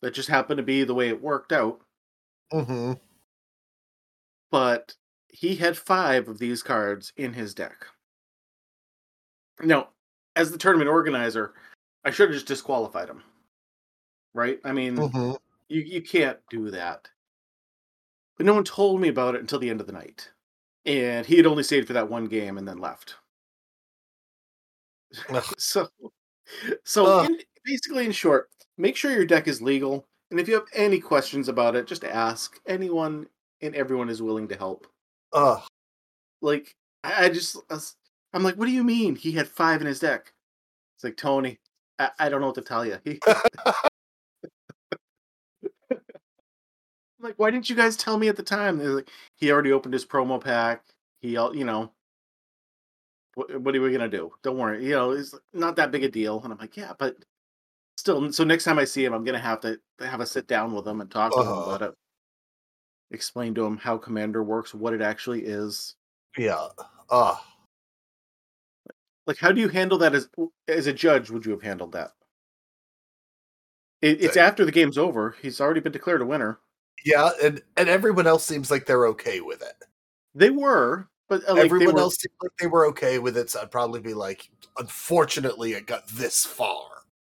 That 0.00 0.12
just 0.12 0.28
happened 0.28 0.58
to 0.58 0.62
be 0.62 0.84
the 0.84 0.94
way 0.94 1.08
it 1.08 1.20
worked 1.22 1.52
out. 1.52 1.80
Mhm. 2.52 3.00
But 4.50 4.94
he 5.28 5.56
had 5.56 5.76
five 5.76 6.28
of 6.28 6.38
these 6.38 6.62
cards 6.62 7.12
in 7.16 7.32
his 7.32 7.54
deck. 7.54 7.86
Now, 9.60 9.90
as 10.36 10.50
the 10.50 10.58
tournament 10.58 10.88
organizer, 10.88 11.54
I 12.04 12.10
should 12.10 12.28
have 12.28 12.34
just 12.34 12.46
disqualified 12.46 13.08
him. 13.08 13.22
Right? 14.34 14.60
I 14.64 14.72
mean, 14.72 14.96
Mhm. 14.96 15.38
you, 15.68 15.80
you 15.82 16.02
can't 16.02 16.38
do 16.50 16.70
that. 16.70 17.08
But 18.36 18.46
no 18.46 18.54
one 18.54 18.64
told 18.64 19.00
me 19.00 19.08
about 19.08 19.34
it 19.34 19.40
until 19.40 19.58
the 19.58 19.68
end 19.70 19.80
of 19.80 19.86
the 19.86 19.92
night. 19.92 20.30
And 20.84 21.26
he 21.26 21.36
had 21.36 21.46
only 21.46 21.64
stayed 21.64 21.86
for 21.86 21.92
that 21.94 22.08
one 22.08 22.26
game 22.26 22.56
and 22.56 22.66
then 22.66 22.78
left. 22.78 23.16
So 25.58 25.88
so 26.84 27.20
in, 27.24 27.40
basically 27.64 28.06
in 28.06 28.12
short, 28.12 28.48
make 28.78 28.96
sure 28.96 29.10
your 29.10 29.26
deck 29.26 29.48
is 29.48 29.60
legal. 29.60 30.06
And 30.30 30.38
if 30.38 30.48
you 30.48 30.54
have 30.54 30.66
any 30.72 31.00
questions 31.00 31.48
about 31.48 31.76
it, 31.76 31.86
just 31.86 32.04
ask. 32.04 32.58
Anyone 32.66 33.26
and 33.60 33.74
everyone 33.74 34.08
is 34.08 34.22
willing 34.22 34.48
to 34.48 34.56
help 34.56 34.86
Ugh. 35.32 35.62
like 36.42 36.74
I, 37.04 37.26
I 37.26 37.28
just 37.28 37.56
I 37.70 37.74
was- 37.74 37.96
I'm 38.34 38.42
like, 38.42 38.56
what 38.56 38.66
do 38.66 38.72
you 38.72 38.84
mean 38.84 39.16
he 39.16 39.32
had 39.32 39.48
five 39.48 39.80
in 39.80 39.86
his 39.86 40.00
deck? 40.00 40.34
It's 40.96 41.04
like 41.04 41.16
Tony, 41.16 41.58
I, 41.98 42.10
I 42.18 42.28
don't 42.28 42.42
know 42.42 42.48
what 42.48 42.56
to 42.56 42.62
tell 42.62 42.84
you. 42.84 42.98
He, 43.04 43.18
I'm 47.20 47.24
like, 47.24 47.38
why 47.38 47.50
didn't 47.50 47.68
you 47.68 47.74
guys 47.74 47.96
tell 47.96 48.16
me 48.16 48.28
at 48.28 48.36
the 48.36 48.42
time? 48.42 48.78
They're 48.78 48.90
like, 48.90 49.10
he 49.34 49.50
already 49.50 49.72
opened 49.72 49.94
his 49.94 50.06
promo 50.06 50.40
pack. 50.40 50.84
He, 51.20 51.30
you 51.30 51.64
know, 51.64 51.90
what, 53.34 53.60
what 53.60 53.74
are 53.74 53.80
we 53.80 53.90
gonna 53.90 54.08
do? 54.08 54.30
Don't 54.42 54.58
worry, 54.58 54.84
you 54.84 54.90
know, 54.90 55.12
it's 55.12 55.34
not 55.52 55.76
that 55.76 55.90
big 55.90 56.04
a 56.04 56.08
deal. 56.08 56.40
And 56.42 56.52
I'm 56.52 56.58
like, 56.58 56.76
yeah, 56.76 56.92
but 56.98 57.16
still. 57.96 58.30
So 58.32 58.44
next 58.44 58.64
time 58.64 58.78
I 58.78 58.84
see 58.84 59.04
him, 59.04 59.14
I'm 59.14 59.24
gonna 59.24 59.38
have 59.38 59.60
to 59.62 59.80
have 60.00 60.20
a 60.20 60.26
sit 60.26 60.46
down 60.46 60.72
with 60.74 60.86
him 60.86 61.00
and 61.00 61.10
talk 61.10 61.32
to 61.32 61.40
him 61.40 61.48
about 61.48 61.82
it. 61.82 61.94
Explain 63.10 63.54
to 63.54 63.64
him 63.64 63.76
how 63.78 63.96
Commander 63.96 64.42
works, 64.42 64.74
what 64.74 64.92
it 64.92 65.00
actually 65.00 65.44
is. 65.44 65.94
yeah. 66.36 66.68
Ugh. 67.10 67.38
like 69.26 69.38
how 69.38 69.50
do 69.52 69.60
you 69.60 69.68
handle 69.68 69.96
that 69.98 70.14
as 70.14 70.28
as 70.68 70.86
a 70.86 70.92
judge 70.92 71.30
would 71.30 71.44
you 71.46 71.52
have 71.52 71.62
handled 71.62 71.92
that 71.92 72.12
it, 74.02 74.22
it's 74.22 74.36
Like- 74.36 74.44
after 74.46 74.64
the 74.66 74.72
game's 74.72 74.98
over 74.98 75.34
he's 75.42 75.60
already 75.60 75.80
been 75.80 75.92
declared 75.92 76.20
a 76.22 76.26
winner 76.26 76.60
Yeah, 77.04 77.30
and 77.42 77.62
and 77.78 77.88
everyone 77.88 78.26
else 78.26 78.44
seems 78.44 78.70
like 78.70 78.84
they're 78.86 79.06
okay 79.08 79.40
with 79.40 79.62
it. 79.62 79.74
they 80.34 80.50
were 80.50 81.08
but 81.30 81.46
uh, 81.48 81.54
like 81.54 81.64
everyone 81.66 81.94
were, 81.94 82.00
else 82.00 82.16
seemed 82.18 82.32
like 82.42 82.52
they 82.58 82.66
were 82.66 82.86
okay 82.88 83.18
with 83.18 83.36
it. 83.36 83.50
So 83.50 83.60
I'd 83.60 83.70
probably 83.70 84.00
be 84.00 84.14
like, 84.14 84.48
unfortunately, 84.78 85.74
it 85.74 85.86
got 85.86 86.08
this 86.08 86.42
far. 86.46 86.88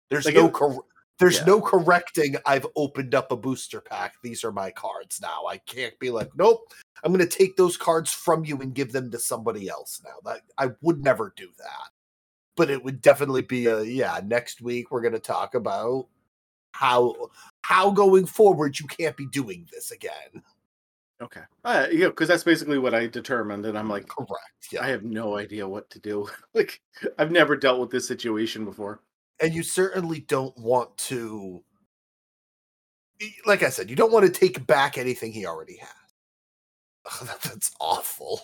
There's 0.08 0.24
Like 0.24 0.36
no 0.36 0.46
it- 0.46 0.52
cor- 0.52 0.84
there's 1.18 1.38
Yeah. 1.38 1.44
no 1.46 1.60
correcting. 1.60 2.36
I've 2.46 2.66
opened 2.76 3.14
up 3.14 3.32
a 3.32 3.36
booster 3.36 3.80
pack. 3.80 4.14
These 4.22 4.44
are 4.44 4.52
my 4.52 4.70
cards 4.70 5.20
now. 5.20 5.44
I 5.48 5.58
can't 5.58 5.98
be 5.98 6.10
like, 6.10 6.30
nope. 6.36 6.72
I'm 7.04 7.12
going 7.12 7.26
to 7.26 7.38
take 7.38 7.56
those 7.56 7.76
cards 7.76 8.12
from 8.12 8.44
you 8.44 8.58
and 8.58 8.74
give 8.74 8.92
them 8.92 9.10
to 9.10 9.18
somebody 9.18 9.68
else 9.68 10.00
now. 10.04 10.16
That 10.24 10.42
I 10.58 10.70
would 10.82 11.02
never 11.04 11.32
do 11.36 11.48
that. 11.58 11.90
But 12.56 12.70
it 12.70 12.82
would 12.82 13.00
definitely 13.02 13.42
be 13.42 13.66
a 13.66 13.82
yeah. 13.82 14.20
Next 14.24 14.60
week 14.60 14.90
we're 14.90 15.00
going 15.02 15.12
to 15.14 15.20
talk 15.20 15.54
about 15.54 16.06
how 16.72 17.30
how 17.62 17.90
going 17.90 18.26
forward 18.26 18.78
you 18.78 18.86
can't 18.86 19.16
be 19.16 19.26
doing 19.26 19.66
this 19.72 19.90
again. 19.90 20.42
okay 21.20 21.40
uh, 21.64 21.86
yeah 21.90 22.06
because 22.06 22.28
that's 22.28 22.44
basically 22.44 22.78
what 22.78 22.94
i 22.94 23.06
determined 23.06 23.66
and 23.66 23.76
i'm 23.76 23.88
like 23.88 24.06
Correct. 24.06 24.68
Yeah. 24.70 24.84
i 24.84 24.86
have 24.88 25.02
no 25.02 25.36
idea 25.36 25.66
what 25.66 25.90
to 25.90 25.98
do 25.98 26.28
like 26.54 26.80
i've 27.18 27.32
never 27.32 27.56
dealt 27.56 27.80
with 27.80 27.90
this 27.90 28.06
situation 28.06 28.64
before 28.64 29.00
and 29.40 29.54
you 29.54 29.62
certainly 29.62 30.20
don't 30.20 30.56
want 30.58 30.96
to 30.96 31.62
like 33.46 33.62
i 33.62 33.68
said 33.68 33.90
you 33.90 33.96
don't 33.96 34.12
want 34.12 34.24
to 34.24 34.30
take 34.32 34.64
back 34.66 34.96
anything 34.98 35.32
he 35.32 35.46
already 35.46 35.76
has 35.76 35.90
that- 37.28 37.40
that's 37.42 37.74
awful 37.80 38.40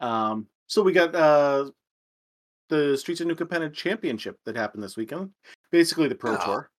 um 0.00 0.46
so 0.66 0.82
we 0.82 0.92
got 0.92 1.14
uh 1.14 1.70
the 2.68 2.96
streets 2.96 3.20
of 3.20 3.26
new 3.26 3.34
Capenna 3.34 3.72
championship 3.72 4.38
that 4.46 4.56
happened 4.56 4.82
this 4.82 4.96
weekend 4.96 5.30
basically 5.70 6.08
the 6.08 6.14
pro 6.14 6.32
Yeah. 6.32 6.44
tour 6.44 6.70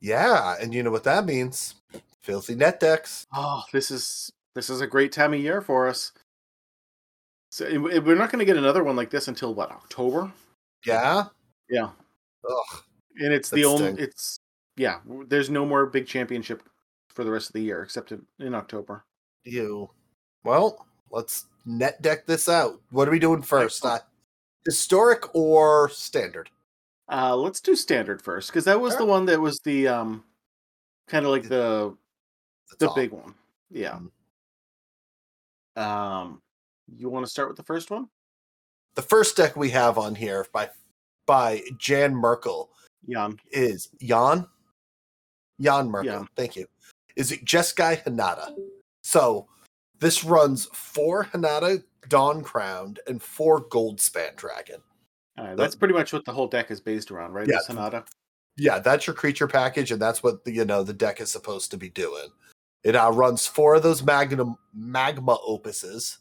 yeah 0.00 0.56
and 0.60 0.74
you 0.74 0.82
know 0.82 0.90
what 0.90 1.04
that 1.04 1.24
means 1.24 1.76
filthy 2.20 2.54
net 2.54 2.80
decks 2.80 3.26
Oh, 3.34 3.62
this 3.72 3.90
is 3.90 4.30
this 4.54 4.68
is 4.70 4.80
a 4.82 4.86
great 4.86 5.10
time 5.12 5.34
of 5.34 5.40
year 5.40 5.60
for 5.60 5.88
us. 5.88 6.12
So 7.50 7.64
it- 7.64 7.96
it- 7.96 8.04
we're 8.04 8.14
not 8.14 8.30
going 8.30 8.38
to 8.38 8.44
get 8.44 8.56
another 8.56 8.84
one 8.84 8.94
like 8.94 9.10
this 9.10 9.26
until 9.26 9.52
what 9.52 9.70
October? 9.72 10.30
Yeah 10.86 11.24
Yeah, 11.68 11.90
Ugh, 12.48 12.82
and 13.18 13.32
it's 13.32 13.50
the 13.50 13.64
only 13.64 14.00
it's 14.02 14.38
yeah. 14.76 14.98
There's 15.28 15.50
no 15.50 15.64
more 15.64 15.86
big 15.86 16.06
championship 16.06 16.62
for 17.08 17.24
the 17.24 17.30
rest 17.30 17.48
of 17.48 17.52
the 17.52 17.62
year 17.62 17.82
except 17.82 18.12
in, 18.12 18.26
in 18.40 18.54
October. 18.54 19.04
you 19.44 19.90
well 20.42 20.86
let's 21.10 21.46
net 21.64 22.00
deck 22.02 22.26
this 22.26 22.48
out 22.48 22.80
what 22.90 23.06
are 23.08 23.12
we 23.12 23.18
doing 23.18 23.40
first 23.42 23.84
uh, 23.84 23.98
historic 24.64 25.32
or 25.34 25.88
standard 25.90 26.50
Uh, 27.08 27.36
let's 27.36 27.60
do 27.60 27.76
standard 27.76 28.20
first 28.20 28.50
because 28.50 28.64
that 28.64 28.80
was 28.80 28.96
the 28.96 29.04
one 29.04 29.26
that 29.26 29.40
was 29.40 29.60
the 29.60 29.86
um 29.86 30.24
kind 31.06 31.24
of 31.24 31.30
like 31.32 31.48
the 31.48 31.94
the 32.78 32.86
top. 32.86 32.96
big 32.96 33.12
one. 33.12 33.34
Yeah. 33.70 33.98
Um, 35.76 36.40
you 36.96 37.08
want 37.08 37.24
to 37.26 37.30
start 37.30 37.48
with 37.48 37.56
the 37.56 37.62
first 37.62 37.90
one? 37.90 38.08
The 38.94 39.02
first 39.02 39.36
deck 39.36 39.56
we 39.56 39.70
have 39.70 39.98
on 39.98 40.14
here 40.14 40.46
by 40.52 40.70
by 41.26 41.62
jan 41.78 42.14
merkel 42.14 42.70
Jan. 43.08 43.38
is 43.50 43.88
Jan. 44.02 44.46
Jan 45.60 45.90
Merkel. 45.90 46.12
Jan. 46.12 46.28
Thank 46.36 46.56
you. 46.56 46.66
Is 47.16 47.32
it 47.32 47.44
Jeskai 47.44 48.02
Hinata? 48.02 48.54
So 49.02 49.46
this 50.00 50.24
runs 50.24 50.66
four 50.66 51.24
Hinata 51.26 51.82
Dawn 52.08 52.42
Crowned 52.42 53.00
and 53.06 53.22
four 53.22 53.64
Goldspan 53.68 54.36
Dragon. 54.36 54.80
All 55.38 55.46
right, 55.46 55.56
that's 55.56 55.74
pretty 55.74 55.94
much 55.94 56.12
what 56.12 56.24
the 56.24 56.32
whole 56.32 56.46
deck 56.46 56.70
is 56.70 56.80
based 56.80 57.10
around, 57.10 57.32
right? 57.32 57.48
Yeah. 57.48 57.58
Sonata. 57.60 58.04
yeah, 58.56 58.78
that's 58.78 59.06
your 59.06 59.14
creature 59.14 59.48
package, 59.48 59.90
and 59.90 60.00
that's 60.00 60.22
what 60.22 60.44
the, 60.44 60.52
you 60.52 60.64
know 60.64 60.82
the 60.84 60.92
deck 60.92 61.20
is 61.20 61.30
supposed 61.30 61.70
to 61.72 61.76
be 61.76 61.88
doing. 61.88 62.28
It 62.84 62.94
uh, 62.94 63.10
runs 63.10 63.46
four 63.46 63.74
of 63.74 63.82
those 63.82 64.02
magnum 64.02 64.56
magma 64.72 65.38
opuses. 65.48 66.18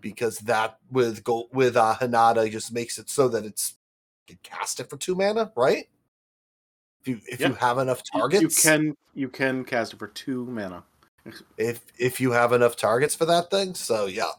Because 0.00 0.38
that 0.38 0.78
with 0.90 1.22
go 1.22 1.48
with 1.52 1.76
uh, 1.76 1.94
Hinata 2.00 2.50
just 2.50 2.72
makes 2.72 2.98
it 2.98 3.10
so 3.10 3.28
that 3.28 3.44
it's 3.44 3.74
you 4.28 4.36
can 4.36 4.38
cast 4.42 4.80
it 4.80 4.88
for 4.88 4.96
two 4.96 5.14
mana, 5.14 5.52
right? 5.56 5.86
If 7.02 7.08
you 7.08 7.20
if 7.30 7.40
you 7.40 7.52
have 7.54 7.78
enough 7.78 8.02
targets, 8.10 8.64
You 8.64 8.70
can 8.70 8.96
you 9.14 9.28
can 9.28 9.64
cast 9.64 9.92
it 9.92 9.98
for 9.98 10.08
two 10.08 10.46
mana. 10.46 10.84
if 11.58 11.80
if 11.98 12.20
you 12.20 12.30
have 12.32 12.52
enough 12.52 12.76
targets 12.76 13.14
for 13.14 13.26
that 13.26 13.50
thing. 13.50 13.74
So 13.74 14.06
yeah, 14.06 14.30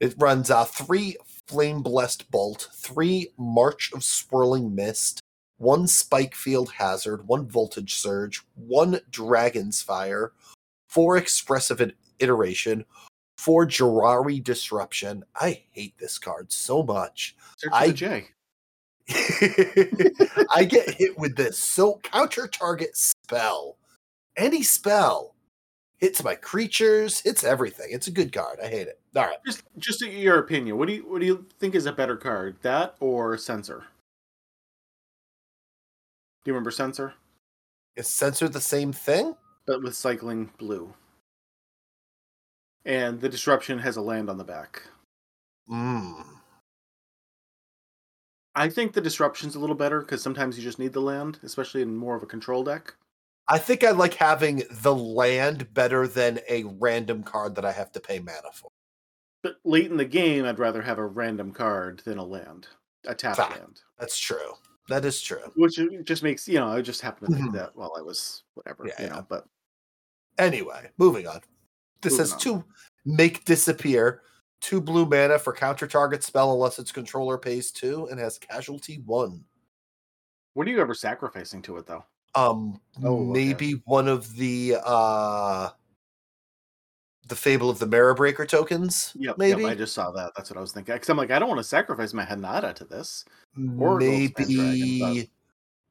it 0.00 0.14
runs 0.18 0.50
uh 0.50 0.64
three 0.64 1.16
flame 1.46 1.82
blessed 1.82 2.30
bolt, 2.30 2.68
three 2.74 3.28
march 3.38 3.90
of 3.94 4.02
swirling 4.04 4.74
mist, 4.74 5.20
one 5.58 5.84
spikefield 5.84 6.72
hazard, 6.72 7.26
one 7.26 7.48
voltage 7.48 7.94
surge, 7.94 8.42
one 8.54 9.00
dragon's 9.10 9.82
fire, 9.82 10.32
four 10.88 11.16
expressive 11.16 11.92
iteration, 12.18 12.84
four 13.36 13.66
Jwari 13.66 14.42
disruption. 14.42 15.24
I 15.40 15.62
hate 15.70 15.96
this 15.98 16.18
card 16.18 16.52
so 16.52 16.82
much. 16.82 17.36
I- 17.72 17.88
for 17.88 17.92
J. 17.92 18.26
I 20.54 20.66
get 20.66 20.88
hit 20.94 21.18
with 21.18 21.36
this. 21.36 21.58
So 21.58 22.00
counter 22.02 22.46
target 22.48 22.96
spell. 22.96 23.76
Any 24.36 24.62
spell 24.62 25.34
hits 25.98 26.24
my 26.24 26.34
creatures, 26.34 27.20
hits 27.20 27.44
everything. 27.44 27.88
It's 27.90 28.06
a 28.06 28.10
good 28.10 28.32
card. 28.32 28.58
I 28.62 28.68
hate 28.68 28.88
it. 28.88 28.98
All 29.14 29.24
right. 29.24 29.36
Just 29.46 29.62
just 29.78 30.00
your 30.00 30.38
opinion. 30.38 30.78
What 30.78 30.88
do 30.88 30.94
you 30.94 31.02
what 31.08 31.20
do 31.20 31.26
you 31.26 31.46
think 31.58 31.74
is 31.74 31.86
a 31.86 31.92
better 31.92 32.16
card? 32.16 32.56
That 32.62 32.96
or 33.00 33.36
Censor? 33.36 33.84
Do 36.44 36.50
you 36.50 36.54
remember 36.54 36.70
Censor? 36.70 37.14
Is 37.96 38.08
censor 38.08 38.48
the 38.48 38.60
same 38.60 38.92
thing? 38.92 39.34
But 39.66 39.82
with 39.82 39.94
cycling 39.96 40.50
blue. 40.58 40.92
And 42.84 43.20
the 43.20 43.28
disruption 43.28 43.78
has 43.78 43.96
a 43.96 44.02
land 44.02 44.28
on 44.28 44.36
the 44.38 44.44
back. 44.44 44.82
Mm. 45.68 46.24
I 48.54 48.68
think 48.68 48.92
the 48.92 49.00
disruption's 49.00 49.54
a 49.56 49.58
little 49.58 49.74
better 49.74 50.00
because 50.00 50.22
sometimes 50.22 50.56
you 50.56 50.62
just 50.62 50.78
need 50.78 50.92
the 50.92 51.00
land, 51.00 51.40
especially 51.42 51.82
in 51.82 51.96
more 51.96 52.14
of 52.14 52.22
a 52.22 52.26
control 52.26 52.62
deck. 52.62 52.94
I 53.48 53.58
think 53.58 53.84
I 53.84 53.90
like 53.90 54.14
having 54.14 54.62
the 54.70 54.94
land 54.94 55.72
better 55.74 56.06
than 56.06 56.40
a 56.48 56.64
random 56.64 57.22
card 57.22 57.54
that 57.56 57.64
I 57.64 57.72
have 57.72 57.92
to 57.92 58.00
pay 58.00 58.18
mana 58.18 58.52
for. 58.52 58.70
But 59.42 59.56
late 59.64 59.90
in 59.90 59.96
the 59.98 60.04
game, 60.04 60.44
I'd 60.46 60.58
rather 60.58 60.80
have 60.82 60.98
a 60.98 61.04
random 61.06 61.52
card 61.52 62.00
than 62.04 62.16
a 62.18 62.24
land, 62.24 62.68
a 63.06 63.14
tap 63.14 63.36
Fact. 63.36 63.58
land. 63.58 63.80
That's 63.98 64.16
true. 64.18 64.54
That 64.88 65.04
is 65.04 65.20
true. 65.20 65.52
Which 65.56 65.78
just 66.04 66.22
makes 66.22 66.46
you 66.48 66.54
know, 66.58 66.68
I 66.68 66.80
just 66.80 67.00
happened 67.00 67.30
to 67.30 67.36
think 67.36 67.50
Mhm. 67.50 67.54
that 67.54 67.76
while 67.76 67.92
I 67.98 68.02
was 68.02 68.44
whatever, 68.54 68.86
Yeah, 68.86 68.94
you 69.02 69.06
yeah. 69.08 69.14
know. 69.16 69.26
But 69.28 69.46
Anyway, 70.38 70.90
moving 70.98 71.26
on. 71.28 71.40
This 72.04 72.12
Moving 72.12 72.30
has 72.32 72.42
two 72.42 72.64
make 73.04 73.44
disappear, 73.44 74.22
two 74.60 74.80
blue 74.80 75.06
mana 75.06 75.38
for 75.38 75.52
counter 75.52 75.86
target 75.86 76.22
spell 76.22 76.52
unless 76.52 76.78
its 76.78 76.92
controller 76.92 77.36
pays 77.36 77.70
two, 77.72 78.06
and 78.10 78.20
has 78.20 78.38
casualty 78.38 79.02
one. 79.04 79.44
what 80.54 80.68
are 80.68 80.70
you 80.70 80.80
ever 80.80 80.94
sacrificing 80.94 81.60
to 81.62 81.76
it 81.78 81.86
though? 81.86 82.04
Um 82.34 82.80
Oh, 83.02 83.16
okay. 83.30 83.32
maybe 83.32 83.72
one 83.86 84.06
of 84.08 84.34
the 84.36 84.76
uh 84.84 85.70
the 87.26 87.36
Fable 87.36 87.70
of 87.70 87.78
the 87.78 87.86
Mirror 87.86 88.14
Breaker 88.14 88.44
tokens. 88.44 89.12
Yep, 89.18 89.38
maybe. 89.38 89.62
Yep, 89.62 89.72
I 89.72 89.74
just 89.74 89.94
saw 89.94 90.10
that. 90.12 90.32
That's 90.36 90.50
what 90.50 90.58
I 90.58 90.60
was 90.60 90.72
thinking. 90.72 90.94
Because 90.94 91.08
I'm 91.08 91.16
like, 91.16 91.30
I 91.30 91.38
don't 91.38 91.48
want 91.48 91.58
to 91.58 91.64
sacrifice 91.64 92.12
my 92.12 92.24
Hinata 92.24 92.74
to 92.74 92.84
this. 92.84 93.24
or 93.78 93.98
Goldspan 93.98 94.34
Dragon, 94.34 94.78
maybe 94.78 95.30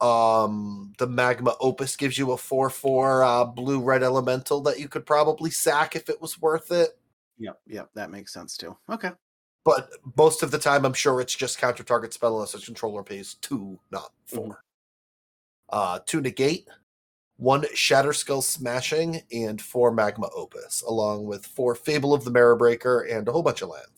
um 0.01 0.93
the 0.97 1.07
magma 1.07 1.55
opus 1.61 1.95
gives 1.95 2.17
you 2.17 2.31
a 2.31 2.35
4-4 2.35 3.25
uh 3.25 3.45
blue 3.45 3.79
red 3.81 4.03
elemental 4.03 4.59
that 4.61 4.79
you 4.79 4.87
could 4.89 5.05
probably 5.05 5.49
sack 5.51 5.95
if 5.95 6.09
it 6.09 6.21
was 6.21 6.41
worth 6.41 6.71
it 6.71 6.97
Yep, 7.39 7.59
yep, 7.67 7.89
that 7.95 8.11
makes 8.11 8.31
sense 8.33 8.55
too. 8.57 8.75
Okay. 8.89 9.11
but 9.65 9.89
most 10.17 10.43
of 10.43 10.51
the 10.51 10.57
time 10.59 10.85
i'm 10.85 10.93
sure 10.93 11.21
it's 11.21 11.35
just 11.35 11.57
counter 11.57 11.83
target 11.83 12.13
spell 12.13 12.33
unless 12.35 12.53
its 12.55 12.65
controller 12.65 13.03
pays 13.03 13.35
two 13.35 13.79
not 13.91 14.11
4 14.25 14.47
Mhm. 14.47 14.55
uh 15.69 15.99
two 16.05 16.21
negate 16.21 16.67
one 17.37 17.63
shatterskull 17.75 18.43
smashing 18.43 19.21
and 19.31 19.61
four 19.61 19.91
magma 19.91 20.29
opus 20.35 20.81
along 20.83 21.25
with 21.25 21.45
four 21.45 21.75
fable 21.75 22.13
of 22.13 22.23
the 22.25 22.31
mirror 22.31 22.55
breaker 22.55 23.01
and 23.01 23.27
a 23.27 23.31
whole 23.31 23.41
bunch 23.43 23.61
of 23.63 23.69
lands. 23.69 23.89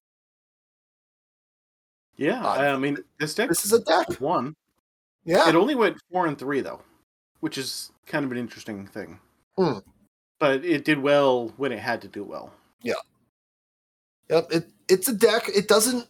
Yeah, 2.16 2.42
Uh, 2.46 2.74
I 2.74 2.78
mean, 2.78 2.98
this 3.20 3.36
deck 3.36 3.50
this 3.50 3.66
is 3.66 3.74
a 3.74 3.82
deck 3.82 4.22
won. 4.22 4.56
Yeah 5.26 5.50
It 5.50 5.56
only 5.56 5.76
went 5.76 5.98
four 6.12 6.28
and 6.28 6.38
three 6.38 6.62
though, 6.62 6.82
which 7.42 7.58
is 7.58 7.92
kind 8.06 8.24
of 8.26 8.32
an 8.32 8.38
interesting 8.38 8.88
thing. 8.88 9.20
Hmm. 9.58 9.80
But 10.40 10.64
it 10.66 10.86
did 10.86 11.00
well 11.00 11.54
when 11.58 11.72
it 11.72 11.80
had 11.80 12.02
to 12.02 12.08
do 12.08 12.24
well. 12.24 12.52
Yeah. 12.82 12.94
Yep, 14.30 14.48
it 14.52 14.70
it's 14.88 15.08
a 15.08 15.14
deck. 15.14 15.50
It 15.54 15.68
doesn't. 15.68 16.08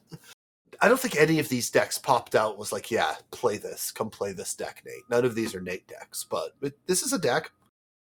I 0.82 0.88
don't 0.88 1.00
think 1.00 1.16
any 1.16 1.40
of 1.40 1.48
these 1.48 1.70
decks 1.70 1.98
popped 1.98 2.36
out 2.36 2.58
was 2.58 2.72
like, 2.72 2.92
yeah, 2.92 3.16
play 3.32 3.58
this, 3.58 3.92
come 3.92 4.10
play 4.10 4.34
this 4.34 4.54
deck, 4.56 4.82
Nate. 4.86 5.10
None 5.10 5.24
of 5.26 5.36
these 5.36 5.56
are 5.56 5.62
Nate 5.62 5.88
decks, 5.88 6.26
but 6.30 6.52
it, 6.62 6.78
this 6.86 7.02
is 7.04 7.14
a 7.14 7.20
deck. 7.20 7.52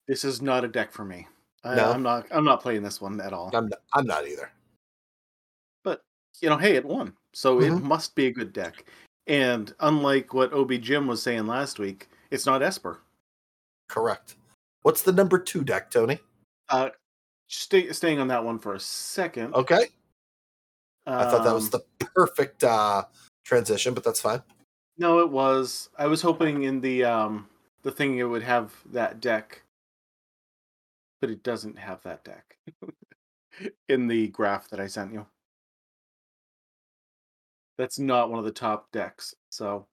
This 0.08 0.24
is 0.24 0.40
not 0.40 0.64
a 0.64 0.68
deck 0.68 0.90
for 0.92 1.04
me. 1.04 1.26
I, 1.64 1.76
No? 1.76 1.92
I'm 1.92 2.02
not. 2.02 2.26
I'm 2.30 2.44
not 2.44 2.62
playing 2.62 2.82
this 2.82 3.00
one 3.00 3.20
at 3.20 3.32
all. 3.32 3.50
I'm 3.54 3.68
not, 3.68 3.80
I'm 3.94 4.06
not 4.06 4.26
either. 4.26 4.50
But 5.84 6.02
you 6.40 6.48
know, 6.48 6.56
hey, 6.56 6.76
it 6.76 6.84
won, 6.84 7.14
so 7.34 7.60
it 7.60 7.70
Mhm. 7.70 7.82
must 7.82 8.14
be 8.14 8.26
a 8.26 8.32
good 8.32 8.52
deck. 8.52 8.84
And 9.26 9.74
unlike 9.80 10.34
what 10.34 10.52
Ob 10.52 10.72
Jim 10.80 11.06
was 11.06 11.22
saying 11.22 11.46
last 11.46 11.78
week, 11.78 12.08
it's 12.30 12.46
not 12.46 12.62
Esper. 12.62 13.00
Correct. 13.88 14.36
What's 14.82 15.02
the 15.02 15.12
number 15.12 15.38
two 15.38 15.62
deck, 15.62 15.90
Tony? 15.90 16.18
Uh, 16.68 16.90
stay, 17.48 17.92
staying 17.92 18.18
on 18.18 18.28
that 18.28 18.44
one 18.44 18.58
for 18.58 18.74
a 18.74 18.80
second. 18.80 19.54
Okay, 19.54 19.86
I 21.06 21.24
thought 21.30 21.44
that 21.44 21.54
was 21.54 21.72
um, 21.74 21.82
the 21.98 22.06
perfect 22.06 22.64
uh 22.64 23.04
transition, 23.44 23.94
but 23.94 24.04
that's 24.04 24.20
fine. 24.20 24.42
No, 24.98 25.20
it 25.20 25.30
was. 25.30 25.88
I 25.98 26.06
was 26.06 26.22
hoping 26.22 26.62
in 26.64 26.80
the 26.80 27.04
um 27.04 27.48
the 27.82 27.90
thing 27.90 28.18
it 28.18 28.24
would 28.24 28.42
have 28.42 28.72
that 28.92 29.20
deck, 29.20 29.62
but 31.20 31.30
it 31.30 31.42
doesn't 31.42 31.78
have 31.78 32.02
that 32.02 32.24
deck 32.24 32.58
in 33.88 34.06
the 34.06 34.28
graph 34.28 34.68
that 34.70 34.80
I 34.80 34.86
sent 34.86 35.12
you. 35.12 35.26
That's 37.82 37.98
not 37.98 38.30
one 38.30 38.38
of 38.38 38.44
the 38.44 38.52
top 38.52 38.92
decks. 38.92 39.34
So 39.50 39.88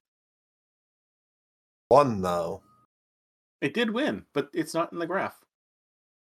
One 1.87 2.21
though, 2.21 2.61
it 3.61 3.73
did 3.73 3.89
win, 3.89 4.25
but 4.31 4.47
it's 4.53 4.75
not 4.75 4.93
in 4.93 4.99
the 4.99 5.07
graph. 5.07 5.43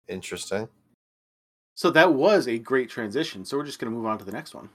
interesting. 0.09 0.69
So 1.77 1.89
that 1.91 2.13
was 2.13 2.49
a 2.49 2.59
great 2.59 2.91
transition. 2.91 3.45
So 3.45 3.57
we're 3.57 3.65
just 3.65 3.79
going 3.79 3.93
to 3.93 3.97
move 3.97 4.07
on 4.07 4.19
to 4.19 4.25
the 4.25 4.33
next 4.33 4.57
one. 4.57 4.69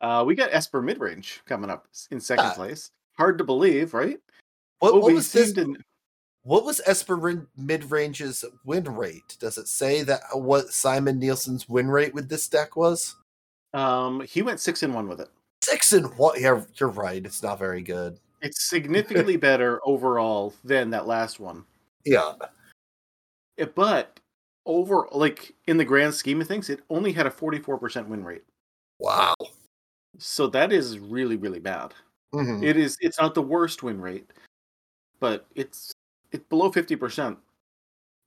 Uh, 0.00 0.24
we 0.26 0.34
got 0.34 0.54
Esper 0.54 0.80
midrange 0.82 1.44
coming 1.44 1.68
up 1.68 1.86
in 2.10 2.18
second 2.18 2.46
Ah. 2.46 2.54
place. 2.54 2.92
Hard 3.18 3.36
to 3.36 3.44
believe, 3.44 3.92
right? 3.92 4.18
What, 4.78 4.94
what 5.02 5.12
was 5.12 5.30
this? 5.30 5.52
to- 5.52 5.76
What 6.44 6.64
was 6.64 6.80
Esper 6.86 7.46
mid 7.58 7.90
range's 7.90 8.42
win 8.64 8.84
rate? 8.84 9.36
Does 9.38 9.58
it 9.58 9.68
say 9.68 10.02
that 10.04 10.22
uh, 10.34 10.38
what 10.38 10.68
Simon 10.70 11.18
Nielsen's 11.18 11.68
win 11.68 11.88
rate 11.88 12.14
with 12.14 12.30
this 12.30 12.48
deck 12.48 12.74
was? 12.74 13.16
Um, 13.74 14.20
he 14.20 14.42
went 14.42 14.60
six 14.60 14.82
and 14.82 14.94
one 14.94 15.08
with 15.08 15.20
it. 15.20 15.28
Six 15.62 15.92
and 15.92 16.06
one. 16.18 16.40
Yeah, 16.40 16.62
you're 16.76 16.88
right. 16.90 17.24
It's 17.24 17.42
not 17.42 17.58
very 17.58 17.82
good. 17.82 18.18
It's 18.40 18.64
significantly 18.68 19.36
better 19.48 19.80
overall 19.84 20.54
than 20.64 20.90
that 20.90 21.06
last 21.06 21.40
one. 21.40 21.64
Yeah. 22.04 22.32
Eh, 23.58 23.66
But 23.74 24.18
over, 24.66 25.08
like 25.12 25.54
in 25.66 25.76
the 25.76 25.84
grand 25.84 26.14
scheme 26.14 26.40
of 26.40 26.48
things, 26.48 26.68
it 26.70 26.80
only 26.90 27.12
had 27.12 27.26
a 27.26 27.30
forty-four 27.30 27.78
percent 27.78 28.08
win 28.08 28.24
rate. 28.24 28.44
Wow. 28.98 29.34
So 30.18 30.46
that 30.48 30.72
is 30.72 30.98
really, 30.98 31.36
really 31.36 31.60
bad. 31.60 31.94
Mhm. 32.34 32.62
It 32.62 32.76
is. 32.76 32.96
It's 33.00 33.18
not 33.20 33.34
the 33.34 33.42
worst 33.42 33.82
win 33.82 34.00
rate, 34.00 34.30
but 35.20 35.46
it's 35.54 35.92
it's 36.32 36.44
below 36.48 36.70
fifty 36.72 36.96
percent. 36.96 37.38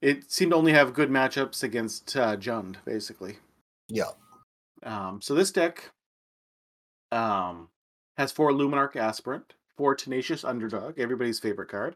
It 0.01 0.31
seemed 0.31 0.51
to 0.51 0.57
only 0.57 0.71
have 0.73 0.93
good 0.93 1.09
matchups 1.09 1.63
against 1.63 2.15
uh, 2.15 2.35
Jund, 2.37 2.75
basically. 2.85 3.37
Yeah. 3.87 4.11
Um, 4.85 5.19
so 5.21 5.33
this 5.33 5.51
deck 5.51 5.91
um, 7.11 7.69
has 8.17 8.31
four 8.31 8.51
Luminarch 8.51 8.95
Aspirant, 8.95 9.53
four 9.75 9.95
Tenacious 9.95 10.43
Underdog, 10.43 10.99
everybody's 10.99 11.39
favorite 11.39 11.69
card, 11.69 11.95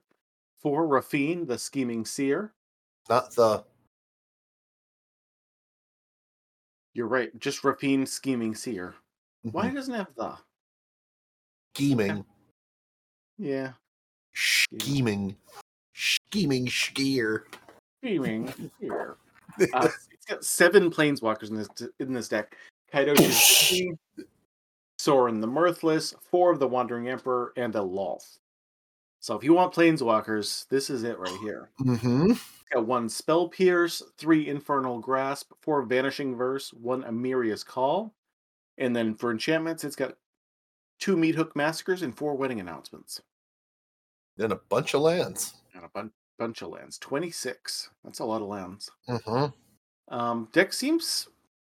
four 0.59 0.87
Raffine, 0.87 1.45
the 1.47 1.57
Scheming 1.57 2.03
Seer. 2.05 2.51
Not 3.09 3.33
the 3.35 3.63
You're 6.93 7.07
right, 7.07 7.37
just 7.39 7.63
Raffine, 7.63 8.07
Scheming 8.07 8.55
Seer. 8.55 8.95
Why 9.43 9.69
mhm, 9.69 9.75
doesn't 9.75 9.93
it 9.93 9.97
have 9.97 10.15
the? 10.17 10.37
scheming, 11.75 12.25
Yeah, 13.37 13.71
scheming, 14.33 15.35
scheming 15.93 16.65
skier. 16.65 17.43
Scheming 18.03 18.51
Seer. 18.81 19.15
Uh, 19.73 19.87
it's 20.11 20.25
got 20.25 20.43
seven 20.43 20.89
Planeswalkers 20.91 21.49
in 21.49 21.55
this 21.55 21.69
in 21.99 22.11
this 22.13 22.27
deck. 22.27 22.57
Kaito 22.93 23.15
Shizuki, 23.15 23.97
Sorin 24.97 25.39
the 25.39 25.47
Mirthless, 25.47 26.13
four 26.29 26.51
of 26.51 26.59
the 26.59 26.67
Wandering 26.67 27.07
Emperor, 27.07 27.53
and 27.55 27.75
a 27.75 27.79
Lolth. 27.79 28.39
So 29.19 29.35
if 29.35 29.43
you 29.43 29.53
want 29.53 29.73
planeswalkers, 29.73 30.67
this 30.69 30.89
is 30.89 31.03
it 31.03 31.19
right 31.19 31.37
here. 31.41 31.69
Mm-hmm. 31.81 32.33
Got 32.71 32.85
one 32.85 33.09
Spell 33.09 33.49
Pierce, 33.49 34.01
three 34.17 34.47
Infernal 34.47 34.99
Grasp, 34.99 35.51
four 35.61 35.83
Vanishing 35.83 36.35
Verse, 36.35 36.71
one 36.73 37.03
Emeria's 37.03 37.63
Call, 37.63 38.13
and 38.77 38.95
then 38.95 39.13
for 39.13 39.31
enchantments, 39.31 39.83
it's 39.83 39.95
got 39.95 40.15
two 40.99 41.17
Meathook 41.17 41.55
Massacres 41.55 42.01
and 42.01 42.15
four 42.15 42.35
Wedding 42.35 42.59
Announcements. 42.59 43.21
And 44.37 44.53
a 44.53 44.59
bunch 44.69 44.93
of 44.93 45.01
lands. 45.01 45.53
And 45.73 45.83
a 45.83 45.89
bun- 45.89 46.11
bunch 46.37 46.61
of 46.61 46.69
lands. 46.69 46.97
26. 46.97 47.89
That's 48.03 48.19
a 48.19 48.25
lot 48.25 48.41
of 48.41 48.47
lands. 48.47 48.89
Mm-hmm. 49.09 50.15
Um, 50.15 50.47
deck 50.53 50.71
seems 50.71 51.27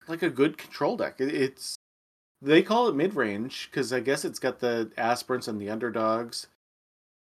like 0.08 0.24
a 0.24 0.30
good 0.30 0.58
control 0.58 0.98
deck. 0.98 1.16
It's 1.20 1.76
they 2.42 2.62
call 2.62 2.88
it 2.88 2.96
mid 2.96 3.16
range 3.16 3.70
because 3.72 3.92
I 3.94 4.00
guess 4.00 4.26
it's 4.26 4.40
got 4.40 4.60
the 4.60 4.92
aspirants 4.98 5.48
and 5.48 5.60
the 5.60 5.70
underdogs, 5.70 6.48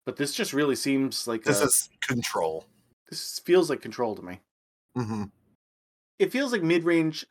but 0.06 0.16
this 0.18 0.34
just 0.34 0.54
really 0.54 0.76
seems 0.76 1.28
like 1.28 1.44
This 1.44 1.62
a- 1.62 1.66
is 1.66 1.90
control. 2.02 2.66
this 3.10 3.40
feels 3.40 3.70
like 3.70 3.82
control 3.82 4.16
to 4.16 4.22
me. 4.22 4.40
Mm-hmm. 4.98 5.24
It 6.20 6.32
feels 6.32 6.52
like 6.52 6.64
mid 6.64 6.84
range, 6.84 7.26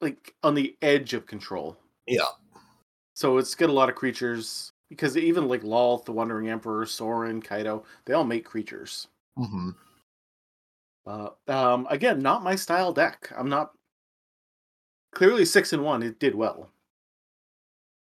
like 0.00 0.34
on 0.42 0.54
the 0.54 0.76
edge 0.82 1.14
of 1.14 1.26
control. 1.26 1.76
Yeah. 2.06 2.26
So 3.14 3.38
it's 3.38 3.54
got 3.54 3.68
a 3.68 3.72
lot 3.72 3.88
of 3.88 3.94
creatures 3.96 4.70
because 4.90 5.16
even 5.16 5.48
like 5.48 5.62
Lolth, 5.62 6.04
the 6.04 6.12
Wandering 6.12 6.48
Emperor, 6.48 6.86
Sorin, 6.86 7.42
Kaito, 7.42 7.84
they 8.04 8.14
all 8.14 8.24
make 8.24 8.44
creatures. 8.44 9.08
Mm-hmm. 9.38 9.70
Uh, 11.06 11.30
um, 11.48 11.86
again, 11.90 12.20
not 12.20 12.42
my 12.44 12.54
style 12.54 12.92
deck. 12.92 13.30
I'm 13.36 13.48
not 13.48 13.72
clearly 15.12 15.44
six 15.44 15.72
and 15.72 15.84
one. 15.84 16.02
It 16.02 16.18
did 16.18 16.34
well. 16.34 16.70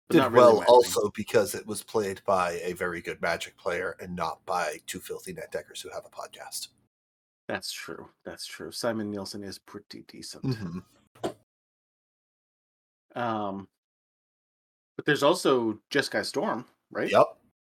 But 0.10 0.14
Did 0.14 0.24
really 0.32 0.34
well 0.34 0.64
also 0.68 1.12
because 1.16 1.54
it 1.54 1.68
was 1.68 1.84
played 1.84 2.22
by 2.26 2.62
a 2.64 2.72
very 2.74 3.02
good 3.02 3.22
Magic 3.22 3.58
player 3.58 3.98
and 4.00 4.16
not 4.16 4.46
by 4.46 4.78
two 4.88 5.00
filthy 5.00 5.34
net 5.34 5.52
deckers 5.52 5.82
who 5.82 5.90
have 5.90 6.06
a 6.06 6.10
podcast. 6.10 6.70
That's 7.48 7.72
true. 7.72 8.08
That's 8.24 8.46
true. 8.46 8.72
Simon 8.72 9.12
Nielsen 9.12 9.44
is 9.44 9.60
pretty 9.60 10.06
decent. 10.08 10.44
Mm-hmm. 10.44 10.80
Um, 13.18 13.68
but 14.96 15.06
there's 15.06 15.24
also 15.24 15.80
Jeskai 15.92 16.24
Storm, 16.26 16.66
right? 16.92 17.12
Yep. 17.12 17.26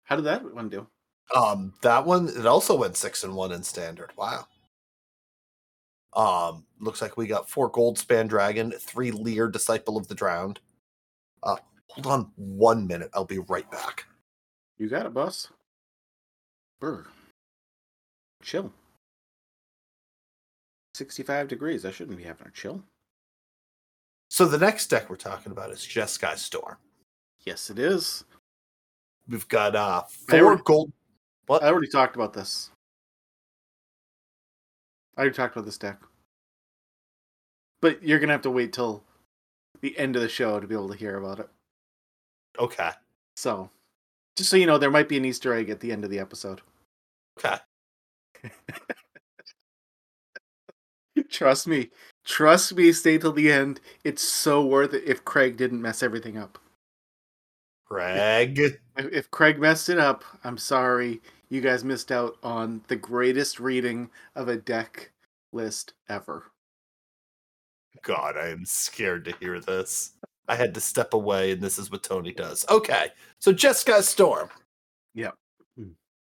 How 0.03 0.15
did 0.15 0.25
that 0.25 0.53
one 0.53 0.69
do? 0.69 0.87
Um, 1.35 1.73
that 1.81 2.05
one 2.05 2.29
it 2.29 2.45
also 2.45 2.75
went 2.75 2.97
six 2.97 3.23
and 3.23 3.35
one 3.35 3.51
in 3.51 3.63
standard. 3.63 4.11
Wow. 4.17 4.47
Um, 6.15 6.65
looks 6.79 7.01
like 7.01 7.17
we 7.17 7.27
got 7.27 7.49
four 7.49 7.71
goldspan 7.71 8.27
dragon, 8.27 8.71
three 8.79 9.11
Lier 9.11 9.47
disciple 9.47 9.97
of 9.97 10.07
the 10.07 10.15
drowned. 10.15 10.59
Uh, 11.41 11.55
hold 11.89 12.07
on 12.07 12.31
one 12.35 12.85
minute. 12.85 13.09
I'll 13.13 13.25
be 13.25 13.39
right 13.39 13.69
back. 13.71 14.05
You 14.77 14.89
got 14.89 15.05
it, 15.05 15.13
boss. 15.13 15.47
Brr. 16.79 17.05
Chill. 18.41 18.71
65 20.95 21.47
degrees. 21.47 21.85
I 21.85 21.91
shouldn't 21.91 22.17
be 22.17 22.23
having 22.23 22.47
a 22.47 22.51
chill. 22.51 22.83
So 24.29 24.45
the 24.45 24.57
next 24.57 24.87
deck 24.87 25.09
we're 25.09 25.15
talking 25.15 25.51
about 25.51 25.71
is 25.71 25.79
Jeskai 25.79 26.37
Storm. 26.37 26.77
Yes, 27.45 27.69
it 27.69 27.79
is. 27.79 28.23
We've 29.27 29.47
got 29.47 29.75
uh 29.75 30.03
I 30.05 30.11
four 30.31 30.39
already- 30.45 30.63
gold. 30.65 30.91
What? 31.47 31.63
I 31.63 31.67
already 31.67 31.87
talked 31.89 32.15
about 32.15 32.33
this. 32.33 32.69
I 35.17 35.21
already 35.21 35.35
talked 35.35 35.55
about 35.55 35.65
this 35.65 35.77
deck. 35.77 35.99
But 37.81 38.01
you're 38.03 38.19
going 38.19 38.29
to 38.29 38.33
have 38.33 38.41
to 38.43 38.51
wait 38.51 38.73
till 38.73 39.03
the 39.81 39.97
end 39.97 40.15
of 40.15 40.21
the 40.21 40.29
show 40.29 40.59
to 40.59 40.67
be 40.67 40.75
able 40.75 40.89
to 40.89 40.97
hear 40.97 41.17
about 41.17 41.39
it. 41.39 41.49
Okay. 42.57 42.91
So, 43.35 43.69
just 44.37 44.49
so 44.49 44.55
you 44.55 44.65
know, 44.65 44.77
there 44.77 44.91
might 44.91 45.09
be 45.09 45.17
an 45.17 45.25
Easter 45.25 45.53
egg 45.53 45.69
at 45.69 45.79
the 45.79 45.91
end 45.91 46.03
of 46.03 46.09
the 46.09 46.19
episode. 46.19 46.61
Okay. 47.37 47.57
Trust 51.29 51.67
me. 51.67 51.89
Trust 52.25 52.75
me, 52.75 52.91
stay 52.93 53.17
till 53.17 53.33
the 53.33 53.51
end. 53.51 53.81
It's 54.03 54.21
so 54.21 54.65
worth 54.65 54.93
it 54.93 55.03
if 55.05 55.25
Craig 55.25 55.57
didn't 55.57 55.81
mess 55.81 56.01
everything 56.01 56.37
up. 56.37 56.57
Craig. 57.85 58.57
If 58.59 58.77
if 58.97 59.29
Craig 59.29 59.59
messed 59.59 59.89
it 59.89 59.99
up, 59.99 60.23
I'm 60.43 60.57
sorry. 60.57 61.21
You 61.49 61.61
guys 61.61 61.83
missed 61.83 62.11
out 62.11 62.37
on 62.43 62.81
the 62.87 62.95
greatest 62.95 63.59
reading 63.59 64.09
of 64.35 64.47
a 64.47 64.55
deck 64.55 65.11
list 65.51 65.93
ever. 66.09 66.51
God, 68.01 68.37
I 68.37 68.47
am 68.47 68.65
scared 68.65 69.25
to 69.25 69.35
hear 69.39 69.59
this. 69.59 70.13
I 70.47 70.55
had 70.55 70.73
to 70.73 70.81
step 70.81 71.13
away, 71.13 71.51
and 71.51 71.61
this 71.61 71.77
is 71.77 71.91
what 71.91 72.03
Tony 72.03 72.33
does. 72.33 72.65
Okay, 72.69 73.07
so 73.39 73.53
Jeskai 73.53 74.01
Storm. 74.01 74.49
Yep. 75.13 75.35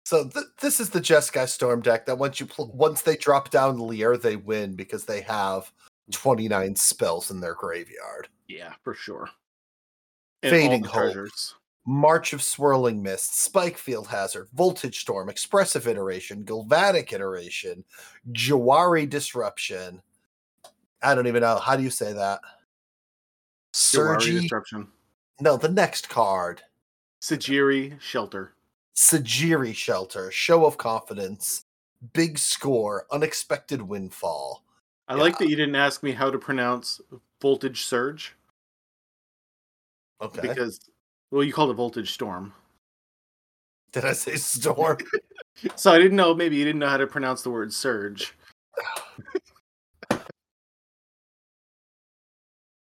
So 0.03 0.27
th- 0.27 0.47
this 0.59 0.79
is 0.79 0.89
the 0.89 0.99
Jeskai 0.99 1.47
Storm 1.47 1.81
deck 1.81 2.05
that 2.07 2.17
once 2.17 2.39
you 2.39 2.45
pl- 2.45 2.71
once 2.73 3.01
they 3.03 3.15
drop 3.15 3.51
down 3.51 3.79
Lier, 3.79 4.17
they 4.17 4.35
win 4.35 4.75
because 4.75 5.05
they 5.05 5.21
have 5.21 5.71
twenty 6.11 6.49
nine 6.49 6.75
spells 6.75 7.31
in 7.31 7.39
their 7.39 7.53
graveyard. 7.53 8.27
Yeah, 8.47 8.73
for 8.83 8.93
sure. 8.93 9.29
all 10.43 10.49
Fading 10.49 10.83
Hope. 10.83 10.93
treasures. 10.93 11.55
March 11.85 12.33
of 12.33 12.43
Swirling 12.43 13.01
Mist, 13.01 13.33
Spikefield 13.51 14.07
Hazard, 14.07 14.47
Voltage 14.53 14.99
Storm, 14.99 15.29
Expressive 15.29 15.87
Iteration, 15.87 16.43
Galvanic 16.43 17.11
Iteration, 17.11 17.83
Jwari 18.31 19.09
Disruption. 19.09 20.01
I 21.01 21.15
don't 21.15 21.27
even 21.27 21.41
know. 21.41 21.57
How 21.57 21.75
do 21.75 21.83
you 21.83 21.89
say 21.89 22.13
that? 22.13 22.39
Jwari 23.73 24.41
Disruption. 24.41 24.87
No, 25.39 25.57
the 25.57 25.69
next 25.69 26.07
card. 26.07 26.61
Sejiri 27.21 27.99
Shelter. 27.99 28.53
Sejiri 28.95 29.73
Shelter, 29.73 30.29
Show 30.31 30.65
of 30.65 30.77
Confidence, 30.77 31.65
Big 32.13 32.37
Score, 32.37 33.05
Unexpected 33.11 33.81
Windfall. 33.81 34.63
I 35.07 35.15
like 35.15 35.37
that 35.39 35.49
you 35.49 35.55
didn't 35.55 35.75
ask 35.75 36.03
me 36.03 36.11
how 36.11 36.29
to 36.29 36.37
pronounce 36.37 37.01
Voltage 37.41 37.83
Surge 37.85 38.35
Okay. 40.21 40.41
because, 40.41 40.79
well, 41.31 41.43
you 41.43 41.53
called 41.53 41.71
it 41.71 41.75
Voltage 41.75 42.11
Storm. 42.11 42.53
Did 43.93 44.05
I 44.05 44.13
say 44.13 44.35
Storm? 44.35 44.97
So 45.75 45.91
I 45.91 45.97
didn't 45.97 46.17
know. 46.17 46.33
Maybe 46.33 46.55
you 46.55 46.65
didn't 46.65 46.79
know 46.79 46.89
how 46.89 46.97
to 46.97 47.07
pronounce 47.07 47.41
the 47.41 47.49
word 47.49 47.73
surge. 47.73 48.33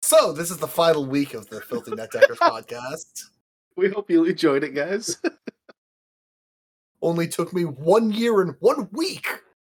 so, 0.03 0.33
this 0.33 0.51
is 0.51 0.59
the 0.59 0.69
final 0.69 1.07
week 1.07 1.35
of 1.35 1.49
the 1.49 1.61
Filthy 1.61 1.93
Net 1.93 2.11
Deckers 2.11 2.39
podcast. 2.43 3.25
We 3.77 3.89
hope 3.89 4.11
you 4.11 4.25
enjoyed 4.25 4.65
it, 4.65 4.75
guys. 4.75 5.19
Only 7.01 7.29
took 7.29 7.53
me 7.53 7.65
one 7.65 8.11
year 8.11 8.43
and 8.43 8.55
one 8.61 8.89
week 8.93 9.27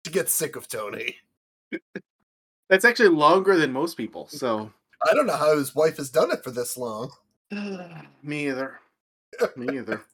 to 0.04 0.10
get 0.10 0.28
sick 0.28 0.56
of 0.56 0.68
Tony. 0.68 1.16
That's 2.68 2.84
actually 2.84 3.10
longer 3.10 3.56
than 3.56 3.72
most 3.72 3.96
people. 3.96 4.26
So 4.28 4.72
I 5.08 5.14
don't 5.14 5.26
know 5.26 5.36
how 5.36 5.56
his 5.56 5.74
wife 5.74 5.98
has 5.98 6.10
done 6.10 6.32
it 6.32 6.42
for 6.42 6.50
this 6.50 6.76
long. 6.76 7.12
me 8.22 8.48
either. 8.48 8.80
Me 9.56 9.78
either. 9.78 10.02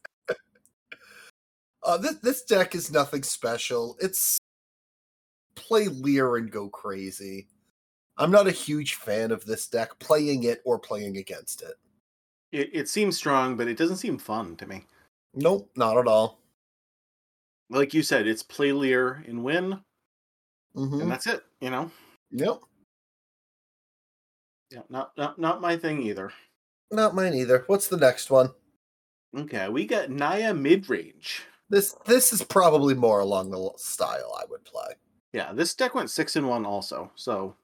Uh, 1.81 1.97
this 1.97 2.15
this 2.15 2.43
deck 2.43 2.75
is 2.75 2.91
nothing 2.91 3.23
special. 3.23 3.95
It's 4.01 4.37
play 5.55 5.87
Lier 5.87 6.35
and 6.35 6.51
go 6.51 6.67
crazy. 6.67 7.47
I'm 8.17 8.31
not 8.31 8.47
a 8.47 8.51
huge 8.51 8.95
fan 8.95 9.31
of 9.31 9.45
this 9.45 9.65
deck, 9.65 9.97
playing 9.97 10.43
it 10.43 10.61
or 10.65 10.77
playing 10.77 11.15
against 11.17 11.61
it. 11.61 11.75
It, 12.51 12.69
it 12.73 12.89
seems 12.89 13.15
strong, 13.15 13.55
but 13.55 13.69
it 13.69 13.77
doesn't 13.77 13.95
seem 13.95 14.17
fun 14.17 14.57
to 14.57 14.67
me. 14.67 14.83
Nope, 15.33 15.71
not 15.77 15.97
at 15.97 16.05
all. 16.05 16.41
Like 17.69 17.93
you 17.93 18.03
said, 18.03 18.27
it's 18.27 18.43
play 18.43 18.73
Lier 18.73 19.23
and 19.25 19.41
win, 19.41 19.79
hmm 20.75 20.99
and 20.99 21.09
that's 21.09 21.27
it. 21.27 21.43
You 21.61 21.69
know, 21.69 21.89
Yep, 22.31 22.59
yeah, 24.69 24.81
not 24.89 25.11
not 25.17 25.39
not 25.39 25.61
my 25.61 25.77
thing 25.77 26.01
either. 26.01 26.33
Not 26.91 27.15
mine 27.15 27.33
either. 27.33 27.63
What's 27.67 27.87
the 27.87 27.97
next 27.97 28.29
one? 28.29 28.51
Okay, 29.37 29.69
we 29.69 29.85
got 29.85 30.09
Naya 30.09 30.53
mid 30.53 30.89
range. 30.89 31.43
This 31.69 31.95
this 32.05 32.33
is 32.33 32.43
probably 32.43 32.95
more 32.95 33.19
along 33.19 33.51
the 33.51 33.71
style 33.77 34.35
I 34.39 34.45
would 34.49 34.65
play. 34.65 34.95
Yeah, 35.33 35.53
this 35.53 35.75
deck 35.75 35.93
went 35.93 36.09
six 36.09 36.35
and 36.35 36.47
one 36.47 36.65
also, 36.65 37.11
so 37.15 37.55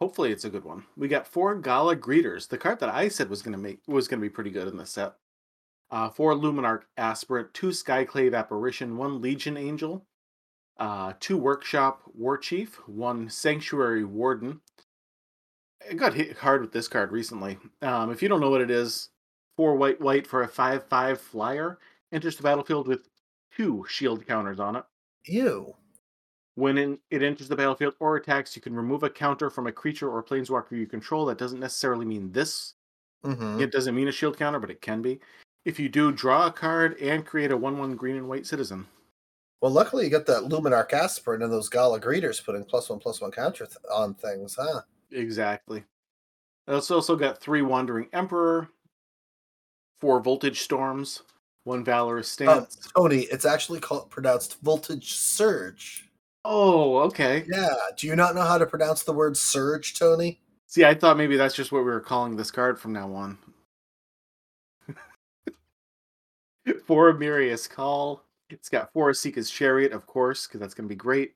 hopefully 0.00 0.30
it's 0.30 0.44
a 0.44 0.50
good 0.50 0.64
one. 0.64 0.84
We 0.96 1.08
got 1.08 1.26
four 1.26 1.56
Gala 1.56 1.96
Greeters, 1.96 2.48
the 2.48 2.58
card 2.58 2.78
that 2.80 2.94
I 2.94 3.08
said 3.08 3.28
was 3.28 3.42
gonna 3.42 3.58
make 3.58 3.80
was 3.88 4.06
gonna 4.06 4.22
be 4.22 4.30
pretty 4.30 4.50
good 4.50 4.68
in 4.68 4.76
this 4.76 4.90
set. 4.90 5.14
Uh, 5.90 6.08
four 6.10 6.34
Luminarch 6.34 6.82
Aspirant, 6.96 7.54
two 7.54 7.68
Skyclave 7.68 8.36
Apparition, 8.36 8.98
one 8.98 9.20
Legion 9.20 9.56
Angel, 9.56 10.06
uh, 10.78 11.14
two 11.18 11.36
Workshop 11.36 12.02
War 12.14 12.38
Chief, 12.38 12.76
one 12.86 13.28
Sanctuary 13.28 14.04
Warden. 14.04 14.60
I 15.90 15.94
got 15.94 16.14
hit 16.14 16.36
hard 16.36 16.60
with 16.60 16.72
this 16.72 16.88
card 16.88 17.12
recently. 17.12 17.58
Um, 17.82 18.10
if 18.10 18.22
you 18.22 18.28
don't 18.28 18.40
know 18.40 18.50
what 18.50 18.60
it 18.60 18.70
is, 18.70 19.10
four 19.56 19.76
white 19.76 20.00
white 20.00 20.26
for 20.26 20.42
a 20.42 20.48
five 20.48 20.84
five 20.88 21.20
flyer 21.20 21.78
enters 22.12 22.36
the 22.36 22.42
battlefield 22.42 22.88
with 22.88 23.08
two 23.56 23.84
shield 23.88 24.26
counters 24.26 24.60
on 24.60 24.76
it. 24.76 24.84
Ew. 25.26 25.74
When 26.54 26.76
in, 26.76 26.98
it 27.10 27.22
enters 27.22 27.48
the 27.48 27.56
battlefield 27.56 27.94
or 28.00 28.16
attacks, 28.16 28.56
you 28.56 28.62
can 28.62 28.74
remove 28.74 29.04
a 29.04 29.10
counter 29.10 29.48
from 29.48 29.68
a 29.68 29.72
creature 29.72 30.10
or 30.10 30.22
planeswalker 30.24 30.72
you 30.72 30.86
control. 30.86 31.26
That 31.26 31.38
doesn't 31.38 31.60
necessarily 31.60 32.04
mean 32.04 32.32
this 32.32 32.74
Mm-hmm. 33.24 33.60
It 33.60 33.72
doesn't 33.72 33.94
mean 33.94 34.08
a 34.08 34.12
shield 34.12 34.38
counter, 34.38 34.58
but 34.58 34.70
it 34.70 34.80
can 34.80 35.02
be. 35.02 35.20
If 35.64 35.78
you 35.78 35.88
do, 35.88 36.12
draw 36.12 36.46
a 36.46 36.52
card 36.52 36.98
and 36.98 37.26
create 37.26 37.50
a 37.50 37.56
1 37.56 37.78
1 37.78 37.96
green 37.96 38.16
and 38.16 38.28
white 38.28 38.46
citizen. 38.46 38.86
Well, 39.60 39.72
luckily 39.72 40.04
you 40.04 40.10
got 40.10 40.26
that 40.26 40.44
Luminarch 40.44 40.92
Aspirant 40.92 41.42
and 41.42 41.52
those 41.52 41.68
Gala 41.68 42.00
Greeters 42.00 42.44
putting 42.44 42.64
plus 42.64 42.88
one 42.88 43.00
plus 43.00 43.20
one 43.20 43.32
counter 43.32 43.66
th- 43.66 43.76
on 43.92 44.14
things, 44.14 44.56
huh? 44.58 44.82
Exactly. 45.12 45.84
It's 46.66 46.90
also 46.90 47.16
got 47.16 47.40
three 47.40 47.62
Wandering 47.62 48.08
Emperor, 48.12 48.68
four 50.00 50.20
Voltage 50.20 50.60
Storms, 50.60 51.22
one 51.64 51.84
Valorous 51.84 52.28
uh, 52.40 52.66
Stance. 52.66 52.90
Tony, 52.94 53.20
it's 53.32 53.44
actually 53.44 53.80
called 53.80 54.10
pronounced 54.10 54.60
Voltage 54.60 55.14
Surge. 55.14 56.08
Oh, 56.44 56.98
okay. 57.00 57.44
Yeah. 57.48 57.74
Do 57.96 58.06
you 58.06 58.16
not 58.16 58.34
know 58.34 58.42
how 58.42 58.58
to 58.58 58.66
pronounce 58.66 59.02
the 59.02 59.12
word 59.12 59.36
surge, 59.36 59.98
Tony? 59.98 60.40
See, 60.66 60.84
I 60.84 60.94
thought 60.94 61.18
maybe 61.18 61.36
that's 61.36 61.54
just 61.54 61.72
what 61.72 61.80
we 61.80 61.90
were 61.90 62.00
calling 62.00 62.36
this 62.36 62.50
card 62.50 62.78
from 62.78 62.92
now 62.92 63.12
on. 63.12 63.38
four 66.86 67.12
Mirius 67.12 67.66
Call. 67.66 68.22
It's 68.50 68.68
got 68.68 68.92
four 68.92 69.10
Esika's 69.10 69.50
Chariot, 69.50 69.92
of 69.92 70.06
course, 70.06 70.46
because 70.46 70.60
that's 70.60 70.74
going 70.74 70.88
to 70.88 70.92
be 70.92 70.96
great. 70.96 71.34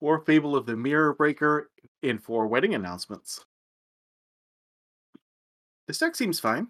Four 0.00 0.20
Fable 0.20 0.56
of 0.56 0.66
the 0.66 0.76
Mirror 0.76 1.14
Breaker, 1.14 1.70
and 2.02 2.22
four 2.22 2.46
Wedding 2.46 2.74
Announcements. 2.74 3.44
This 5.86 5.98
deck 5.98 6.16
seems 6.16 6.40
fine. 6.40 6.68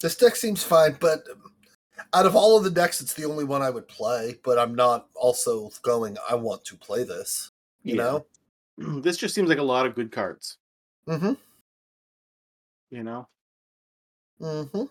This 0.00 0.16
deck 0.16 0.36
seems 0.36 0.62
fine, 0.62 0.96
but 1.00 1.24
out 2.12 2.26
of 2.26 2.36
all 2.36 2.56
of 2.56 2.64
the 2.64 2.70
decks, 2.70 3.00
it's 3.00 3.14
the 3.14 3.24
only 3.24 3.44
one 3.44 3.62
I 3.62 3.70
would 3.70 3.88
play. 3.88 4.38
But 4.44 4.58
I'm 4.58 4.74
not 4.74 5.06
also 5.14 5.70
going. 5.82 6.16
I 6.28 6.34
want 6.34 6.64
to 6.66 6.76
play 6.76 7.04
this. 7.04 7.50
You 7.82 7.96
Yeah. 7.96 8.02
know. 8.02 8.26
This 9.02 9.16
just 9.16 9.34
seems 9.36 9.48
like 9.48 9.58
a 9.58 9.62
lot 9.62 9.86
of 9.86 9.94
good 9.94 10.10
cards. 10.10 10.58
Mm-hmm. 11.06 11.34
You 12.90 13.02
know? 13.04 13.28
Mm-hmm. 14.40 14.84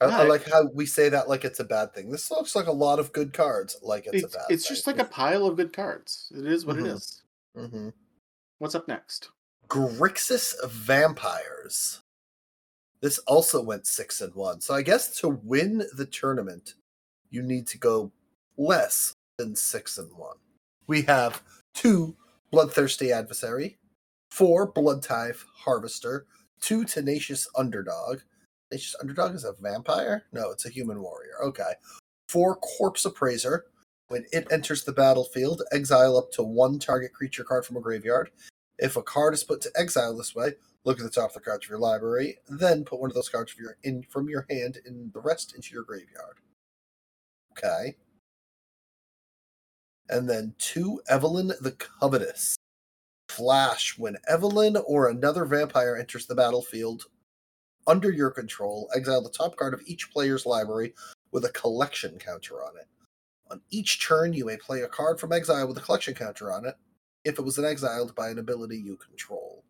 I, 0.00 0.06
I 0.06 0.22
like 0.24 0.48
how 0.48 0.66
we 0.74 0.86
say 0.86 1.08
that 1.08 1.28
like 1.28 1.44
it's 1.44 1.58
a 1.60 1.64
bad 1.64 1.92
thing. 1.94 2.10
This 2.10 2.30
looks 2.30 2.54
like 2.54 2.66
a 2.66 2.72
lot 2.72 2.98
of 3.00 3.12
good 3.12 3.32
cards. 3.32 3.76
Like 3.82 4.06
it's, 4.06 4.24
It's, 4.24 4.34
a 4.34 4.38
bad. 4.38 4.46
it's 4.50 4.68
just 4.68 4.86
like 4.86 4.98
a 4.98 5.04
pile 5.04 5.46
of 5.46 5.56
good 5.56 5.72
cards. 5.72 6.30
It 6.36 6.46
is 6.46 6.64
what 6.64 6.76
Mhm. 6.76 6.84
it 6.84 6.86
is. 6.92 7.22
Mm-hmm. 7.56 7.88
What's 8.58 8.74
up 8.76 8.86
next? 8.86 9.30
Grixis 9.68 10.54
Vampires. 10.68 12.00
This 13.00 13.18
also 13.20 13.62
went 13.62 13.86
six 13.86 14.20
and 14.20 14.34
one. 14.34 14.60
So 14.60 14.74
I 14.74 14.82
guess 14.82 15.18
to 15.20 15.28
win 15.28 15.84
the 15.96 16.06
tournament, 16.06 16.74
you 17.30 17.42
need 17.42 17.66
to 17.68 17.78
go 17.78 18.12
less 18.56 19.12
than 19.36 19.54
six 19.54 19.98
and 19.98 20.12
one. 20.16 20.36
We 20.86 21.02
have 21.02 21.42
two 21.74 22.16
Bloodthirsty 22.50 23.12
Adversary, 23.12 23.78
four 24.30 24.66
Blood 24.66 25.02
Tithe 25.02 25.36
Harvester, 25.54 26.26
two 26.60 26.84
Tenacious 26.84 27.46
Underdog. 27.56 28.20
Tenacious 28.70 28.96
Underdog 29.00 29.34
is 29.34 29.44
a 29.44 29.54
vampire? 29.60 30.24
No, 30.32 30.50
it's 30.50 30.66
a 30.66 30.70
human 30.70 31.00
warrior. 31.00 31.42
Okay. 31.42 31.72
Four 32.28 32.56
Corpse 32.56 33.04
Appraiser. 33.04 33.66
When 34.08 34.24
it 34.32 34.46
enters 34.50 34.84
the 34.84 34.92
battlefield, 34.92 35.62
exile 35.70 36.16
up 36.16 36.30
to 36.32 36.42
one 36.42 36.78
target 36.78 37.12
creature 37.12 37.44
card 37.44 37.64
from 37.66 37.76
a 37.76 37.80
graveyard. 37.80 38.30
If 38.78 38.96
a 38.96 39.02
card 39.02 39.34
is 39.34 39.44
put 39.44 39.60
to 39.62 39.72
exile 39.76 40.16
this 40.16 40.34
way, 40.34 40.54
look 40.84 40.98
at 40.98 41.04
the 41.04 41.10
top 41.10 41.30
of 41.30 41.34
the 41.34 41.40
cards 41.40 41.66
of 41.66 41.70
your 41.70 41.78
library, 41.78 42.38
then 42.48 42.84
put 42.84 43.00
one 43.00 43.10
of 43.10 43.14
those 43.14 43.28
cards 43.28 43.52
from 43.52 43.64
your, 43.64 43.76
in, 43.82 44.02
from 44.04 44.28
your 44.28 44.46
hand 44.48 44.78
and 44.86 45.12
the 45.12 45.20
rest 45.20 45.54
into 45.54 45.74
your 45.74 45.82
graveyard. 45.82 46.38
Okay. 47.52 47.96
And 50.08 50.28
then 50.28 50.54
two 50.58 51.02
Evelyn 51.08 51.52
the 51.60 51.72
Covetous. 51.72 52.56
Flash. 53.28 53.98
When 53.98 54.16
Evelyn 54.26 54.76
or 54.86 55.08
another 55.08 55.44
vampire 55.44 55.96
enters 55.96 56.26
the 56.26 56.34
battlefield 56.34 57.04
under 57.88 58.12
your 58.12 58.30
control, 58.30 58.88
exile 58.94 59.22
the 59.22 59.30
top 59.30 59.56
card 59.56 59.74
of 59.74 59.82
each 59.86 60.12
player's 60.12 60.46
library 60.46 60.94
with 61.32 61.44
a 61.44 61.52
collection 61.52 62.18
counter 62.18 62.62
on 62.62 62.76
it. 62.76 62.86
On 63.50 63.60
each 63.70 64.06
turn, 64.06 64.34
you 64.34 64.44
may 64.44 64.58
play 64.58 64.82
a 64.82 64.88
card 64.88 65.18
from 65.18 65.32
exile 65.32 65.66
with 65.66 65.78
a 65.78 65.80
collection 65.80 66.14
counter 66.14 66.52
on 66.52 66.66
it 66.66 66.76
if 67.24 67.38
it 67.38 67.44
was 67.44 67.58
an 67.58 67.64
exiled 67.64 68.14
by 68.14 68.28
an 68.28 68.38
ability 68.38 68.76
you 68.76 68.96
control. 68.96 69.64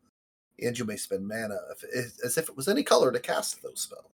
And 0.60 0.76
you 0.76 0.84
may 0.84 0.96
spend 0.96 1.26
mana 1.26 1.56
if, 1.70 2.16
as 2.24 2.36
if 2.36 2.48
it 2.48 2.56
was 2.56 2.66
any 2.66 2.82
color 2.82 3.12
to 3.12 3.20
cast 3.20 3.62
those 3.62 3.80
spells. 3.80 4.10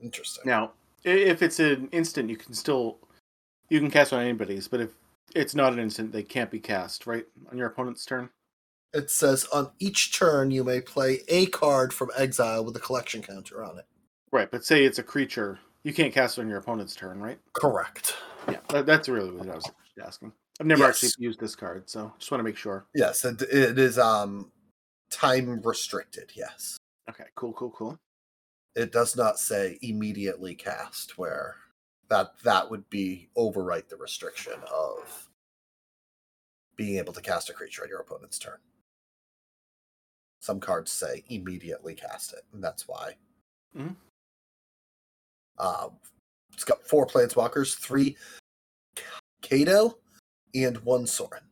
Interesting. 0.00 0.44
Now, 0.44 0.72
if 1.04 1.42
it's 1.42 1.58
an 1.58 1.88
instant, 1.92 2.28
you 2.28 2.36
can 2.36 2.52
still 2.52 2.98
you 3.70 3.80
can 3.80 3.90
cast 3.90 4.12
on 4.12 4.22
anybody's, 4.22 4.68
but 4.68 4.80
if 4.80 4.90
it's 5.34 5.54
not 5.54 5.72
an 5.72 5.78
instant, 5.78 6.12
they 6.12 6.22
can't 6.22 6.50
be 6.50 6.60
cast, 6.60 7.06
right? 7.06 7.26
On 7.50 7.56
your 7.56 7.68
opponent's 7.68 8.04
turn. 8.04 8.28
It 8.92 9.10
says 9.10 9.44
on 9.52 9.70
each 9.78 10.16
turn 10.18 10.50
you 10.50 10.64
may 10.64 10.80
play 10.80 11.20
a 11.28 11.46
card 11.46 11.92
from 11.92 12.10
exile 12.16 12.64
with 12.64 12.76
a 12.76 12.80
collection 12.80 13.20
counter 13.22 13.62
on 13.62 13.78
it. 13.78 13.84
Right, 14.32 14.50
but 14.50 14.64
say 14.64 14.84
it's 14.84 14.98
a 14.98 15.02
creature, 15.02 15.58
you 15.82 15.92
can't 15.92 16.12
cast 16.12 16.38
it 16.38 16.42
on 16.42 16.48
your 16.48 16.58
opponent's 16.58 16.96
turn, 16.96 17.20
right? 17.20 17.38
Correct. 17.52 18.16
Yeah, 18.48 18.60
that, 18.70 18.86
that's 18.86 19.08
really 19.08 19.30
what 19.30 19.48
I 19.48 19.54
was 19.54 19.70
asking. 20.02 20.32
I've 20.60 20.66
never 20.66 20.82
Yes. 20.84 21.04
actually 21.04 21.24
used 21.24 21.40
this 21.40 21.54
card, 21.54 21.88
so 21.90 22.12
just 22.18 22.30
want 22.30 22.40
to 22.40 22.44
make 22.44 22.56
sure. 22.56 22.86
Yes, 22.94 23.24
it, 23.24 23.42
it 23.42 23.78
is 23.78 23.98
um 23.98 24.50
time 25.10 25.60
restricted. 25.62 26.32
Yes, 26.34 26.76
Okay, 27.08 27.24
cool, 27.34 27.52
cool, 27.52 27.70
cool. 27.70 27.98
it 28.74 28.92
does 28.92 29.16
not 29.16 29.38
say 29.38 29.78
immediately 29.82 30.54
cast 30.54 31.18
where 31.18 31.56
that 32.08 32.32
that 32.44 32.70
would 32.70 32.88
be 32.88 33.28
overwrite 33.36 33.88
the 33.88 33.96
restriction 33.96 34.54
of 34.72 35.28
being 36.76 36.98
able 36.98 37.12
to 37.12 37.20
cast 37.20 37.50
a 37.50 37.52
creature 37.52 37.82
on 37.82 37.88
your 37.88 38.00
opponent's 38.00 38.38
turn. 38.38 38.58
Some 40.46 40.60
cards 40.60 40.92
say 40.92 41.24
immediately 41.28 41.92
cast 41.96 42.32
it, 42.32 42.44
and 42.52 42.62
that's 42.62 42.86
why. 42.86 43.16
Mhm. 43.74 43.96
Um, 45.58 45.98
it's 46.52 46.62
got 46.62 46.86
four 46.86 47.04
planeswalkers, 47.04 47.76
three 47.76 48.16
Kaito, 49.42 49.98
and 50.54 50.78
one 50.84 51.04
Sorin. 51.04 51.42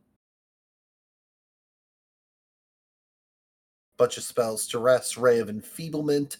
Bunch 3.97 4.17
of 4.17 4.23
spells: 4.23 4.65
Duress, 4.65 5.17
Ray 5.17 5.39
of 5.39 5.49
Enfeeblement, 5.49 6.37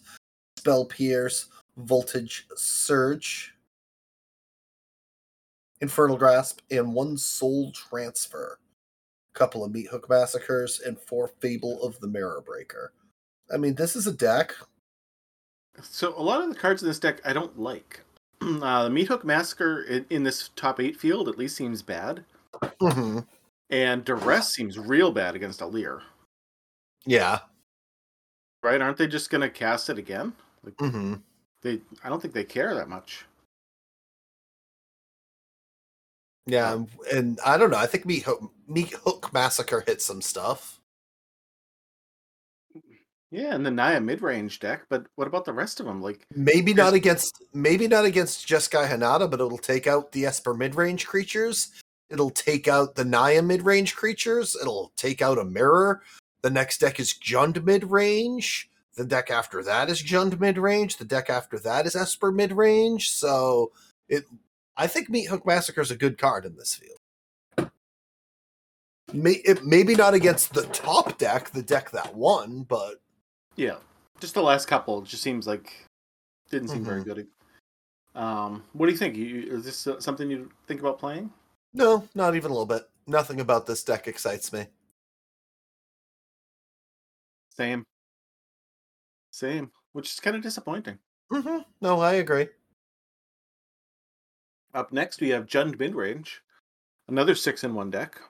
Spell 0.56 0.86
Pierce, 0.86 1.50
Voltage 1.76 2.48
Surge, 2.56 3.54
Infernal 5.82 6.16
Grasp, 6.16 6.62
and 6.70 6.94
one 6.94 7.18
Soul 7.18 7.70
Transfer. 7.72 8.58
Couple 9.36 9.62
of 9.64 9.70
Meathook 9.70 10.08
Massacres, 10.08 10.80
and 10.80 10.98
four 10.98 11.28
Fable 11.28 11.80
of 11.82 12.00
the 12.00 12.08
Mirror 12.08 12.42
Breaker. 12.46 12.92
I 13.52 13.58
mean, 13.58 13.74
this 13.74 13.94
is 13.94 14.06
a 14.06 14.12
deck. 14.12 14.54
So 15.82 16.14
a 16.18 16.22
lot 16.22 16.40
of 16.40 16.48
the 16.48 16.54
cards 16.54 16.82
in 16.82 16.88
this 16.88 16.98
deck 16.98 17.20
I 17.24 17.32
don't 17.32 17.58
like. 17.60 18.00
Uh, 18.42 18.84
the 18.86 18.90
Meathook 18.90 19.24
Massacre 19.24 19.82
in, 19.84 20.04
in 20.10 20.22
this 20.22 20.50
top 20.56 20.78
eight 20.80 20.98
field 21.00 21.28
at 21.28 21.38
least 21.38 21.56
seems 21.56 21.80
bad, 21.82 22.22
Mm-hmm. 22.80 23.20
and 23.70 24.04
Duress 24.04 24.52
seems 24.52 24.78
real 24.78 25.10
bad 25.10 25.34
against 25.34 25.60
a 25.62 25.66
Lier. 25.66 26.02
Yeah. 27.06 27.38
Right? 28.62 28.80
Aren't 28.80 28.98
they 28.98 29.06
just 29.06 29.30
gonna 29.30 29.48
cast 29.48 29.88
it 29.90 29.96
again? 29.98 30.32
Like 30.64 30.76
Mm-hmm. 30.76 31.14
they, 31.62 31.80
I 32.04 32.08
don't 32.10 32.20
think 32.20 32.34
they 32.34 32.44
care 32.44 32.74
that 32.74 32.88
much. 32.90 33.24
Yeah, 36.46 36.72
and- 36.74 36.88
and 37.12 37.40
I 37.44 37.58
don't 37.58 37.70
know. 37.70 37.76
I 37.78 37.86
think 37.86 38.06
Meat 38.06 38.22
Hook, 38.22 38.52
Meat 38.68 38.92
Hook 39.04 39.32
Massacre 39.32 39.80
hit 39.86 40.00
some 40.00 40.22
stuff. 40.22 40.80
Yeah, 43.32 43.54
and 43.54 43.66
the 43.66 43.70
Naya 43.72 44.00
mid 44.00 44.22
range 44.22 44.60
deck, 44.60 44.82
but 44.88 45.06
what 45.16 45.26
about 45.26 45.44
the 45.44 45.52
rest 45.52 45.80
of 45.80 45.86
them? 45.86 46.00
Like, 46.00 46.24
Maybe 46.34 46.72
not 46.72 46.94
against 46.94 47.42
maybe 47.52 47.88
not 47.88 48.04
against 48.04 48.46
Jeskai 48.46 48.88
Hinata, 48.88 49.28
but 49.28 49.40
it'll 49.40 49.58
take 49.58 49.86
out 49.88 50.12
the 50.12 50.26
Esper 50.26 50.54
mid-range 50.54 51.06
creatures. 51.06 51.72
It'll 52.08 52.30
take 52.30 52.68
out 52.68 52.94
the 52.94 53.04
Naya 53.04 53.42
mid-range 53.42 53.96
creatures. 53.96 54.56
It'll 54.60 54.92
take 54.96 55.20
out 55.20 55.38
a 55.38 55.44
mirror. 55.44 56.02
The 56.42 56.50
next 56.50 56.78
deck 56.78 57.00
is 57.00 57.12
Jund 57.14 57.64
mid-range. 57.64 58.70
The 58.94 59.04
deck 59.04 59.28
after 59.30 59.62
that 59.64 59.90
is 59.90 60.02
Jund 60.02 60.38
mid-range. 60.38 60.96
The 60.96 61.04
deck 61.04 61.28
after 61.28 61.58
that 61.58 61.84
is 61.84 61.96
Esper 61.96 62.30
mid-range. 62.30 63.10
So 63.10 63.72
it 64.08 64.24
I 64.76 64.86
think 64.86 65.08
Meathook 65.08 65.46
Massacre 65.46 65.80
is 65.80 65.90
a 65.90 65.96
good 65.96 66.18
card 66.18 66.44
in 66.44 66.56
this 66.56 66.74
field. 66.74 67.70
May, 69.12 69.34
it, 69.44 69.64
maybe 69.64 69.94
not 69.94 70.14
against 70.14 70.52
the 70.52 70.64
top 70.66 71.16
deck, 71.16 71.50
the 71.50 71.62
deck 71.62 71.90
that 71.92 72.14
won, 72.14 72.64
but 72.64 72.96
yeah, 73.54 73.76
just 74.20 74.34
the 74.34 74.42
last 74.42 74.66
couple 74.66 75.00
just 75.02 75.22
seems 75.22 75.46
like 75.46 75.72
didn't 76.50 76.68
seem 76.68 76.84
very 76.84 77.04
good. 77.04 77.26
Um, 78.14 78.64
what 78.72 78.86
do 78.86 78.92
you 78.92 78.98
think? 78.98 79.16
You, 79.16 79.46
is 79.48 79.64
this 79.64 79.86
uh, 79.86 80.00
something 80.00 80.30
you 80.30 80.50
think 80.66 80.80
about 80.80 80.98
playing? 80.98 81.30
No, 81.72 82.08
not 82.14 82.34
even 82.34 82.50
a 82.50 82.54
little 82.54 82.66
bit. 82.66 82.88
Nothing 83.06 83.40
about 83.40 83.66
this 83.66 83.84
deck 83.84 84.08
excites 84.08 84.52
me. 84.52 84.66
Same, 87.50 87.84
same, 89.30 89.70
which 89.92 90.10
is 90.12 90.20
kind 90.20 90.36
of 90.36 90.42
disappointing. 90.42 90.98
hmm 91.30 91.58
No, 91.80 92.00
I 92.00 92.14
agree. 92.14 92.48
Up 94.74 94.92
next, 94.92 95.20
we 95.20 95.30
have 95.30 95.46
Jund 95.46 95.76
Midrange, 95.76 96.40
another 97.08 97.34
six 97.34 97.64
in 97.64 97.74
one 97.74 97.90
deck. 97.90 98.20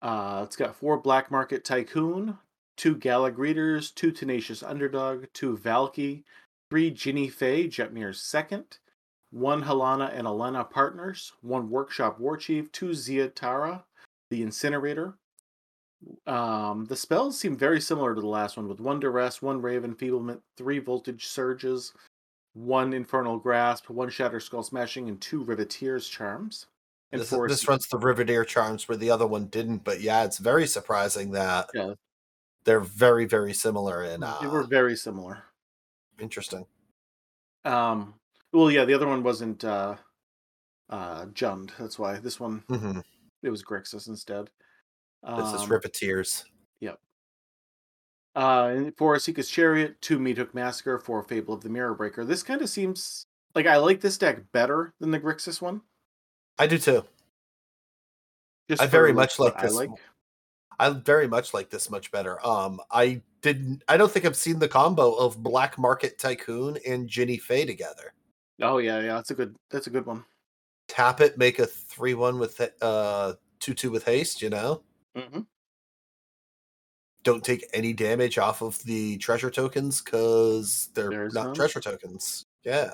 Uh, 0.00 0.42
it's 0.44 0.56
got 0.56 0.76
four 0.76 0.98
Black 0.98 1.30
Market 1.30 1.64
Tycoon, 1.64 2.38
two 2.76 2.96
Gala 2.96 3.30
Greeters, 3.30 3.94
two 3.94 4.12
Tenacious 4.12 4.62
Underdog, 4.62 5.24
two 5.34 5.56
Valki, 5.58 6.22
three 6.70 6.90
Jinnie 6.90 7.28
Fay, 7.28 7.66
Jetmir's 7.66 8.22
second, 8.22 8.78
one 9.30 9.62
Halana 9.62 10.16
and 10.16 10.26
Alena 10.26 10.68
partners, 10.70 11.32
one 11.42 11.68
Workshop 11.68 12.18
Warchief, 12.20 12.70
two 12.72 12.90
Ziatora, 12.90 13.82
the 14.30 14.42
Incinerator. 14.42 15.18
Um, 16.26 16.84
the 16.84 16.96
spells 16.96 17.38
seem 17.38 17.56
very 17.56 17.80
similar 17.80 18.14
to 18.14 18.20
the 18.20 18.26
last 18.26 18.56
one, 18.56 18.68
with 18.68 18.80
one 18.80 19.00
Duress, 19.00 19.42
one 19.42 19.60
Ray 19.60 19.76
of 19.76 19.84
Enfeeblement, 19.84 20.40
three 20.56 20.78
Voltage 20.78 21.26
Surges, 21.26 21.92
one 22.54 22.92
Infernal 22.92 23.38
Grasp, 23.38 23.88
one 23.90 24.08
Shatterskull 24.08 24.64
Smashing, 24.64 25.08
and 25.08 25.20
two 25.20 25.44
Riveteer's 25.44 26.08
Charms. 26.08 26.66
And 27.12 27.20
This, 27.22 27.30
this 27.30 27.68
runs 27.68 27.88
the 27.88 27.98
Riveteer 27.98 28.46
charms 28.46 28.86
where 28.88 28.98
the 28.98 29.10
other 29.10 29.26
one 29.26 29.46
didn't, 29.46 29.78
but 29.78 30.00
yeah, 30.00 30.24
it's 30.24 30.38
very 30.38 30.66
surprising 30.66 31.30
that 31.32 31.70
Yeah. 31.72 31.94
they're 32.64 32.80
very, 32.80 33.24
very 33.24 33.54
similar 33.54 34.04
in 34.04 34.22
uh, 34.22 34.38
They 34.40 34.48
were 34.48 34.64
very 34.64 34.94
similar. 34.96 35.44
interesting. 36.18 36.66
Um, 37.64 38.14
well, 38.52 38.70
yeah, 38.70 38.84
the 38.84 38.94
other 38.94 39.06
one 39.06 39.22
wasn't 39.22 39.64
uh, 39.64 39.96
uh, 40.90 41.26
Jund. 41.26 41.70
That's 41.78 41.98
why 41.98 42.18
this 42.18 42.38
one 42.40 42.60
hmm 42.68 43.00
it 43.42 43.50
was 43.50 43.62
Grixis 43.62 44.08
instead. 44.08 44.50
This 45.22 45.52
is 45.54 45.68
Riveteers. 45.68 46.44
Riveteers. 46.80 46.96
Uh, 48.38 48.92
for 48.96 49.16
Esika's 49.16 49.50
Chariot, 49.50 50.00
two 50.00 50.16
Meathook 50.16 50.54
Massacre, 50.54 51.00
for 51.00 51.24
Fable 51.24 51.54
of 51.54 51.60
the 51.60 51.68
Mirror 51.68 51.94
Breaker. 51.94 52.24
This 52.24 52.44
kind 52.44 52.62
of 52.62 52.68
seems 52.68 53.26
like 53.56 53.66
I 53.66 53.78
like 53.78 54.00
this 54.00 54.16
deck 54.16 54.52
better 54.52 54.94
than 55.00 55.10
the 55.10 55.18
Grixis 55.18 55.60
one. 55.60 55.80
I 56.56 56.68
do 56.68 56.78
too. 56.78 57.04
Just 58.70 58.80
I 58.80 58.86
very 58.86 59.12
much 59.12 59.40
like 59.40 59.60
this 59.60 59.72
I 59.72 59.74
like. 59.74 59.90
I 60.78 60.90
very 60.90 61.26
much 61.26 61.52
like 61.52 61.68
this 61.68 61.90
much 61.90 62.12
better. 62.12 62.38
Um, 62.46 62.80
I 62.92 63.22
didn't. 63.42 63.82
I 63.88 63.96
don't 63.96 64.08
think 64.08 64.24
I've 64.24 64.36
seen 64.36 64.60
the 64.60 64.68
combo 64.68 65.14
of 65.14 65.42
Black 65.42 65.76
Market 65.76 66.20
Tycoon 66.20 66.78
and 66.86 67.08
Jinnie 67.08 67.38
Fay 67.38 67.64
together. 67.64 68.12
Oh 68.62 68.78
yeah, 68.78 69.00
yeah, 69.00 69.14
that's 69.14 69.32
a 69.32 69.34
good. 69.34 69.56
That's 69.72 69.88
a 69.88 69.90
good 69.90 70.06
one. 70.06 70.24
Tap 70.86 71.20
it, 71.20 71.38
make 71.38 71.58
a 71.58 71.66
three-one 71.66 72.38
with 72.38 72.60
uh 72.80 73.32
two-two 73.58 73.90
with 73.90 74.04
haste. 74.04 74.40
You 74.40 74.50
know, 74.50 74.82
Mm-hmm. 75.16 75.40
Don't 77.28 77.44
take 77.44 77.68
any 77.74 77.92
damage 77.92 78.38
off 78.38 78.62
of 78.62 78.82
the 78.84 79.18
treasure 79.18 79.50
tokens 79.50 80.00
because 80.00 80.88
they're 80.94 81.10
There's 81.10 81.34
not 81.34 81.48
none. 81.48 81.54
treasure 81.54 81.78
tokens. 81.78 82.46
Yeah. 82.64 82.88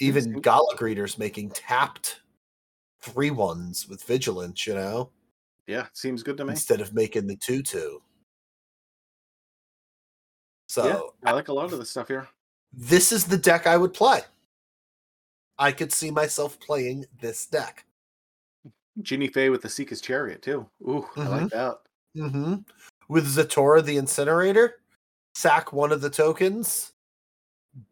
Even 0.00 0.40
Gala 0.40 0.74
greeters 0.76 1.18
making 1.20 1.50
tapped 1.50 2.20
three 3.00 3.30
ones 3.30 3.88
with 3.88 4.02
vigilance. 4.02 4.66
You 4.66 4.74
know, 4.74 5.10
Yeah, 5.68 5.86
seems 5.92 6.24
good 6.24 6.36
to 6.38 6.44
me. 6.44 6.50
instead 6.50 6.80
of 6.80 6.92
making 6.94 7.28
the 7.28 7.36
two-two. 7.36 8.02
So 10.66 10.84
yeah, 10.84 11.30
I 11.30 11.34
like 11.34 11.46
a 11.46 11.52
lot 11.52 11.72
of 11.72 11.78
the 11.78 11.86
stuff 11.86 12.08
here. 12.08 12.26
this 12.72 13.12
is 13.12 13.24
the 13.24 13.38
deck 13.38 13.68
I 13.68 13.76
would 13.76 13.94
play. 13.94 14.22
I 15.60 15.70
could 15.70 15.92
see 15.92 16.10
myself 16.10 16.58
playing 16.58 17.04
this 17.20 17.46
deck. 17.46 17.84
Jinnie 19.00 19.28
Fay 19.28 19.48
with 19.48 19.62
the 19.62 19.68
Esika's 19.68 20.00
Chariot 20.00 20.42
too. 20.42 20.66
Ooh, 20.82 21.06
I 21.16 21.28
like 21.28 21.42
mm-hmm. 21.42 21.56
that. 21.56 21.78
Mm-hmm. 22.18 22.54
With 23.08 23.26
Ziatora 23.26 23.82
the 23.84 23.96
Incinerator, 23.96 24.80
sack 25.34 25.72
one 25.72 25.92
of 25.92 26.00
the 26.00 26.10
tokens, 26.10 26.92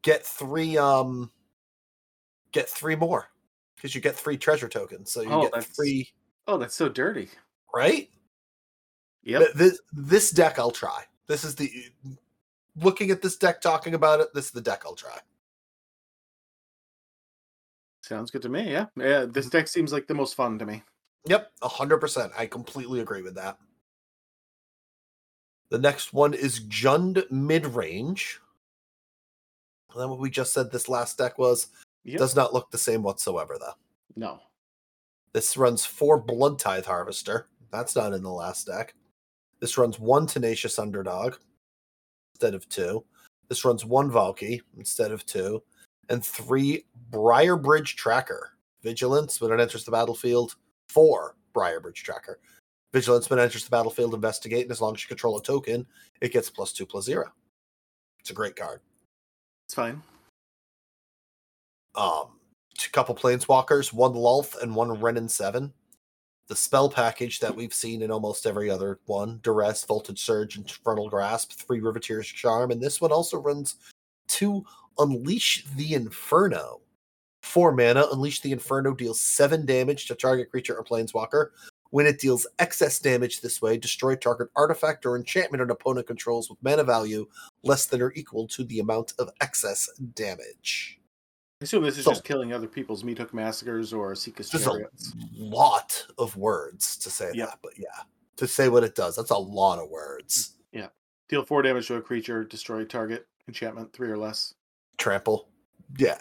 get 0.03 0.27
three 0.27 0.77
um 0.77 1.31
get 2.53 2.69
three 2.69 2.97
more. 2.97 3.29
Because 3.77 3.95
you 3.95 4.01
get 4.01 4.17
three 4.17 4.37
treasure 4.39 4.69
tokens. 4.69 5.13
So 5.13 5.21
you 5.23 5.31
Oh, 5.31 5.43
get 5.43 5.53
that's- 5.53 5.75
three, 5.77 6.09
Oh, 6.47 6.57
that's 6.59 6.75
so 6.75 6.89
dirty. 6.89 7.29
right? 7.75 8.09
Yep. 9.25 9.41
Th- 9.41 9.55
This, 9.55 9.81
this 9.93 10.31
deck 10.31 10.59
I'll 10.59 10.71
try. 10.71 11.05
This 11.27 11.45
is 11.45 11.55
the 11.57 11.71
looking 12.77 13.11
at 13.11 13.21
this 13.23 13.37
deck, 13.37 13.61
talking 13.61 13.95
about 13.95 14.21
it, 14.21 14.29
this 14.35 14.47
is 14.47 14.51
the 14.53 14.61
deck 14.61 14.83
I'll 14.87 14.95
try. 14.95 15.19
Sounds 18.03 18.31
good 18.31 18.43
to 18.43 18.49
me. 18.49 18.71
Yeah. 18.71 18.87
Yeah. 18.97 19.25
This 19.27 19.51
deck 19.51 19.67
seems 19.69 19.93
like 19.93 20.07
the 20.07 20.15
most 20.15 20.35
fun 20.35 20.59
to 20.59 20.67
me. 20.67 20.83
Yep, 21.27 21.51
hundred 21.63 21.99
percent. 21.99 22.33
I 22.39 22.47
completely 22.47 23.01
agree 23.01 23.23
with 23.23 23.35
that. 23.35 23.59
The 25.71 25.79
next 25.79 26.13
one 26.13 26.35
is 26.35 26.61
Jund 26.61 27.29
mid 27.31 27.67
range. 27.67 28.41
And 29.93 30.01
then 30.01 30.11
what 30.11 30.19
we 30.19 30.31
just 30.31 30.53
said 30.53 30.71
this 30.71 30.89
last 30.89 31.19
deck 31.19 31.39
was 31.39 31.69
Yep. 32.05 32.19
does 32.19 32.37
not 32.37 32.55
look 32.55 32.71
the 32.71 32.79
same 32.79 33.03
whatsoever 33.03 33.57
though. 33.59 33.75
no. 34.15 34.41
This 35.33 35.55
runs 35.57 35.85
four 35.85 36.19
Blood 36.19 36.59
Tithe 36.59 36.87
Harvester. 36.87 37.49
That's 37.71 37.95
not 37.95 38.15
in 38.15 38.23
the 38.23 38.31
last 38.31 38.67
deck. 38.67 38.95
This 39.61 39.77
runs 39.77 39.99
one 39.99 40.27
Tenacious 40.27 40.79
Underdog 40.79 41.35
instead 42.35 42.55
of 42.55 42.67
two. 42.71 43.05
This 43.49 43.63
runs 43.63 43.85
one 43.85 44.11
Valky 44.11 44.63
instead 44.79 45.13
of 45.13 45.27
two, 45.27 45.63
and 46.09 46.25
three 46.25 46.87
Briarbridge 47.11 47.97
Tracker. 47.97 48.53
Vigilance 48.83 49.39
when 49.41 49.53
it 49.53 49.61
enters 49.61 49.85
the 49.85 49.91
battlefield. 49.91 50.57
Four 50.89 51.37
Briarbridge 51.55 51.97
Tracker. 51.97 52.39
Vigilance 52.97 53.29
when 53.29 53.39
enters 53.39 53.63
the 53.65 53.71
battlefield. 53.71 54.15
Investigate, 54.15 54.63
and 54.63 54.73
as 54.73 54.81
long 54.81 54.95
as 54.95 55.03
you 55.03 55.09
control 55.09 55.37
a 55.37 55.43
token, 55.43 55.87
it 56.23 56.33
gets 56.33 56.49
plus 56.49 56.73
two 56.73 56.87
plus 56.87 57.05
zero. 57.05 57.31
It's 58.21 58.31
a 58.31 58.33
great 58.33 58.57
card. 58.57 58.81
It's 59.67 59.75
fine. 59.75 60.03
um 61.95 62.29
a 62.87 62.91
couple 62.91 63.15
planeswalkers, 63.15 63.93
one 63.93 64.15
Lolth 64.15 64.63
and 64.63 64.75
one 64.75 64.99
Wrenn 64.99 65.19
and 65.19 65.31
Seven. 65.31 65.75
The 66.49 66.57
spell 66.57 66.89
package 66.89 67.39
that 67.41 67.55
we've 67.55 67.75
seen 67.75 68.01
in 68.01 68.11
almost 68.11 68.47
every 68.47 68.71
other 68.71 68.99
one: 69.05 69.41
Duress, 69.43 69.85
Voltage 69.85 70.21
Surge, 70.21 70.57
Infernal 70.57 71.11
Grasp, 71.11 71.53
three 71.53 71.81
Riveteer's 71.81 72.29
Charm, 72.29 72.71
and 72.71 72.81
this 72.81 73.03
one 73.03 73.13
also 73.13 73.39
runs 73.39 73.77
two 74.27 74.65
Unleash 74.99 75.67
the 75.77 75.93
Inferno. 75.93 76.81
Four 77.43 77.73
mana, 77.73 78.07
Unleash 78.11 78.41
the 78.41 78.53
Inferno 78.53 78.95
deals 78.95 79.21
seven 79.21 79.67
damage 79.67 80.07
to 80.07 80.15
target 80.15 80.51
creature 80.51 80.77
or 80.77 80.85
planeswalker. 80.85 81.51
When 81.91 82.07
it 82.07 82.19
deals 82.19 82.47
excess 82.59 82.99
damage 82.99 83.41
this 83.41 83.63
way, 83.63 83.77
destroy 83.77 84.17
target 84.17 84.49
artifact 84.57 85.07
or 85.07 85.17
enchantment 85.17 85.63
an 85.63 85.71
opponent 85.71 86.07
controls 86.07 86.51
with 86.51 86.59
mana 86.63 86.85
value 86.85 87.27
less 87.63 87.87
than 87.87 88.03
or 88.03 88.13
equal 88.15 88.47
to 88.49 88.65
the 88.65 88.81
amount 88.81 89.13
of 89.19 89.31
excess 89.41 89.89
damage. 90.15 91.01
I 91.61 91.65
assume 91.65 91.85
this 91.85 91.97
is 91.97 92.05
So- 92.05 92.11
just 92.11 92.25
killing 92.25 92.53
other 92.53 92.67
people's 92.69 93.03
Meathook 93.03 93.33
Massacres 93.33 93.93
or 93.93 94.13
Esika's 94.13 94.51
There's 94.51 94.67
a 94.67 94.89
lot 95.39 96.07
of 96.19 96.37
words 96.37 96.97
to 96.99 97.11
say 97.11 97.31
Yep. 97.35 97.49
that, 97.49 97.59
but 97.63 97.79
yeah, 97.79 98.03
to 98.37 98.47
say 98.47 98.69
what 98.69 98.85
it 98.85 98.95
does, 98.95 99.17
that's 99.17 99.31
a 99.31 99.39
lot 99.39 99.79
of 99.79 99.89
words. 99.89 100.53
Yeah, 100.73 100.89
deal 101.29 101.45
four 101.45 101.63
damage 101.63 101.87
to 101.87 101.95
a 101.97 102.03
creature, 102.03 102.45
destroy 102.45 102.85
target, 102.85 103.27
enchantment, 103.49 103.93
three 103.93 104.11
or 104.11 104.19
less. 104.19 104.53
Trample, 104.99 105.49
yeah, 105.99 106.21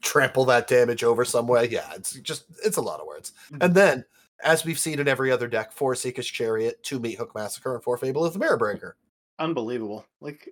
trample 0.00 0.46
that 0.46 0.66
damage 0.68 1.04
over 1.04 1.24
some 1.26 1.46
way. 1.46 1.68
Yeah, 1.68 1.92
it's 1.94 2.14
just 2.14 2.44
it's 2.64 2.78
a 2.78 2.82
lot 2.82 3.00
of 3.00 3.06
words. 3.06 3.32
Mhm. 3.50 3.64
And 3.64 3.74
then, 3.74 4.04
as 4.42 4.64
we've 4.64 4.78
seen 4.78 4.98
in 4.98 5.08
every 5.08 5.30
other 5.30 5.48
deck, 5.48 5.72
four 5.72 5.94
Esika's 5.94 6.26
Chariot, 6.26 6.82
two 6.82 7.00
Meathook 7.00 7.34
Massacre, 7.34 7.74
and 7.74 7.82
four 7.82 7.96
Fable 7.96 8.24
of 8.24 8.32
the 8.32 8.38
Mirror 8.38 8.56
Breaker. 8.58 8.96
Unbelievable. 9.38 10.04
Like 10.20 10.48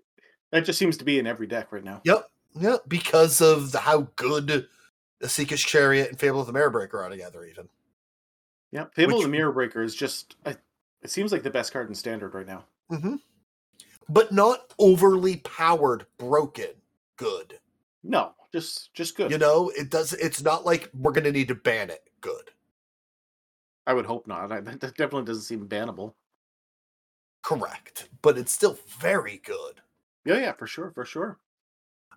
that 0.52 0.64
just 0.64 0.78
seems 0.78 0.96
to 0.98 1.04
be 1.04 1.18
in 1.18 1.26
every 1.26 1.46
deck 1.46 1.72
right 1.72 1.84
now. 1.84 2.00
Yep, 2.04 2.30
yep, 2.60 2.82
because 2.88 3.40
of 3.40 3.72
the, 3.72 3.78
how 3.78 4.08
good 4.16 4.46
the 4.46 4.68
Esika's 5.22 5.60
Chariot 5.60 6.10
and 6.10 6.18
Fable 6.18 6.40
of 6.40 6.46
the 6.46 6.52
Mirror 6.52 6.70
Breaker 6.70 7.02
are 7.02 7.10
together. 7.10 7.44
Even 7.44 7.68
Yep. 8.72 8.94
Fable 8.94 9.16
of 9.16 9.22
the 9.22 9.28
Mirror 9.28 9.52
Breaker 9.52 9.82
is 9.82 9.94
just 9.94 10.36
I, 10.44 10.56
it 11.02 11.10
seems 11.10 11.32
like 11.32 11.42
the 11.42 11.50
best 11.50 11.72
card 11.72 11.88
in 11.88 11.94
standard 11.94 12.34
right 12.34 12.46
now. 12.46 12.64
hmm 12.90 13.16
but 14.10 14.32
not 14.32 14.72
overly 14.78 15.36
powered, 15.36 16.06
broken, 16.16 16.70
good. 17.16 17.58
No, 18.02 18.32
just 18.52 18.94
just 18.94 19.16
good. 19.16 19.30
You 19.30 19.38
know, 19.38 19.70
it 19.76 19.90
does. 19.90 20.12
It's 20.14 20.42
not 20.42 20.64
like 20.64 20.90
we're 20.94 21.12
gonna 21.12 21.32
need 21.32 21.48
to 21.48 21.54
ban 21.54 21.90
it. 21.90 22.02
Good, 22.20 22.50
I 23.88 23.94
would 23.94 24.04
hope 24.06 24.26
not. 24.26 24.52
I, 24.52 24.60
that 24.60 24.80
definitely 24.80 25.24
doesn't 25.24 25.42
seem 25.44 25.66
bannable. 25.66 26.12
correct, 27.42 28.08
but 28.20 28.36
it's 28.36 28.52
still 28.52 28.78
very 29.00 29.40
good. 29.44 29.80
Yeah, 30.26 30.36
yeah, 30.38 30.52
for 30.52 30.66
sure, 30.66 30.90
for 30.90 31.04
sure. 31.06 31.38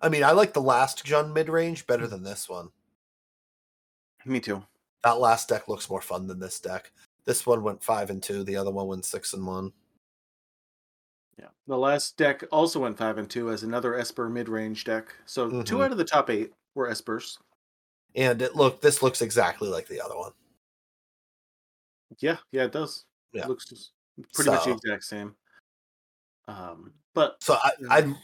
I 0.02 0.08
mean, 0.10 0.22
I 0.22 0.32
like 0.32 0.52
the 0.52 0.60
last 0.60 1.04
Jund 1.06 1.32
mid 1.32 1.48
range 1.48 1.86
better 1.86 2.06
than 2.06 2.22
this 2.22 2.46
one. 2.48 2.68
Me 4.26 4.38
too. 4.38 4.62
That 5.02 5.18
last 5.18 5.48
deck 5.48 5.66
looks 5.68 5.88
more 5.88 6.02
fun 6.02 6.26
than 6.26 6.38
this 6.38 6.60
deck. 6.60 6.92
This 7.24 7.46
one 7.46 7.62
went 7.62 7.82
five 7.82 8.10
and 8.10 8.22
two. 8.22 8.44
The 8.44 8.56
other 8.56 8.70
one 8.70 8.86
went 8.88 9.04
six 9.06 9.32
and 9.32 9.46
one. 9.46 9.72
Yeah. 11.38 11.48
The 11.66 11.78
last 11.78 12.16
deck 12.18 12.44
also 12.52 12.80
went 12.80 12.98
five 12.98 13.16
and 13.16 13.30
two 13.30 13.50
as 13.50 13.62
another 13.62 13.94
Esper 13.98 14.28
mid 14.28 14.48
range 14.48 14.84
deck. 14.84 15.14
So 15.24 15.62
two 15.62 15.76
Mhm. 15.78 15.84
out 15.86 15.92
of 15.92 15.98
the 15.98 16.04
top 16.04 16.28
eight 16.28 16.52
were 16.74 16.88
Espers. 16.90 17.38
And 18.14 18.42
it 18.42 18.54
look. 18.54 18.80
This 18.82 19.02
looks 19.02 19.22
exactly 19.22 19.68
like 19.70 19.86
the 19.88 20.00
other 20.02 20.16
one. 20.18 20.32
Yeah, 22.20 22.36
yeah, 22.50 22.64
it 22.64 22.72
does. 22.72 23.04
Yeah. 23.32 23.42
It 23.42 23.48
looks 23.48 23.90
pretty 24.34 24.50
much 24.50 24.64
the 24.64 24.72
exact 24.72 25.04
same. 25.04 25.34
Um, 26.48 26.92
but 27.14 27.36
So 27.42 27.54
I, 27.54 27.70
I 27.90 28.14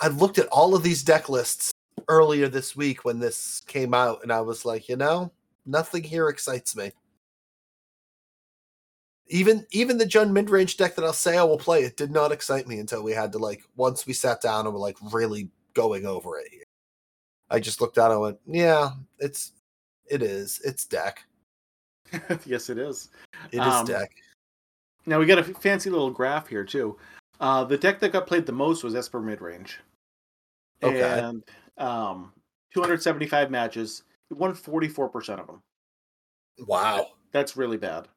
I 0.00 0.08
looked 0.08 0.38
at 0.38 0.48
all 0.48 0.74
of 0.74 0.82
these 0.82 1.02
deck 1.02 1.28
lists 1.28 1.72
earlier 2.08 2.48
this 2.48 2.74
week 2.74 3.04
when 3.04 3.18
this 3.18 3.62
came 3.66 3.94
out, 3.94 4.22
and 4.22 4.32
I 4.32 4.40
was 4.40 4.64
like, 4.64 4.88
you 4.88 4.96
know, 4.96 5.32
nothing 5.66 6.02
here 6.02 6.28
excites 6.28 6.74
me. 6.76 6.92
even 9.28 9.66
even 9.70 9.96
the 9.98 10.04
Jund 10.04 10.30
mid 10.30 10.50
range 10.50 10.76
deck 10.76 10.94
that 10.94 11.04
I'll 11.04 11.12
say 11.12 11.38
I 11.38 11.42
will 11.42 11.58
play, 11.58 11.82
it 11.82 11.96
did 11.96 12.10
not 12.10 12.32
excite 12.32 12.68
me 12.68 12.78
until 12.78 13.02
we 13.02 13.12
had 13.12 13.32
to 13.32 13.38
like 13.38 13.62
once 13.76 14.06
we 14.06 14.12
sat 14.12 14.42
down 14.42 14.66
and 14.66 14.74
were 14.74 14.80
like 14.80 14.98
really 15.12 15.50
going 15.74 16.04
over 16.06 16.38
it 16.38 16.48
here. 16.50 16.64
I 17.50 17.60
just 17.60 17.80
looked 17.80 17.98
at 17.98 18.10
it 18.10 18.12
and 18.12 18.20
went, 18.20 18.38
yeah, 18.46 18.90
it's 19.18 19.52
it 20.10 20.22
is. 20.22 20.60
It's 20.64 20.84
deck. 20.84 21.24
yes, 22.46 22.70
it 22.70 22.78
is. 22.78 23.10
It 23.50 23.60
is 23.60 23.66
Um, 23.66 23.86
deck. 23.86 24.10
Now 25.06 25.18
we 25.18 25.26
got 25.26 25.38
a 25.38 25.44
fancy 25.44 25.90
little 25.90 26.10
graph 26.10 26.46
here 26.48 26.64
too. 26.64 26.96
Uh, 27.40 27.64
the 27.64 27.76
deck 27.76 27.98
that 28.00 28.12
got 28.12 28.26
played 28.26 28.46
the 28.46 28.52
most 28.52 28.84
was 28.84 28.94
Esper 28.94 29.20
midrange. 29.20 29.72
Okay. 30.82 31.18
And 31.18 31.42
um, 31.78 32.32
275 32.74 33.50
matches, 33.50 34.04
it 34.30 34.36
won 34.36 34.52
44% 34.54 35.40
of 35.40 35.46
them. 35.46 35.60
Wow. 36.66 37.08
That's 37.32 37.56
really 37.56 37.76
bad. 37.78 38.08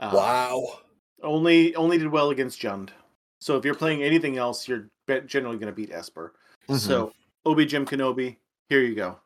Uh, 0.00 0.10
wow. 0.12 0.78
Only 1.22 1.74
only 1.76 1.98
did 1.98 2.08
well 2.08 2.30
against 2.30 2.60
Jund. 2.60 2.90
So 3.40 3.56
if 3.56 3.64
you're 3.64 3.74
playing 3.74 4.02
anything 4.02 4.38
else, 4.38 4.66
you're 4.66 4.88
generally 5.26 5.56
going 5.56 5.68
to 5.70 5.72
beat 5.72 5.92
Esper. 5.92 6.34
Mhm. 6.68 6.78
So 6.78 7.12
Obi 7.44 7.64
Jim 7.66 7.86
Kenobi, 7.86 8.36
here 8.68 8.80
you 8.80 8.94
go. 8.94 9.18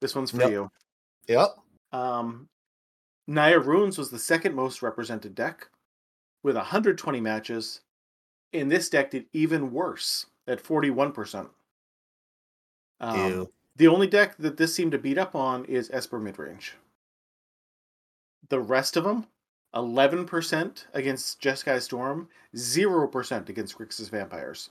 This 0.00 0.14
one's 0.14 0.30
for 0.30 0.42
Yep. 0.42 0.50
you. 0.50 0.70
Yep. 1.28 1.48
Um, 1.92 2.48
Naya 3.28 3.58
Runes 3.58 3.98
was 3.98 4.10
the 4.10 4.18
second 4.18 4.54
most 4.54 4.80
represented 4.80 5.34
deck 5.34 5.68
with 6.42 6.56
120 6.56 7.20
matches. 7.20 7.82
And 8.54 8.72
this 8.72 8.88
deck 8.88 9.10
did 9.10 9.26
even 9.34 9.70
worse 9.70 10.24
at 10.46 10.64
41%. 10.64 11.50
Um, 13.00 13.30
Ew. 13.30 13.52
the 13.76 13.86
only 13.86 14.06
deck 14.06 14.36
that 14.38 14.56
this 14.56 14.74
seemed 14.74 14.92
to 14.92 14.98
beat 14.98 15.18
up 15.18 15.34
on 15.34 15.66
is 15.66 15.90
Esper 15.92 16.18
Midrange. 16.18 16.70
The 18.48 18.60
rest 18.60 18.96
of 18.96 19.04
them, 19.04 19.26
11% 19.74 20.84
against 20.94 21.42
Jeskai 21.42 21.82
Storm, 21.82 22.30
0% 22.56 23.48
against 23.50 23.76
Grixis 23.76 24.08
Vampires. 24.08 24.70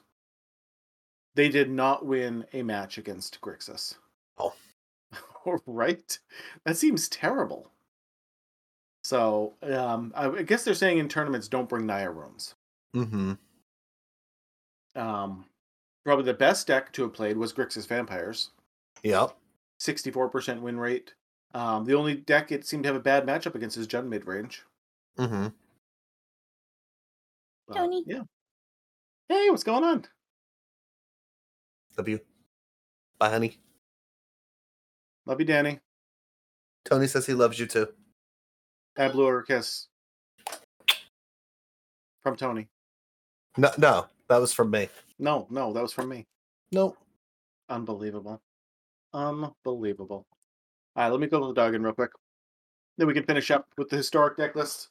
They 1.36 1.50
did 1.50 1.70
not 1.70 2.08
win 2.08 2.44
a 2.54 2.64
match 2.64 2.98
against 2.98 3.40
Grixis. 3.40 3.98
Oh. 4.40 4.56
right? 5.68 6.18
That 6.66 6.76
seems 6.76 7.08
terrible. 7.08 7.72
So, 9.08 9.54
um, 9.64 10.12
I 10.18 10.28
I 10.28 10.42
guess 10.42 10.66
they're 10.66 10.74
saying 10.74 10.98
in 10.98 11.08
tournaments 11.08 11.48
don't 11.48 11.70
bring 11.70 11.86
Naya 11.86 12.12
runes. 12.12 12.56
Mm-hmm. 12.94 13.36
Um, 14.98 15.46
probably 16.04 16.26
the 16.26 16.34
best 16.34 16.68
deck 16.68 16.92
to 16.92 17.04
have 17.04 17.14
played 17.14 17.38
was 17.38 17.54
Grixis 17.54 17.88
Vampires. 17.88 18.50
Yep. 19.04 19.32
64% 19.80 20.60
win 20.60 20.78
rate. 20.78 21.14
Um, 21.54 21.86
the 21.86 21.94
only 21.94 22.16
deck 22.16 22.52
it 22.52 22.68
seemed 22.68 22.84
to 22.84 22.90
have 22.90 22.98
a 22.98 23.00
bad 23.00 23.26
matchup 23.26 23.56
against 23.56 23.78
is 23.78 23.88
Jund 23.88 24.10
mid 24.10 24.28
range. 24.28 24.66
Mm-hmm. 25.18 25.48
Tony. 27.74 28.04
Yeah. 28.06 28.24
Hey, 29.30 29.50
what's 29.50 29.64
going 29.64 29.86
on? 29.86 30.06
Love 31.98 32.10
you. 32.10 32.20
Bye, 33.20 33.30
honey. 33.30 33.58
Love 35.26 35.40
you, 35.40 35.46
Danny. 35.46 35.80
Tony 36.84 37.08
says 37.08 37.26
he 37.26 37.34
loves 37.34 37.58
you 37.58 37.68
too. 37.68 37.88
I 38.98 39.08
blew 39.10 39.28
her 39.28 39.40
a 39.40 39.46
kiss. 39.46 39.88
From 42.24 42.36
Tony. 42.36 42.68
No, 43.58 43.72
no, 43.78 44.08
that 44.30 44.42
was 44.42 44.54
from 44.54 44.72
me. 44.72 44.90
No, 45.20 45.48
no, 45.50 45.72
that 45.74 45.82
was 45.82 45.94
from 45.94 46.10
me. 46.10 46.26
Nope. 46.72 46.98
Unbelievable. 47.70 48.42
Unbelievable. 49.14 50.26
All 50.96 51.04
right, 51.04 51.12
let 51.12 51.20
me 51.20 51.28
go 51.28 51.40
to 51.40 51.48
the 51.48 51.54
dog 51.54 51.76
in 51.76 51.84
real 51.84 51.94
quick. 51.94 52.12
Then 52.98 53.08
we 53.08 53.14
can 53.14 53.24
finish 53.24 53.52
up 53.52 53.68
with 53.78 53.90
the 53.90 53.98
historic 53.98 54.38
deck 54.38 54.56
list. 54.56 54.90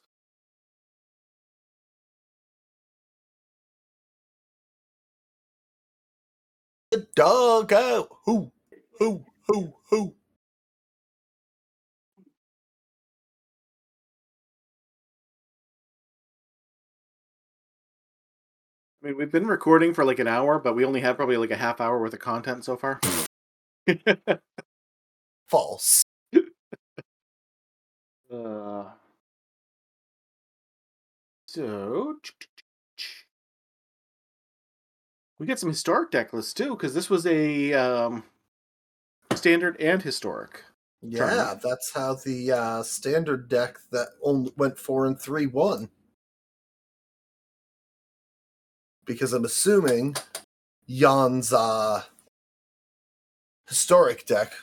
The 6.91 7.05
dog 7.15 7.73
out. 7.73 8.09
Who? 8.25 8.51
Who? 8.99 9.23
Who? 9.47 9.73
Who? 9.89 10.15
I 19.01 19.07
mean, 19.07 19.17
we've 19.17 19.31
been 19.31 19.45
recording 19.47 19.93
for 19.93 20.03
like 20.03 20.19
an 20.19 20.27
hour, 20.27 20.57
but 20.59 20.75
we 20.75 20.83
only 20.83 21.01
have 21.01 21.17
probably 21.17 21.37
like 21.37 21.51
a 21.51 21.55
half 21.57 21.79
hour 21.79 21.99
worth 21.99 22.13
of 22.13 22.19
content 22.19 22.65
so 22.65 22.75
far. 22.77 22.99
False. 25.47 26.03
Uh, 28.29 28.83
so 31.45 32.17
we 35.39 35.45
got 35.47 35.57
some 35.57 35.69
historic 35.69 36.11
deck 36.11 36.33
lists 36.33 36.53
too, 36.53 36.71
because 36.71 36.93
this 36.93 37.09
was 37.09 37.25
a 37.25 37.71
um, 37.73 38.25
standard 39.33 39.79
and 39.79 40.01
historic. 40.01 40.65
Yeah, 41.01 41.19
Tournament. 41.19 41.61
that's 41.63 41.93
how 41.93 42.15
the 42.15 42.51
uh, 42.51 42.83
standard 42.83 43.47
deck 43.47 43.77
that 43.91 44.09
only 44.21 44.51
went 44.57 44.77
four 44.77 45.05
and 45.05 45.17
three 45.17 45.45
won. 45.45 45.89
Because 49.07 49.33
I'm 49.33 49.45
assuming 49.45 50.15
Jan's 50.87 51.51
uh, 51.51 52.03
historic 53.67 54.25
deck 54.27 54.53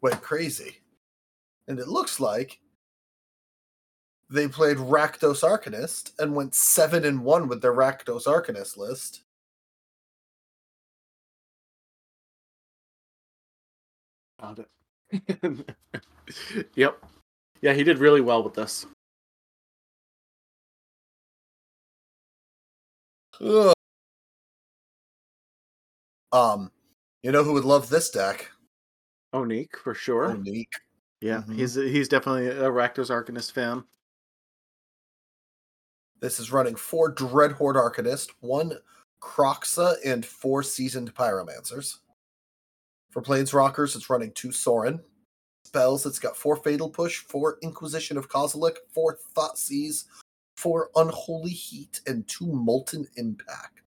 went 0.00 0.20
crazy. 0.22 0.78
And 1.68 1.78
it 1.78 1.86
looks 1.86 2.18
like 2.18 2.58
they 4.30 4.48
played 4.48 4.78
Rakdos 4.78 5.42
Arcanist 5.42 6.12
and 6.18 6.34
went 6.34 6.54
seven 6.54 7.04
and 7.04 7.22
one 7.22 7.46
with 7.48 7.62
their 7.62 7.74
Rakdos 7.74 8.26
Arcanist 8.26 8.76
list. 8.76 9.22
Found 14.40 14.64
it. 15.12 15.76
yep. 16.74 17.04
Yeah, 17.60 17.74
he 17.74 17.84
did 17.84 17.98
really 17.98 18.20
well 18.20 18.42
with 18.42 18.54
this. 18.54 18.86
Ugh. 23.40 23.74
Um, 26.32 26.70
you 27.22 27.32
know 27.32 27.42
who 27.44 27.52
would 27.54 27.64
love 27.64 27.88
this 27.88 28.10
deck? 28.10 28.50
Onik 29.34 29.76
for 29.82 29.94
sure. 29.94 30.30
Unique. 30.36 30.72
Yeah, 31.20 31.42
Mhm. 31.42 31.54
he's 31.54 31.74
he's 31.74 32.08
definitely 32.08 32.48
a 32.48 32.70
Rakdos 32.70 33.10
Arcanist 33.10 33.52
fan. 33.52 33.84
This 36.20 36.38
is 36.38 36.52
running 36.52 36.74
four 36.76 37.14
Dreadhorde 37.14 37.76
Arcanist, 37.76 38.30
one 38.40 38.78
Kroxa, 39.22 39.96
and 40.04 40.24
four 40.24 40.62
Seasoned 40.62 41.14
Pyromancers. 41.14 41.98
For 43.10 43.22
Planeswalkers, 43.22 43.96
it's 43.96 44.10
running 44.10 44.32
two 44.32 44.52
Sorin. 44.52 45.02
Spells, 45.64 46.06
it's 46.06 46.18
got 46.18 46.36
four 46.36 46.56
Fatal 46.56 46.88
Push, 46.90 47.18
four 47.20 47.58
Inquisition 47.62 48.16
of 48.16 48.28
Kozilek, 48.28 48.76
four 48.92 49.18
Thoughtseize, 49.34 50.04
four 50.56 50.90
Unholy 50.96 51.50
Heat, 51.52 52.00
and 52.06 52.26
two 52.28 52.46
Molten 52.52 53.06
Impact. 53.16 53.80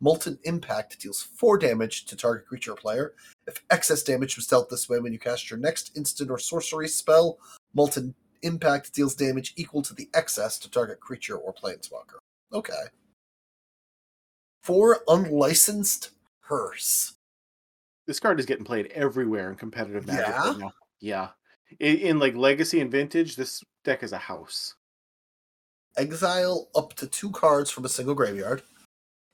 Molten 0.00 0.38
Impact 0.44 0.98
deals 1.00 1.22
four 1.22 1.58
damage 1.58 2.06
to 2.06 2.16
target 2.16 2.46
creature 2.46 2.72
or 2.72 2.76
player. 2.76 3.14
If 3.46 3.62
excess 3.70 4.02
damage 4.02 4.36
was 4.36 4.46
dealt 4.46 4.70
this 4.70 4.88
way 4.88 4.98
when 4.98 5.12
you 5.12 5.18
cast 5.18 5.50
your 5.50 5.58
next 5.58 5.96
instant 5.96 6.30
or 6.30 6.38
sorcery 6.38 6.88
spell, 6.88 7.38
Molten 7.74 8.14
Impact 8.42 8.94
deals 8.94 9.14
damage 9.14 9.52
equal 9.56 9.82
to 9.82 9.94
the 9.94 10.08
excess 10.14 10.58
to 10.60 10.70
target 10.70 11.00
creature 11.00 11.36
or 11.36 11.52
planeswalker. 11.52 12.16
Okay. 12.52 12.72
Four 14.62 15.00
unlicensed 15.08 16.10
hearse. 16.40 17.14
This 18.06 18.18
card 18.18 18.40
is 18.40 18.46
getting 18.46 18.64
played 18.64 18.86
everywhere 18.94 19.50
in 19.50 19.56
competitive 19.56 20.06
magic 20.06 20.26
Yeah? 20.28 20.48
right 20.48 20.58
now. 20.58 20.72
Yeah. 21.00 21.28
In, 21.78 21.96
in 21.98 22.18
like 22.18 22.34
legacy 22.34 22.80
and 22.80 22.90
vintage, 22.90 23.36
this 23.36 23.62
deck 23.84 24.02
is 24.02 24.12
a 24.12 24.18
house. 24.18 24.74
Exile 25.96 26.68
up 26.74 26.94
to 26.94 27.06
two 27.06 27.30
cards 27.30 27.70
from 27.70 27.84
a 27.84 27.88
single 27.88 28.14
graveyard. 28.14 28.62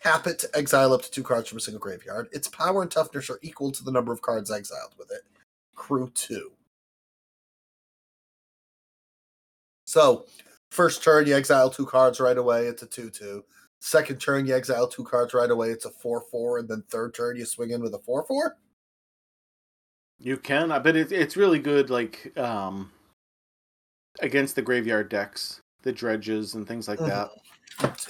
Tap 0.02 0.26
it 0.26 0.38
to 0.40 0.48
exile 0.54 0.92
up 0.92 1.02
to 1.02 1.10
two 1.10 1.22
cards 1.22 1.48
from 1.48 1.58
a 1.58 1.60
single 1.60 1.80
graveyard. 1.80 2.28
Its 2.32 2.48
power 2.48 2.82
and 2.82 2.90
toughness 2.90 3.30
are 3.30 3.38
equal 3.42 3.72
to 3.72 3.82
the 3.82 3.90
number 3.90 4.12
of 4.12 4.22
cards 4.22 4.50
exiled 4.50 4.94
with 4.98 5.10
it. 5.10 5.22
Crew 5.74 6.10
two. 6.14 6.52
So, 9.86 10.26
first 10.70 11.02
turn 11.02 11.26
you 11.26 11.34
exile 11.36 11.70
two 11.70 11.86
cards 11.86 12.20
right 12.20 12.36
away, 12.36 12.66
it's 12.66 12.82
a 12.82 12.86
2 12.86 13.08
2. 13.10 13.44
Second 13.80 14.20
turn 14.20 14.46
you 14.46 14.54
exile 14.56 14.88
two 14.88 15.04
cards 15.04 15.32
right 15.32 15.50
away, 15.50 15.70
it's 15.70 15.84
a 15.84 15.90
4 15.90 16.22
4. 16.22 16.58
And 16.58 16.68
then 16.68 16.82
third 16.90 17.14
turn 17.14 17.36
you 17.36 17.44
swing 17.44 17.70
in 17.70 17.82
with 17.82 17.94
a 17.94 17.98
4 18.00 18.24
4? 18.26 18.56
You 20.18 20.36
can, 20.38 20.72
I 20.72 20.78
bet 20.78 20.96
it, 20.96 21.12
it's 21.12 21.36
really 21.36 21.58
good, 21.58 21.88
like 21.90 22.36
um, 22.38 22.90
against 24.20 24.56
the 24.56 24.62
graveyard 24.62 25.08
decks, 25.08 25.60
the 25.82 25.92
dredges 25.92 26.54
and 26.54 26.66
things 26.66 26.88
like 26.88 26.98
Mhm. 26.98 27.06
that. 27.06 27.30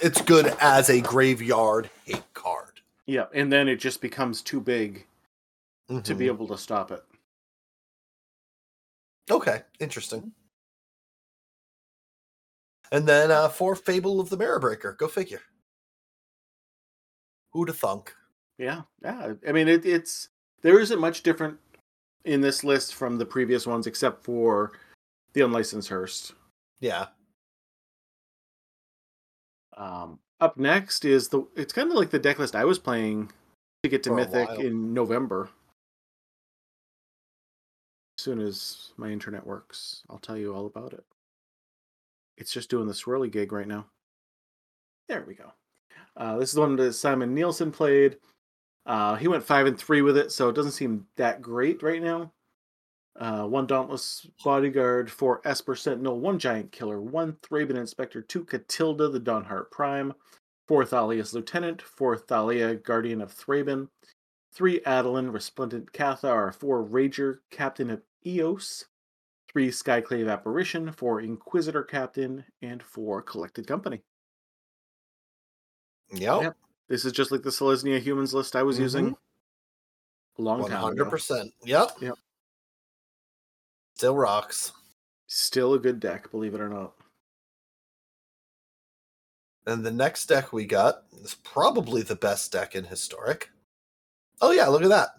It's 0.01 0.21
good 0.21 0.47
as 0.61 0.89
a 0.89 1.01
graveyard 1.01 1.89
hate 2.05 2.23
card. 2.33 2.81
Yeah, 3.05 3.25
and 3.33 3.51
then 3.51 3.67
it 3.67 3.77
just 3.77 4.01
becomes 4.01 4.41
too 4.41 4.59
big 4.61 5.05
to 6.03 6.13
be 6.15 6.25
Mhm. 6.25 6.33
able 6.33 6.47
to 6.49 6.57
stop 6.57 6.91
it. 6.91 7.03
Okay, 9.29 9.63
interesting. 9.79 10.33
And 12.91 13.07
then 13.07 13.31
uh, 13.31 13.49
four 13.49 13.75
Fable 13.75 14.19
of 14.21 14.29
the 14.29 14.37
Mirror 14.37 14.59
Breaker. 14.59 14.93
Go 14.93 15.07
figure. 15.07 15.41
Who'da 17.53 17.73
thunk? 17.73 18.13
Yeah, 18.57 18.83
yeah. 19.03 19.33
I 19.47 19.51
mean, 19.51 19.67
it, 19.67 19.85
it's 19.85 20.29
there 20.61 20.79
isn't 20.79 20.99
much 20.99 21.23
different 21.23 21.59
in 22.23 22.41
this 22.41 22.63
list 22.63 22.95
from 22.95 23.17
the 23.17 23.25
previous 23.25 23.67
ones, 23.67 23.87
except 23.87 24.23
for 24.23 24.73
the 25.33 25.41
unlicensed 25.41 25.89
Hearse. 25.89 26.33
Yeah. 26.79 27.07
Um, 29.77 30.19
up 30.39 30.57
next 30.57 31.05
is 31.05 31.29
the. 31.29 31.47
It's 31.55 31.73
kind 31.73 31.89
of 31.89 31.95
like 31.95 32.09
the 32.09 32.19
deck 32.19 32.39
list 32.39 32.55
I 32.55 32.65
was 32.65 32.79
playing 32.79 33.31
to 33.83 33.89
get 33.89 34.03
to 34.03 34.11
Mythic 34.11 34.49
while. 34.49 34.59
in 34.59 34.93
November. 34.93 35.49
As 38.19 38.23
soon 38.23 38.41
as 38.41 38.91
my 38.97 39.09
internet 39.09 39.45
works, 39.45 40.01
I'll 40.09 40.17
tell 40.17 40.37
you 40.37 40.53
all 40.53 40.65
about 40.65 40.93
it. 40.93 41.05
It's 42.37 42.51
just 42.51 42.69
doing 42.69 42.87
the 42.87 42.93
swirly 42.93 43.31
gig 43.31 43.51
right 43.51 43.67
now. 43.67 43.85
There 45.07 45.23
we 45.27 45.35
go. 45.35 45.53
Uh, 46.15 46.37
this 46.37 46.49
is 46.49 46.55
the 46.55 46.61
one 46.61 46.75
that 46.75 46.93
Simon 46.93 47.33
Nielsen 47.33 47.71
played. 47.71 48.17
Uh, 48.85 49.15
he 49.15 49.27
went 49.27 49.43
five 49.43 49.67
and 49.67 49.77
three 49.77 50.01
with 50.01 50.17
it, 50.17 50.31
so 50.31 50.49
it 50.49 50.55
doesn't 50.55 50.71
seem 50.71 51.05
that 51.15 51.41
great 51.41 51.83
right 51.83 52.01
now. 52.01 52.31
Uh, 53.17 53.45
one 53.47 53.65
Dauntless 53.65 54.27
Bodyguard, 54.43 55.09
four 55.09 55.41
Esper 55.43 55.75
Sentinel, 55.75 56.19
one 56.19 56.37
Giant 56.37 56.71
Killer, 56.71 57.01
one 57.01 57.33
Thraben 57.41 57.75
Inspector, 57.75 58.21
two 58.23 58.45
Katilda 58.45 59.11
the 59.11 59.19
Dawnhart 59.19 59.71
Prime, 59.71 60.13
four 60.67 60.83
Thalia's 60.83 61.33
Lieutenant, 61.33 61.81
four 61.81 62.15
Thalia 62.15 62.75
Guardian 62.75 63.21
of 63.21 63.33
Thraben, 63.33 63.89
three 64.53 64.81
Adeline 64.85 65.29
Resplendent 65.29 65.91
Cathar, 65.93 66.53
four 66.53 66.85
Rager 66.85 67.39
Captain 67.49 67.89
of 67.89 68.03
Eos, 68.25 68.85
three 69.51 69.69
Skyclave 69.69 70.31
Apparition, 70.31 70.91
four 70.91 71.21
Inquisitor 71.21 71.83
Captain, 71.83 72.45
and 72.61 72.83
four 72.83 73.23
Collected 73.23 73.65
Company. 73.65 74.03
Yep. 76.11 76.41
Yep. 76.41 76.57
This 76.87 77.03
is 77.03 77.11
just 77.13 77.31
like 77.31 77.41
the 77.41 77.49
Selesnya 77.49 77.99
Humans 77.99 78.33
list 78.33 78.55
I 78.55 78.63
was 78.63 78.77
Mhm. 78.77 78.81
using 78.81 79.17
long 80.37 80.61
One 80.61 80.69
time 80.69 80.81
Hundred 80.81 81.09
percent. 81.09 81.51
Yep. 81.63 81.89
Yep. 81.99 82.15
Still 83.97 84.15
rocks. 84.15 84.73
Still 85.25 85.73
a 85.73 85.79
good 85.79 85.99
deck, 85.99 86.29
believe 86.29 86.53
it 86.53 86.61
or 86.61 86.69
not. 86.69 86.93
And 89.65 89.83
the 89.83 89.89
next 89.89 90.27
deck 90.27 90.53
we 90.53 90.65
got 90.65 91.05
is 91.23 91.33
probably 91.33 92.03
the 92.03 92.15
best 92.15 92.51
deck 92.51 92.75
in 92.75 92.83
historic. 92.83 93.49
Oh 94.39 94.51
yeah, 94.51 94.67
look 94.67 94.83
at 94.83 94.89
that. 94.89 95.09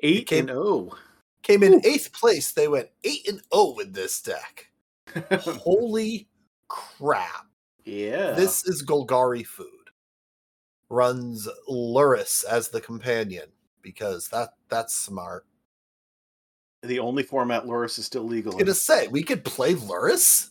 Eight 0.00 0.26
came- 0.26 0.48
and 0.48 0.58
oh. 0.58 0.98
Came 1.44 1.62
in 1.62 1.86
eighth 1.86 2.12
place. 2.12 2.50
They 2.50 2.66
went 2.66 2.88
eight 3.04 3.28
and 3.28 3.40
oh 3.52 3.72
with 3.76 3.94
this 3.94 4.20
deck. 4.20 4.72
Holy 5.30 6.26
crap. 6.66 7.46
yeah. 7.84 8.32
This 8.32 8.66
is 8.66 8.84
Golgari 8.84 9.46
food. 9.46 9.68
Runs 10.90 11.46
Lurrus 11.70 12.44
as 12.44 12.70
the 12.70 12.80
companion 12.80 13.50
because 13.80 14.26
that 14.30 14.54
that's 14.68 14.92
smart. 14.92 15.46
The 16.84 16.98
only 16.98 17.22
format 17.22 17.64
Lurrus 17.64 17.98
is 17.98 18.06
still 18.06 18.24
legal. 18.24 18.52
I'm 18.54 18.60
in. 18.60 18.66
gonna 18.66 18.74
say 18.74 19.08
we 19.08 19.22
could 19.22 19.44
play 19.44 19.74
Lurrus. 19.74 20.50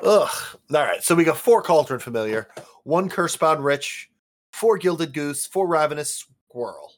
Ugh. 0.00 0.28
All 0.74 0.82
right, 0.82 1.02
so 1.02 1.14
we 1.14 1.24
got 1.24 1.36
four 1.38 1.62
Cauldron 1.62 2.00
Familiar, 2.00 2.48
one 2.84 3.08
Cursebound 3.08 3.62
Witch, 3.62 4.10
four 4.52 4.78
Gilded 4.78 5.12
Goose, 5.12 5.46
four 5.46 5.66
Ravenous 5.66 6.26
Squirrel. 6.48 6.92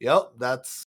Yep, 0.00 0.32
that's. 0.38 0.84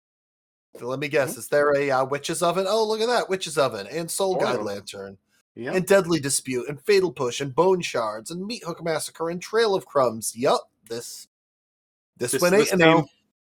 let 0.80 0.99
me 0.99 1.09
guess. 1.09 1.37
Is 1.37 1.49
there 1.49 1.74
a 1.76 1.91
uh, 1.91 2.05
Witch's 2.07 2.43
Oven? 2.43 2.66
Oh, 2.68 2.87
look 2.87 3.01
at 3.01 3.09
that, 3.09 3.28
Witch's 3.28 3.59
Oven 3.59 3.87
and 3.89 4.11
Soul 4.11 4.37
Guide. 4.37 4.61
Lantern 4.62 5.18
Yeah. 5.55 5.72
and 5.72 5.87
Deadly 5.87 6.20
Dispute 6.20 6.68
and 6.68 6.80
Fatal 6.80 7.12
Push 7.12 7.41
and 7.41 7.55
Bone 7.55 7.80
Shards 7.80 8.30
and 8.30 8.47
Meat 8.47 8.64
Hook 8.64 8.83
Massacre 8.83 9.28
and 9.30 9.43
Trail 9.43 9.74
of 9.74 9.85
Crumbs. 9.87 10.35
Yep, 10.37 10.59
this 10.89 11.28
this, 12.16 12.33
This 12.33 12.43
went 12.43 12.55
is 12.55 12.62
eight 12.68 12.72
and 12.72 12.80
same- 12.80 12.97
oh. 12.99 13.07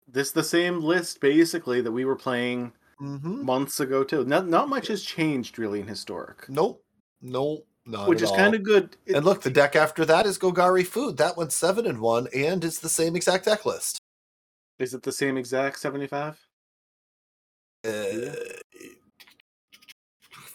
this 0.07 0.31
the 0.31 0.43
same 0.43 0.81
list 0.81 1.19
basically 1.21 1.81
that 1.81 1.91
we 1.91 2.03
were 2.05 2.15
playing 2.15 2.73
Mm-hmm. 3.01 3.43
months 3.45 3.79
ago 3.81 4.03
too. 4.03 4.23
Not 4.25 4.47
not 4.47 4.69
much 4.69 4.87
has 4.87 5.03
changed 5.03 5.59
really 5.59 5.81
in 5.81 5.87
historic, 5.87 6.47
Nope, 6.47 6.81
nope, 7.21 7.67
not 7.85 8.07
which 8.07 8.21
is 8.21 8.31
kind 8.31 8.55
of 8.55 8.63
good. 8.63 8.95
It- 9.05 9.17
And 9.17 9.25
look, 9.25 9.41
the 9.41 9.49
deck 9.49 9.75
after 9.75 10.05
that 10.05 10.25
is 10.25 10.39
Golgari 10.39 10.85
Food. 10.87 11.17
That 11.17 11.35
one's 11.35 11.55
seven 11.55 11.85
and 11.85 11.99
one, 11.99 12.27
and 12.33 12.63
it's 12.63 12.79
the 12.79 12.87
same 12.89 13.15
exact 13.15 13.45
deck 13.45 13.65
list. 13.65 13.97
is 14.79 14.93
it 14.93 15.03
the 15.03 15.11
same 15.11 15.35
exact 15.37 15.79
seventy 15.79 16.07
five? 16.07 16.39
Uh, 17.85 18.35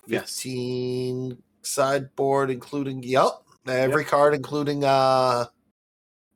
Yes. 0.07 0.31
Fifteen 0.31 1.43
sideboard, 1.63 2.51
including 2.51 3.03
yep, 3.03 3.43
every 3.69 4.05
card, 4.05 4.35
including 4.35 4.83
uh, 4.83 5.45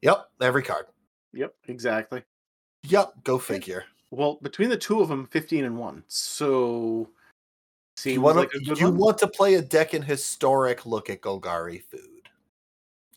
yep, 0.02 0.28
every 0.40 0.62
card. 0.62 0.86
Yep, 1.32 1.54
exactly. 1.66 2.22
Yep, 2.84 3.24
go 3.24 3.38
figure. 3.38 3.84
Well, 4.14 4.38
between 4.42 4.68
the 4.70 4.76
two 4.76 5.00
of 5.00 5.08
them, 5.08 5.26
fifteen 5.26 5.64
and 5.64 5.78
one. 5.78 6.04
So 6.08 7.08
You 8.04 8.20
want 8.20 8.36
like 8.36 8.50
to 8.50 8.58
a 8.58 8.60
good 8.60 8.78
you 8.80 8.86
one. 8.86 8.96
want 8.98 9.18
to 9.18 9.28
play 9.28 9.54
a 9.54 9.62
deck 9.62 9.94
in 9.94 10.02
historic? 10.02 10.86
Look 10.86 11.10
at 11.10 11.20
Golgari 11.20 11.82
Food 11.82 12.28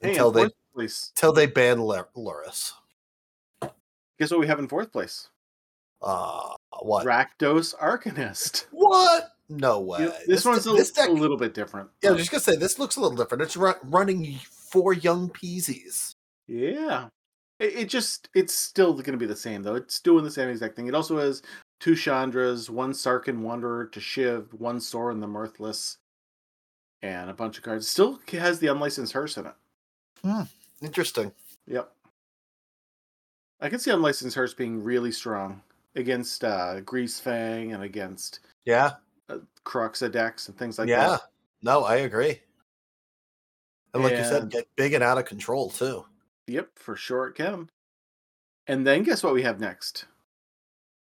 Hey, 0.01 0.09
until 0.11 0.31
they 0.31 0.49
place. 0.73 1.11
until 1.15 1.33
they 1.33 1.45
ban 1.47 1.81
Lur- 1.81 2.07
Lurrus. 2.15 2.73
Guess 4.19 4.31
what 4.31 4.39
we 4.39 4.47
have 4.47 4.59
in 4.59 4.67
fourth 4.67 4.91
place? 4.91 5.29
Uh, 6.01 6.55
what? 6.81 7.05
Rakdos 7.05 7.75
Arcanist. 7.77 8.65
What? 8.71 9.31
No 9.49 9.79
way. 9.79 9.99
Yeah, 10.05 10.11
this, 10.27 10.43
one's 10.43 10.67
a, 10.67 10.71
this 10.71 10.91
deck 10.91 11.07
a 11.07 11.11
little 11.11 11.37
bit 11.37 11.53
different. 11.53 11.89
Yeah, 12.03 12.09
I 12.09 12.13
was 12.13 12.21
just 12.21 12.31
gonna 12.31 12.41
say 12.41 12.55
this 12.57 12.77
looks 12.79 12.97
a 12.97 12.99
little 12.99 13.15
different. 13.17 13.41
It's 13.43 13.55
ru- 13.55 13.73
running 13.83 14.37
four 14.43 14.91
young 14.93 15.29
peasies. 15.29 16.13
Yeah. 16.47 17.07
It, 17.59 17.75
it 17.75 17.89
just 17.89 18.29
it's 18.35 18.53
still 18.53 18.93
going 18.93 19.05
to 19.11 19.17
be 19.17 19.25
the 19.25 19.35
same 19.35 19.63
though. 19.63 19.75
It's 19.75 19.99
doing 19.99 20.23
the 20.23 20.31
same 20.31 20.49
exact 20.49 20.75
thing. 20.75 20.87
It 20.87 20.95
also 20.95 21.17
has 21.17 21.41
two 21.79 21.93
Chandras, 21.93 22.69
one 22.69 22.91
Sarkhan 22.91 23.39
Wanderer 23.39 23.87
to 23.87 23.99
Shiv, 23.99 24.53
one 24.53 24.79
Sorin 24.79 25.19
the 25.19 25.27
Mirthless, 25.27 25.97
and 27.01 27.29
a 27.29 27.33
bunch 27.33 27.57
of 27.57 27.63
cards. 27.63 27.87
Still 27.87 28.19
has 28.31 28.59
the 28.59 28.67
unlicensed 28.67 29.13
hearse 29.13 29.37
in 29.37 29.47
it. 29.47 29.53
Hmm. 30.23 30.43
Interesting. 30.81 31.31
Yep. 31.67 31.91
I 33.59 33.69
can 33.69 33.79
see 33.79 33.91
unlicensed 33.91 34.35
hearse 34.35 34.53
being 34.53 34.83
really 34.83 35.11
strong 35.11 35.61
against 35.95 36.43
uh 36.43 36.81
Greasefang 36.81 37.73
and 37.73 37.83
against 37.83 38.41
Yeah, 38.65 38.91
uh, 39.29 39.39
Kroxa 39.65 40.11
decks 40.11 40.47
and 40.47 40.57
things 40.57 40.77
like 40.77 40.87
yeah. 40.87 41.07
that. 41.07 41.09
Yeah. 41.11 41.17
No, 41.63 41.83
I 41.83 41.97
agree. 41.97 42.39
And 43.93 44.03
like 44.03 44.13
you 44.13 44.23
said, 44.23 44.51
get 44.51 44.67
big 44.75 44.93
and 44.93 45.03
out 45.03 45.17
of 45.17 45.25
control 45.25 45.71
too. 45.71 46.05
Yep, 46.47 46.69
for 46.75 46.95
sure 46.95 47.27
it 47.27 47.35
can. 47.35 47.69
And 48.67 48.85
then 48.85 49.03
guess 49.03 49.23
what 49.23 49.33
we 49.33 49.43
have 49.43 49.59
next? 49.59 50.05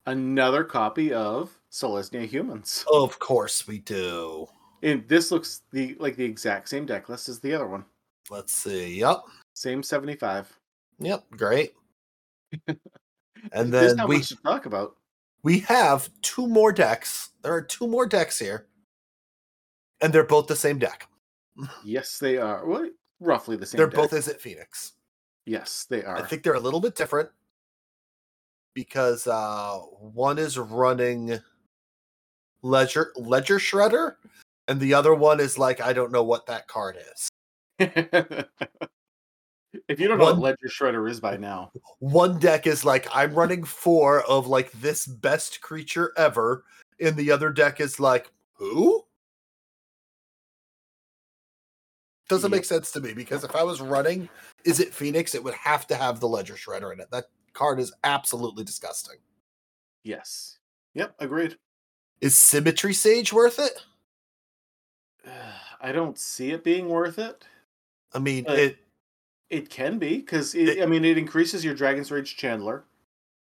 Another 0.06 0.64
copy 0.64 1.14
of 1.14 1.60
Selesnya 1.72 2.26
Humans. 2.26 2.86
Of 2.92 3.20
course 3.20 3.68
we 3.68 3.80
do. 3.80 4.48
And 4.84 5.08
this 5.08 5.32
looks 5.32 5.62
the 5.72 5.96
like 6.00 6.16
the 6.16 6.26
exact 6.26 6.70
same 6.70 6.86
deck 6.86 7.08
list 7.08 7.30
as 7.30 7.40
the 7.40 7.54
other 7.54 7.68
one. 7.68 7.86
Let's 8.30 8.54
see. 8.54 9.00
Yep. 9.00 9.18
Same 9.54 9.84
75. 9.84 10.58
Yep. 11.00 11.26
Great. 11.32 11.74
And 13.54 13.74
then 13.74 13.98
we 14.08 14.22
to 14.22 14.36
talk 14.44 14.66
about. 14.66 14.98
we 15.44 15.60
have 15.62 16.10
two 16.22 16.48
more 16.48 16.72
decks. 16.72 17.32
There 17.42 17.54
are 17.54 17.62
two 17.62 17.88
more 17.88 18.06
decks 18.06 18.38
here. 18.38 18.68
And 20.02 20.14
they're 20.14 20.24
both 20.24 20.48
the 20.48 20.56
same 20.56 20.78
deck. 20.78 21.08
Yes, 21.84 22.20
they 22.20 22.38
are. 22.38 22.66
Well, 22.66 22.90
roughly 23.20 23.56
the 23.56 23.66
same. 23.66 23.78
they're 23.78 23.88
deck. 23.88 23.96
both 23.96 24.12
Izzet 24.12 24.40
Phoenix. 24.40 24.94
Yes, 25.46 25.86
they 25.90 26.04
are. 26.04 26.18
I 26.18 26.24
think 26.24 26.44
they're 26.44 26.54
a 26.54 26.60
little 26.60 26.80
bit 26.80 26.96
different 26.96 27.30
because 28.74 29.28
uh 29.28 29.80
one 30.00 30.38
is 30.38 30.58
running 30.58 31.38
ledger 32.62 33.12
ledger 33.18 33.60
shredder 33.60 34.16
and 34.68 34.80
the 34.80 34.94
other 34.94 35.14
one 35.14 35.40
is 35.40 35.58
like 35.58 35.82
I 35.82 35.94
don't 35.94 36.12
know 36.12 36.24
what 36.24 36.46
that 36.46 36.68
card 36.68 36.98
is. 36.98 37.30
if 37.80 38.48
you 40.00 40.08
don't 40.08 40.18
know 40.18 40.26
what 40.26 40.40
Ledger 40.40 40.68
Shredder 40.68 41.10
is 41.10 41.20
by 41.20 41.38
now, 41.38 41.72
One 42.00 42.40
deck 42.40 42.68
is 42.68 42.86
like 42.86 43.08
I'm 43.14 43.34
running 43.34 43.64
four 43.64 44.22
of 44.24 44.48
like 44.48 44.72
this 44.74 45.06
best 45.06 45.62
creature 45.62 46.14
ever 46.18 46.64
and 47.00 47.16
the 47.16 47.32
other 47.32 47.50
deck 47.50 47.82
is 47.82 48.00
like 48.00 48.32
who? 48.54 49.04
Doesn't 52.32 52.52
make 52.52 52.66
sense 52.66 52.92
to 52.94 53.02
me 53.02 53.14
because 53.14 53.44
if 53.44 53.56
I 53.56 53.64
was 53.64 53.82
running 53.82 54.28
Izzet 54.66 54.90
Phoenix 54.94 55.36
it 55.36 55.44
would 55.44 55.54
have 55.54 55.86
to 55.88 55.96
have 55.96 56.20
the 56.20 56.28
ledger 56.28 56.54
shredder 56.56 56.94
in 56.94 57.00
it. 57.00 57.12
That 57.12 57.26
card 57.54 57.80
is 57.80 57.92
absolutely 58.04 58.64
disgusting. 58.64 59.18
yes. 60.04 60.58
Yep, 60.94 61.16
agreed. 61.20 61.58
Is 62.22 62.36
Symmetry 62.36 62.94
Sage 62.94 63.32
worth 63.32 63.60
it? 63.60 63.72
I 65.82 65.92
don't 65.92 66.18
see 66.18 66.52
it 66.52 66.64
being 66.64 66.90
worth 66.90 67.18
it. 67.20 67.46
I 68.14 68.20
mean, 68.20 68.46
Uh, 68.48 68.54
it 68.54 68.78
It 69.50 69.70
can 69.70 70.00
be 70.00 70.18
because 70.18 70.56
It- 70.56 70.82
I 70.82 70.86
mean 70.86 71.04
it 71.04 71.18
increases 71.18 71.64
your 71.66 71.74
Dragon's 71.76 72.10
Rage 72.12 72.38
Chandler, 72.38 72.86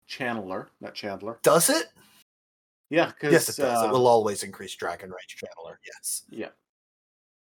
Channeler, 0.10 0.68
not 0.82 0.94
Chandler. 0.94 1.40
does 1.44 1.70
it? 1.70 1.88
Yeah, 2.90 3.14
Yes, 3.22 3.48
it 3.50 3.56
does. 3.62 3.84
uh, 3.84 3.88
it 3.88 3.92
will 3.92 4.08
always 4.08 4.44
increase 4.44 4.76
Dragon 4.76 5.10
Rage 5.10 5.38
Channeler. 5.42 5.78
Yes. 5.86 6.24
yeah. 6.30 6.50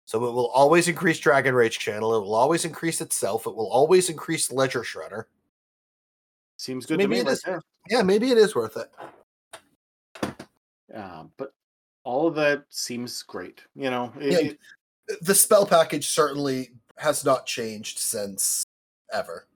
So 0.07 0.25
it 0.25 0.33
will 0.33 0.49
always 0.51 0.87
increase 0.89 1.19
Dragon 1.19 1.55
Rage 1.55 1.79
channel. 1.79 2.17
It 2.17 2.21
will 2.21 2.35
always 2.35 2.65
increase 2.65 3.01
itself. 3.01 3.47
It 3.47 3.55
will 3.55 3.71
always 3.71 4.09
increase 4.09 4.51
Ledger 4.53 4.83
Shredder. 4.83 5.25
Seems 6.59 6.87
good 6.87 6.99
maybe 6.99 7.17
to 7.19 7.25
me. 7.25 7.31
it 7.33 7.47
right 7.47 7.57
is-. 7.57 7.63
Yeah, 7.91 8.03
maybe 8.03 8.31
it 8.31 8.39
is 8.39 8.55
worth 8.55 8.77
it. 8.77 8.91
Um, 10.95 11.33
but 11.37 11.53
all 12.05 12.27
of 12.27 12.35
that 12.37 12.65
seems 12.71 13.23
great. 13.23 13.63
You 13.75 13.91
know, 13.91 14.13
it, 14.21 14.33
Yeah. 14.33 14.39
it- 14.51 14.59
The 15.21 15.35
spell 15.35 15.67
package 15.67 16.09
certainly 16.09 16.71
has 16.97 17.25
not 17.25 17.47
changed 17.47 17.99
since 17.99 18.65
ever. 19.13 19.47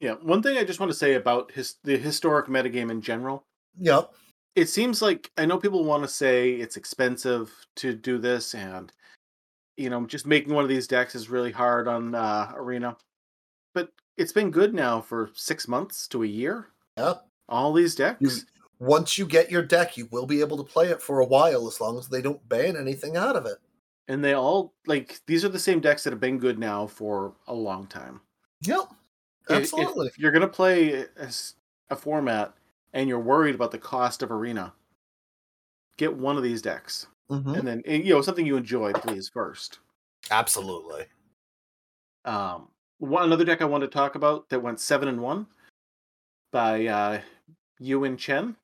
yeah. 0.00 0.12
One 0.22 0.42
thing 0.42 0.56
I 0.58 0.64
just 0.64 0.78
want 0.80 0.90
to 0.92 0.96
say 0.98 1.14
about 1.14 1.50
his 1.52 1.76
the 1.84 1.96
historic 1.98 2.46
metagame 2.46 2.90
in 2.90 3.00
general. 3.02 3.44
Yep. 3.78 4.14
It 4.54 4.68
seems 4.70 5.02
like 5.02 5.30
I 5.36 5.44
know 5.44 5.58
people 5.58 5.84
want 5.84 6.02
to 6.02 6.08
say 6.08 6.52
it's 6.52 6.76
expensive 6.78 7.52
to 7.76 7.92
do 7.94 8.16
this, 8.18 8.54
and 8.54 8.90
you 9.76 9.90
know, 9.90 10.06
just 10.06 10.26
making 10.26 10.54
one 10.54 10.64
of 10.64 10.68
these 10.70 10.86
decks 10.86 11.14
is 11.14 11.28
really 11.28 11.52
hard 11.52 11.88
on 11.88 12.14
uh, 12.14 12.52
Arena. 12.56 12.96
But 13.74 13.92
it's 14.16 14.32
been 14.32 14.50
good 14.50 14.74
now 14.74 15.00
for 15.00 15.30
six 15.34 15.68
months 15.68 16.08
to 16.08 16.22
a 16.22 16.26
year. 16.26 16.68
Yep. 16.96 17.26
All 17.48 17.72
these 17.72 17.94
decks. 17.94 18.20
You, 18.20 18.30
once 18.78 19.16
you 19.18 19.26
get 19.26 19.50
your 19.50 19.62
deck, 19.62 19.96
you 19.96 20.08
will 20.10 20.26
be 20.26 20.40
able 20.40 20.56
to 20.56 20.62
play 20.64 20.88
it 20.88 21.00
for 21.00 21.20
a 21.20 21.26
while 21.26 21.66
as 21.66 21.80
long 21.80 21.98
as 21.98 22.08
they 22.08 22.22
don't 22.22 22.46
ban 22.48 22.76
anything 22.76 23.16
out 23.16 23.36
of 23.36 23.46
it. 23.46 23.58
and 24.08 24.24
they 24.24 24.34
all 24.34 24.72
like 24.86 25.20
these 25.26 25.44
are 25.44 25.48
the 25.48 25.58
same 25.58 25.80
decks 25.80 26.04
that 26.04 26.12
have 26.12 26.20
been 26.20 26.38
good 26.38 26.58
now 26.58 26.86
for 26.86 27.34
a 27.48 27.54
long 27.54 27.86
time. 27.86 28.20
Yep. 28.62 28.78
I- 29.48 29.54
if- 29.54 29.58
Absolutely. 29.62 30.06
If, 30.08 30.18
you're 30.18 30.32
gonna 30.32 30.46
play 30.48 31.06
a 31.90 31.96
format 31.96 32.54
and 32.92 33.08
you're 33.08 33.18
worried 33.20 33.54
about 33.54 33.70
the 33.70 33.78
cost 33.78 34.22
of 34.22 34.30
arena, 34.30 34.72
get 35.96 36.14
one 36.14 36.36
of 36.36 36.42
these 36.42 36.62
decks, 36.62 37.06
Mhm. 37.30 37.58
and 37.58 37.66
then 37.66 37.82
you 37.86 38.14
know 38.14 38.22
something 38.22 38.46
you 38.46 38.56
enjoy, 38.56 38.92
please 38.92 39.28
first. 39.28 39.80
Absolutely. 40.30 41.06
Um, 42.24 42.68
one 42.98 43.24
another 43.24 43.44
deck 43.44 43.62
I 43.62 43.66
want 43.66 43.82
to 43.82 43.88
talk 43.88 44.14
about 44.14 44.48
that 44.48 44.60
went 44.60 44.80
seven 44.80 45.08
and 45.08 45.20
one 45.20 45.46
by 46.52 46.86
uh, 46.86 47.20
Yuan 47.78 48.16
Chen. 48.16 48.56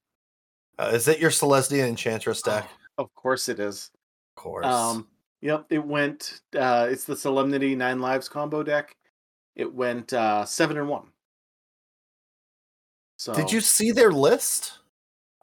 Uh, 0.78 0.90
is 0.94 1.08
it 1.08 1.18
your 1.18 1.30
Selesnya 1.30 1.86
Enchantress 1.86 2.42
deck? 2.42 2.68
Oh, 2.98 3.04
of 3.04 3.14
course 3.14 3.48
it 3.48 3.60
is. 3.60 3.90
Of 4.36 4.42
course. 4.42 4.66
Um, 4.66 5.08
yep, 5.40 5.66
it 5.70 5.84
went. 5.84 6.40
Uh, 6.56 6.88
it's 6.90 7.04
the 7.04 7.16
Solemnity 7.16 7.74
Nine 7.74 8.00
Lives 8.00 8.28
combo 8.28 8.62
deck. 8.62 8.96
It 9.54 9.72
went 9.72 10.12
uh, 10.12 10.44
seven 10.44 10.78
and 10.78 10.88
one. 10.88 11.08
So 13.18 13.34
Did 13.34 13.52
you 13.52 13.60
see 13.60 13.92
their 13.92 14.10
list? 14.10 14.78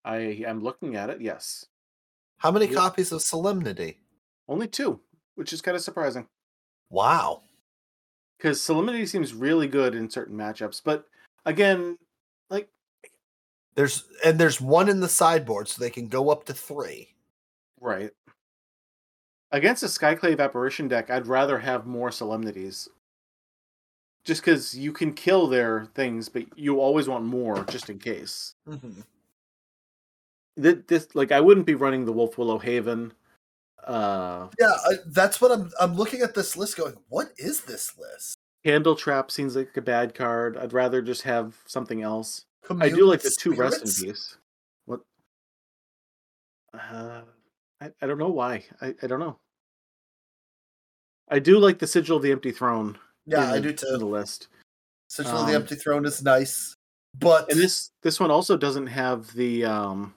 I 0.04 0.18
am 0.46 0.62
looking 0.62 0.96
at 0.96 1.10
it. 1.10 1.22
Yes, 1.22 1.66
How 2.40 2.52
many 2.52 2.68
copies 2.68 3.12
of 3.12 3.22
Solemnity? 3.22 4.00
only 4.48 4.68
two, 4.68 5.00
which 5.36 5.54
is 5.54 5.62
kind 5.62 5.76
of 5.78 5.84
surprising 5.84 6.28
Wow. 6.90 7.44
because 8.38 8.60
Solemnity 8.62 9.06
seems 9.06 9.34
really 9.34 9.68
good 9.68 9.94
in 9.94 10.10
certain 10.10 10.36
matchups. 10.36 10.82
But 10.84 11.06
again, 11.46 11.98
like 12.50 12.68
There's 13.76 14.06
and 14.26 14.40
there's 14.40 14.60
one 14.60 14.90
in 14.90 15.00
the 15.02 15.08
sideboard, 15.10 15.68
so 15.68 15.80
they 15.80 15.92
can 15.92 16.08
go 16.08 16.30
up 16.32 16.46
to 16.46 16.54
three. 16.54 17.14
right 17.80 18.12
against 19.52 19.84
a 19.84 19.88
Skyclave 19.88 20.40
Apparition 20.40 20.88
deck, 20.88 21.10
I'd 21.10 21.28
rather 21.28 21.60
have 21.60 21.86
more 21.88 22.12
Solemnities. 22.12 22.88
Just 24.26 24.42
because 24.42 24.76
you 24.78 24.92
can 24.92 25.14
kill 25.14 25.48
their 25.48 25.86
things, 25.96 26.28
but 26.30 26.58
you 26.58 26.80
always 26.80 27.08
want 27.08 27.26
more 27.26 27.64
just 27.66 27.90
in 27.90 27.98
case. 28.00 28.54
Mm-hmm. 28.68 29.02
Th- 30.62 30.84
This, 30.88 31.14
like, 31.16 31.32
I 31.32 31.40
wouldn't 31.42 31.66
be 31.66 31.76
running 31.76 32.06
the 32.06 32.14
Wolfwillow 32.14 32.62
Haven. 32.62 33.14
Uh, 33.86 34.48
Yeah, 34.60 34.72
I, 34.86 34.94
that's 35.08 35.40
what 35.42 35.52
I'm. 35.52 35.72
I'm 35.80 35.96
looking 35.96 36.22
at 36.22 36.36
this 36.36 36.56
list, 36.58 36.78
going, 36.78 36.96
"What 37.08 37.32
is 37.38 37.62
this 37.62 37.98
list?" 37.98 38.36
Candle 38.66 38.96
Trap 38.96 39.32
seems 39.32 39.56
like 39.56 39.76
a 39.78 39.82
bad 39.82 40.14
card. 40.14 40.58
I'd 40.58 40.74
rather 40.74 41.02
just 41.02 41.22
have 41.24 41.56
something 41.66 42.02
else. 42.02 42.46
I 42.80 42.90
do 42.90 43.06
like 43.06 43.22
the 43.22 43.36
two 43.40 43.54
rest 43.54 43.82
in 43.82 44.08
peace. 44.10 44.38
What? 44.86 45.00
Uh, 46.74 47.22
I, 47.82 47.92
I 48.02 48.06
don't 48.08 48.18
know 48.20 48.30
why. 48.30 48.66
I, 48.82 48.94
I 49.02 49.08
don't 49.08 49.20
know. 49.20 49.38
I 51.30 51.40
do 51.40 51.58
like 51.58 51.80
the 51.80 51.88
Sigil 51.88 52.18
of 52.18 52.24
the 52.24 52.32
Empty 52.32 52.52
Throne. 52.52 52.98
Yeah, 53.26 53.52
I 53.52 53.60
do 53.60 53.70
in 53.70 53.76
The 53.76 54.06
list, 54.06 54.48
Sigil 55.08 55.38
of 55.38 55.48
the 55.48 55.56
Um, 55.56 55.62
Empty 55.62 55.76
Throne 55.76 56.06
is 56.06 56.22
nice, 56.22 56.76
but 57.18 57.50
and 57.52 57.60
this 57.60 57.92
this 58.02 58.20
one 58.20 58.30
also 58.30 58.58
doesn't 58.58 58.88
have 58.88 59.34
the 59.34 59.66
um 59.66 60.14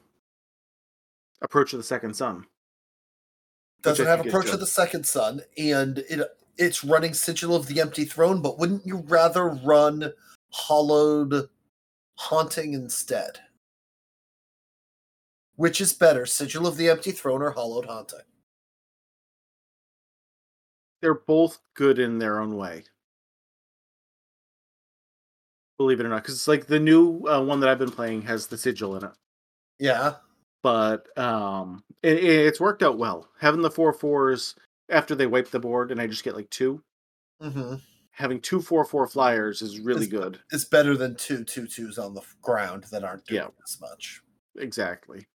approach 1.43 1.73
of 1.73 1.79
the 1.79 1.85
second 1.85 2.15
sun. 2.15 2.47
doesn't 3.83 4.07
have 4.07 4.25
Approach 4.25 4.49
of 4.49 4.61
the 4.61 4.67
Second 4.67 5.05
Sun, 5.05 5.43
and 5.59 5.99
it 5.99 6.21
it's 6.57 6.85
running 6.85 7.15
Sigil 7.15 7.55
of 7.57 7.67
the 7.67 7.81
Empty 7.81 8.05
Throne. 8.05 8.41
But 8.41 8.59
wouldn't 8.59 8.87
you 8.87 8.99
rather 8.99 9.49
run 9.49 10.13
Hallowed 10.69 11.49
Haunting 12.15 12.75
instead? 12.75 13.39
Which 15.57 15.81
is 15.81 15.93
better, 15.93 16.27
Sigil 16.27 16.67
of 16.67 16.77
the 16.77 16.89
Empty 16.89 17.13
Throne 17.13 17.43
or 17.43 17.53
Hallowed 17.53 17.87
Haunting? 17.87 18.21
They're 21.01 21.15
both 21.15 21.59
good 21.75 21.99
in 21.99 22.19
their 22.19 22.39
own 22.41 22.57
way. 22.57 22.85
Believe 25.77 25.99
it 25.99 26.07
or 26.07 26.11
not, 26.11 26.23
because 26.23 26.35
it's 26.35 26.47
like 26.47 26.67
the 26.67 26.79
new 26.79 27.27
uh, 27.27 27.43
one 27.43 27.59
that 27.61 27.69
I've 27.69 27.79
been 27.79 27.91
playing 27.91 28.23
has 28.23 28.47
the 28.47 28.57
sigil 28.57 28.97
in 28.97 29.05
it. 29.05 29.11
Yeah, 29.81 30.15
but 30.63 31.17
um 31.19 31.83
it, 32.03 32.23
it's 32.23 32.61
worked 32.61 32.83
out 32.83 32.99
well 32.99 33.29
having 33.41 33.63
the 33.63 33.71
four 33.71 33.93
fours 33.93 34.55
after 34.89 35.15
they 35.15 35.27
wipe 35.27 35.51
the 35.51 35.59
board 35.61 35.91
and 35.91 36.01
i 36.01 36.07
just 36.07 36.25
get 36.25 36.35
like 36.37 36.51
two 36.51 36.83
hmm 37.41 37.75
having 38.13 38.41
two 38.41 38.61
four 38.61 38.85
four 38.85 39.07
flyers 39.07 39.63
is 39.63 39.81
really 39.81 40.07
It's- 40.07 40.21
good 40.21 40.41
it's 40.53 40.65
better 40.65 40.97
than 40.97 41.17
two 41.17 41.45
two 41.45 41.67
twos 41.67 41.99
on 41.99 42.15
the 42.15 42.23
ground 42.43 42.85
that 42.93 43.03
aren't 43.05 43.25
doing 43.27 43.41
Yeah. 43.43 43.49
as 43.67 43.81
much. 43.81 44.21
exactly 44.57 45.27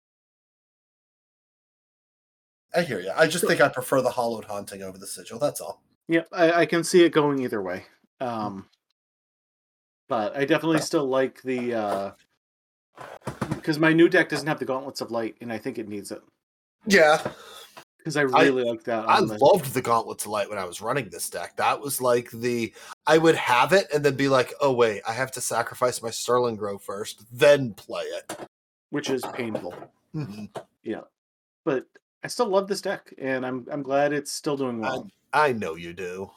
I 2.74 2.82
hear 2.82 3.00
you. 3.00 3.10
I 3.16 3.26
just 3.26 3.46
think 3.46 3.60
I 3.62 3.68
prefer 3.68 4.02
the 4.02 4.10
Hallowed 4.10 4.44
Haunting 4.44 4.82
over 4.82 4.98
the 4.98 5.06
Sigil. 5.06 5.38
That's 5.38 5.60
all. 5.62 5.82
yeah 6.08 6.24
I, 6.32 6.52
I 6.52 6.66
can 6.66 6.84
see 6.84 7.04
it 7.04 7.10
going 7.10 7.38
either 7.40 7.62
way 7.62 7.84
um 8.20 8.66
but 10.08 10.34
i 10.36 10.44
definitely 10.46 10.80
still 10.80 11.06
like 11.06 11.42
the 11.42 11.74
uh 11.74 12.10
because 13.50 13.78
my 13.78 13.92
new 13.92 14.08
deck 14.08 14.28
doesn't 14.28 14.46
have 14.46 14.58
the 14.58 14.64
gauntlets 14.64 15.00
of 15.00 15.10
light 15.10 15.36
and 15.40 15.52
i 15.52 15.58
think 15.58 15.78
it 15.78 15.88
needs 15.88 16.10
it 16.12 16.22
Yeah, 16.86 17.20
because 17.98 18.16
i 18.16 18.22
really 18.22 18.62
like 18.64 18.84
that 18.84 19.08
I 19.08 19.20
the- 19.20 19.38
loved 19.40 19.72
the 19.74 19.82
Gauntlets 19.82 20.24
of 20.24 20.30
Light 20.30 20.48
when 20.48 20.58
I 20.58 20.64
was 20.64 20.80
running 20.80 21.08
this 21.10 21.28
deck. 21.28 21.56
That 21.56 21.80
was 21.80 22.00
like 22.00 22.30
the 22.30 22.72
I 23.06 23.18
would 23.18 23.34
have 23.34 23.72
it 23.72 23.86
and 23.92 24.04
then 24.04 24.14
be 24.16 24.28
like, 24.28 24.52
oh 24.60 24.72
wait, 24.72 25.02
I 25.08 25.12
have 25.12 25.32
to 25.32 25.40
sacrifice 25.40 26.00
my 26.02 26.10
Sterling 26.10 26.56
Grove 26.56 26.82
first, 26.82 27.24
then 27.36 27.74
play 27.74 28.04
it. 28.04 28.36
which 28.90 29.10
is 29.10 29.22
painful 29.34 29.74
Mhm. 30.14 30.48
but 31.64 31.84
i 32.24 32.28
still 32.28 32.46
love 32.48 32.66
this 32.68 32.80
deck 32.80 33.12
and 33.18 33.44
i'm 33.44 33.66
i'm 33.70 33.82
glad 33.82 34.12
it's 34.12 34.32
still 34.32 34.56
doing 34.56 34.80
well 34.80 35.08
I 35.32 35.52
know 35.52 35.74
you 35.74 35.92
do. 35.92 36.30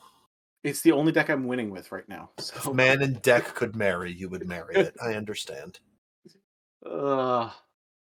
it's 0.63 0.81
the 0.81 0.91
only 0.91 1.11
deck 1.11 1.29
i'm 1.29 1.47
winning 1.47 1.69
with 1.69 1.91
right 1.91 2.07
now 2.09 2.31
so 2.39 2.55
If 2.71 2.75
man 2.75 3.01
and 3.03 3.21
deck 3.21 3.53
could 3.55 3.75
marry, 3.75 4.11
you 4.11 4.27
would 4.29 4.45
marry 4.47 4.75
it. 4.75 4.95
I 5.01 5.13
understand. 5.13 5.79
Uh, 6.85 7.49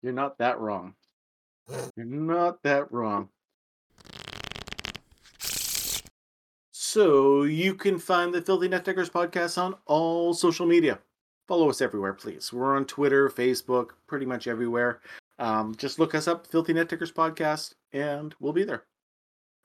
you're 0.02 0.14
not 0.14 0.38
that 0.40 0.60
wrong. 0.60 0.96
You're 1.96 2.06
not 2.06 2.64
that 2.64 2.92
wrong. 2.92 3.30
So 6.72 7.44
you 7.44 7.76
can 7.76 8.00
find 8.00 8.34
the 8.34 8.42
Filthy 8.42 8.68
Net 8.68 8.84
Deckers 8.84 9.10
podcast 9.10 9.62
on 9.62 9.76
all 9.86 10.34
social 10.34 10.66
media. 10.66 11.00
Follow 11.48 11.70
us 11.70 11.82
everywhere, 11.82 12.14
please. 12.14 12.52
We're 12.52 12.76
on 12.76 12.86
Twitter, 12.86 13.30
Facebook, 13.30 13.90
pretty 14.08 14.26
much 14.26 14.48
everywhere. 14.48 15.02
Um, 15.38 15.76
just 15.76 16.00
look 16.00 16.16
us 16.16 16.28
up, 16.28 16.48
Filthy 16.48 16.74
Net 16.74 16.90
Deckers 16.90 17.12
podcast, 17.12 17.74
and 17.94 18.34
we'll 18.40 18.54
be 18.54 18.64
there. 18.64 18.84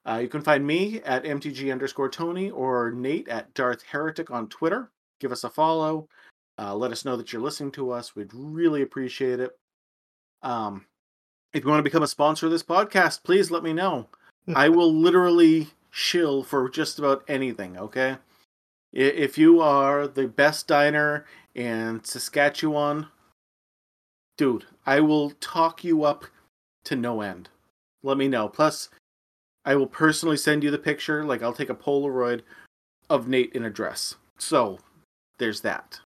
Uh, 0.07 0.19
you 0.23 0.29
can 0.29 0.43
find 0.43 0.67
me 0.67 1.01
at 1.01 1.25
MTG 1.25 1.73
underscore 1.73 2.11
Tony 2.11 2.51
or 2.51 2.91
Nate 2.91 3.29
at 3.29 3.55
Darth 3.55 3.83
Heretic 3.91 4.31
on 4.31 4.49
Twitter. 4.49 4.91
Give 5.19 5.33
us 5.33 5.45
a 5.45 5.51
follow. 5.51 6.09
Uh, 6.59 6.75
let 6.75 6.93
us 6.93 7.05
know 7.05 7.17
that 7.17 7.33
you're 7.33 7.43
listening 7.43 7.73
to 7.73 7.91
us. 7.91 8.15
We'd 8.15 8.33
really 8.33 8.83
appreciate 8.83 9.41
it. 9.41 9.57
Um, 10.43 10.87
if 11.53 11.65
you 11.65 11.71
want 11.71 11.81
to 11.81 11.85
become 11.85 12.03
a 12.03 12.09
sponsor 12.09 12.47
of 12.47 12.53
this 12.53 12.63
podcast, 12.63 13.23
please 13.25 13.51
let 13.51 13.63
me 13.63 13.73
know. 13.73 14.09
I 14.55 14.69
will 14.69 14.93
literally 14.93 15.69
shill 15.91 16.43
for 16.43 16.69
just 16.69 16.99
about 16.99 17.25
anything. 17.29 17.79
Okay, 17.79 18.17
if 18.93 19.39
you 19.39 19.61
are 19.61 20.07
the 20.07 20.29
best 20.29 20.67
diner 20.67 21.27
in 21.55 22.03
Saskatchewan, 22.05 23.09
dude, 24.37 24.67
I 24.87 25.01
will 25.01 25.31
talk 25.41 25.83
you 25.83 26.05
up 26.05 26.27
to 26.85 26.97
no 26.97 27.21
end. 27.21 27.49
Let 28.03 28.19
me 28.19 28.29
know. 28.29 28.49
Plus, 28.49 28.91
I 29.65 29.75
will 29.77 29.87
personally 29.87 30.37
send 30.37 30.63
you 30.63 30.71
the 30.71 30.79
picture. 30.79 31.25
Like, 31.25 31.43
I'll 31.43 31.55
take 31.55 31.71
a 31.71 31.75
Polaroid 31.75 32.43
of 33.09 33.29
Nate 33.29 33.53
in 33.53 33.65
a 33.65 33.71
dress. 33.71 34.17
So, 34.39 34.79
there's 35.39 35.63
that. 35.63 36.01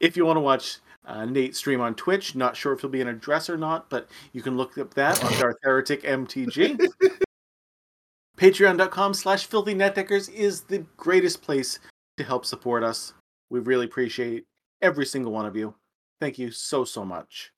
If 0.00 0.16
you 0.16 0.26
want 0.26 0.36
to 0.36 0.40
watch 0.40 0.78
uh, 1.06 1.24
Nate 1.24 1.56
stream 1.56 1.80
on 1.80 1.94
Twitch. 1.94 2.34
Not 2.34 2.56
sure 2.56 2.72
if 2.72 2.80
he'll 2.80 2.90
be 2.90 3.00
an 3.00 3.08
address 3.08 3.48
or 3.48 3.56
not, 3.56 3.88
but 3.88 4.08
you 4.32 4.42
can 4.42 4.56
look 4.56 4.76
up 4.76 4.94
that 4.94 5.22
on 5.24 5.32
Darth 5.34 5.56
Heretic 5.62 6.02
MTG. 6.02 6.78
Patreon.com 8.36 9.14
slash 9.14 9.46
filthy 9.46 9.74
netdeckers 9.74 10.30
is 10.32 10.62
the 10.62 10.84
greatest 10.96 11.40
place 11.40 11.78
to 12.18 12.24
help 12.24 12.44
support 12.44 12.82
us. 12.82 13.14
We 13.48 13.60
really 13.60 13.86
appreciate 13.86 14.44
every 14.82 15.06
single 15.06 15.32
one 15.32 15.46
of 15.46 15.56
you. 15.56 15.74
Thank 16.20 16.38
you 16.38 16.50
so, 16.50 16.84
so 16.84 17.04
much. 17.04 17.52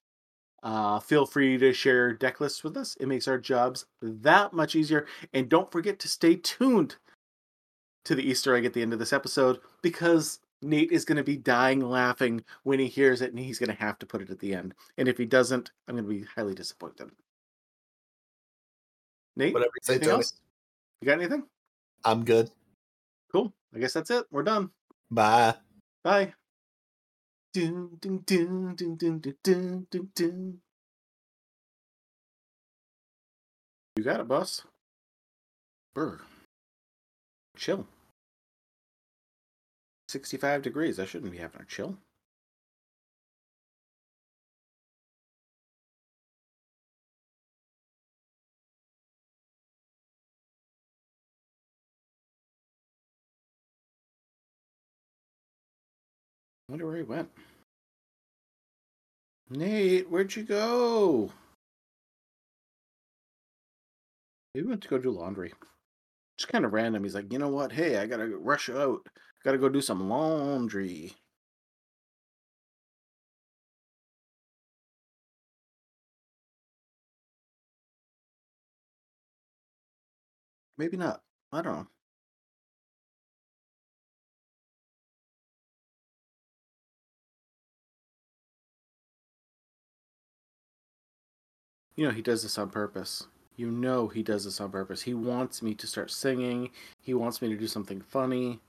Uh, 0.62 0.98
feel 0.98 1.24
free 1.24 1.56
to 1.56 1.72
share 1.72 2.12
deck 2.12 2.40
lists 2.40 2.62
with 2.62 2.76
us. 2.76 2.96
It 3.00 3.06
makes 3.06 3.28
our 3.28 3.38
jobs 3.38 3.86
that 4.02 4.52
much 4.52 4.74
easier. 4.74 5.06
And 5.32 5.48
don't 5.48 5.70
forget 5.70 5.98
to 6.00 6.08
stay 6.08 6.36
tuned 6.36 6.96
to 8.04 8.14
the 8.14 8.28
Easter 8.28 8.54
egg 8.54 8.64
at 8.64 8.72
the 8.72 8.82
end 8.82 8.92
of 8.92 8.98
this 8.98 9.12
episode 9.12 9.58
because 9.82 10.40
Nate 10.60 10.90
is 10.90 11.04
going 11.04 11.16
to 11.16 11.24
be 11.24 11.36
dying 11.36 11.80
laughing 11.80 12.42
when 12.64 12.78
he 12.78 12.86
hears 12.86 13.22
it, 13.22 13.30
and 13.30 13.38
he's 13.38 13.58
going 13.58 13.70
to 13.70 13.80
have 13.80 13.98
to 14.00 14.06
put 14.06 14.22
it 14.22 14.30
at 14.30 14.40
the 14.40 14.54
end. 14.54 14.74
And 14.96 15.08
if 15.08 15.16
he 15.16 15.24
doesn't, 15.24 15.70
I'm 15.86 15.94
going 15.94 16.04
to 16.04 16.10
be 16.10 16.26
highly 16.34 16.54
disappointed. 16.54 17.10
Nate, 19.36 19.54
whatever 19.54 19.70
you 19.74 19.80
say, 19.84 19.98
Tony. 19.98 20.12
Else? 20.12 20.32
You 21.00 21.06
got 21.06 21.20
anything? 21.20 21.44
I'm 22.04 22.24
good. 22.24 22.50
Cool. 23.30 23.52
I 23.74 23.78
guess 23.78 23.92
that's 23.92 24.10
it. 24.10 24.24
We're 24.32 24.42
done. 24.42 24.70
Bye. 25.10 25.54
Bye. 26.02 26.34
Dun, 27.54 27.90
dun, 28.00 28.22
dun, 28.26 28.74
dun, 28.74 28.96
dun, 28.96 29.20
dun, 29.42 29.86
dun, 29.90 30.08
dun. 30.14 30.58
You 33.96 34.04
got 34.04 34.20
it, 34.20 34.28
boss. 34.28 34.62
Brr. 35.94 36.20
Chill. 37.56 37.86
65 40.08 40.62
degrees. 40.62 40.98
I 40.98 41.04
shouldn't 41.04 41.32
be 41.32 41.38
having 41.38 41.60
a 41.60 41.64
chill. 41.64 41.98
wonder 56.68 56.86
where 56.86 56.96
he 56.96 57.02
went. 57.02 57.30
Nate, 59.50 60.10
where'd 60.10 60.36
you 60.36 60.42
go? 60.42 61.32
He 64.54 64.62
went 64.62 64.82
to 64.82 64.88
go 64.88 64.98
do 64.98 65.10
laundry. 65.10 65.52
Just 66.36 66.52
kind 66.52 66.64
of 66.64 66.72
random. 66.72 67.02
He's 67.02 67.14
like, 67.14 67.32
you 67.32 67.38
know 67.38 67.48
what? 67.48 67.72
Hey, 67.72 67.96
I 67.96 68.06
gotta 68.06 68.36
rush 68.36 68.68
out. 68.68 69.06
Gotta 69.48 69.56
go 69.56 69.70
do 69.70 69.80
some 69.80 70.10
laundry. 70.10 71.14
Maybe 80.76 80.98
not. 80.98 81.22
I 81.50 81.62
don't 81.62 81.76
know. 81.76 81.86
You 91.96 92.04
know, 92.04 92.10
he 92.10 92.20
does 92.20 92.42
this 92.42 92.58
on 92.58 92.68
purpose. 92.68 93.28
You 93.56 93.70
know, 93.70 94.08
he 94.08 94.22
does 94.22 94.44
this 94.44 94.60
on 94.60 94.70
purpose. 94.70 95.00
He 95.00 95.14
wants 95.14 95.62
me 95.62 95.74
to 95.76 95.86
start 95.86 96.10
singing. 96.10 96.68
He 97.00 97.14
wants 97.14 97.40
me 97.40 97.48
to 97.48 97.56
do 97.56 97.66
something 97.66 98.02
funny. 98.02 98.60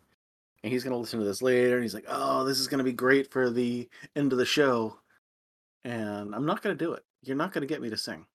And 0.64 0.74
he's 0.74 0.84
going 0.84 0.93
to 0.93 0.97
listen 0.97 1.20
to 1.20 1.26
this 1.26 1.41
later. 1.41 1.76
And 1.76 1.84
he's 1.84 1.93
like, 1.93 2.05
oh, 2.07 2.43
this 2.43 2.60
is 2.60 2.68
going 2.68 2.80
to 2.80 2.84
be 2.84 2.93
great 2.93 3.32
for 3.32 3.49
the 3.49 3.88
end 4.16 4.34
of 4.34 4.39
the 4.39 4.45
show. 4.45 4.97
And 5.84 6.36
I'm 6.36 6.45
not 6.45 6.62
going 6.62 6.78
to 6.78 6.86
do 6.86 6.93
it. 6.93 7.03
You're 7.24 7.38
not 7.38 7.53
going 7.53 7.62
to 7.62 7.68
get 7.68 7.82
me 7.82 7.89
to 7.89 7.97
sing. 7.97 8.26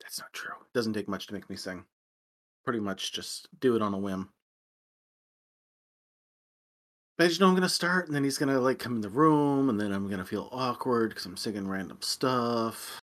That's 0.00 0.20
not 0.20 0.32
true. 0.32 0.54
It 0.60 0.72
doesn't 0.72 0.92
take 0.92 1.08
much 1.08 1.26
to 1.26 1.34
make 1.34 1.50
me 1.50 1.56
sing. 1.56 1.84
Pretty 2.64 2.80
much 2.80 3.12
just 3.12 3.48
do 3.60 3.74
it 3.74 3.82
on 3.82 3.94
a 3.94 3.98
whim. 3.98 4.30
But 7.18 7.24
I 7.24 7.28
just 7.28 7.40
know 7.40 7.48
I'm 7.48 7.54
gonna 7.54 7.68
start, 7.68 8.06
and 8.06 8.14
then 8.14 8.24
he's 8.24 8.38
gonna 8.38 8.60
like 8.60 8.78
come 8.78 8.96
in 8.96 9.00
the 9.00 9.08
room, 9.08 9.70
and 9.70 9.80
then 9.80 9.90
I'm 9.90 10.08
gonna 10.08 10.24
feel 10.24 10.48
awkward 10.52 11.10
because 11.10 11.24
I'm 11.24 11.36
singing 11.36 11.66
random 11.66 11.98
stuff. 12.02 13.00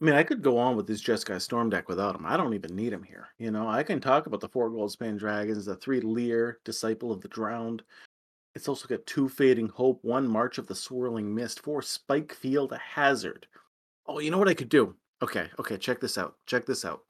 I 0.00 0.04
mean, 0.04 0.14
I 0.14 0.22
could 0.22 0.40
go 0.40 0.56
on 0.56 0.76
with 0.76 0.86
this 0.86 1.02
Jeskai 1.02 1.40
Storm 1.40 1.68
deck 1.68 1.88
without 1.88 2.16
him. 2.16 2.24
I 2.24 2.38
don't 2.38 2.54
even 2.54 2.74
need 2.74 2.92
him 2.92 3.02
here. 3.02 3.28
You 3.38 3.50
know, 3.50 3.68
I 3.68 3.82
can 3.82 4.00
talk 4.00 4.26
about 4.26 4.40
the 4.40 4.48
four 4.48 4.70
Goldspan 4.70 5.18
Dragons, 5.18 5.66
the 5.66 5.76
three 5.76 6.00
Lier, 6.00 6.58
Disciple 6.64 7.12
of 7.12 7.20
the 7.20 7.28
Drowned. 7.28 7.82
It's 8.54 8.66
also 8.66 8.88
got 8.88 9.04
two 9.06 9.28
Fading 9.28 9.68
Hope, 9.68 10.02
one 10.02 10.26
March 10.26 10.56
of 10.56 10.66
the 10.66 10.74
Swirling 10.74 11.34
Mist, 11.34 11.60
four 11.60 11.82
Spike 11.82 12.32
Field, 12.32 12.72
a 12.72 12.78
Hazard. 12.78 13.46
Oh, 14.06 14.20
you 14.20 14.30
know 14.30 14.38
what 14.38 14.48
I 14.48 14.54
could 14.54 14.70
do? 14.70 14.96
Okay, 15.22 15.48
okay, 15.58 15.76
check 15.76 16.00
this 16.00 16.16
out. 16.16 16.34
Check 16.46 16.64
this 16.64 16.84
out. 16.84 17.02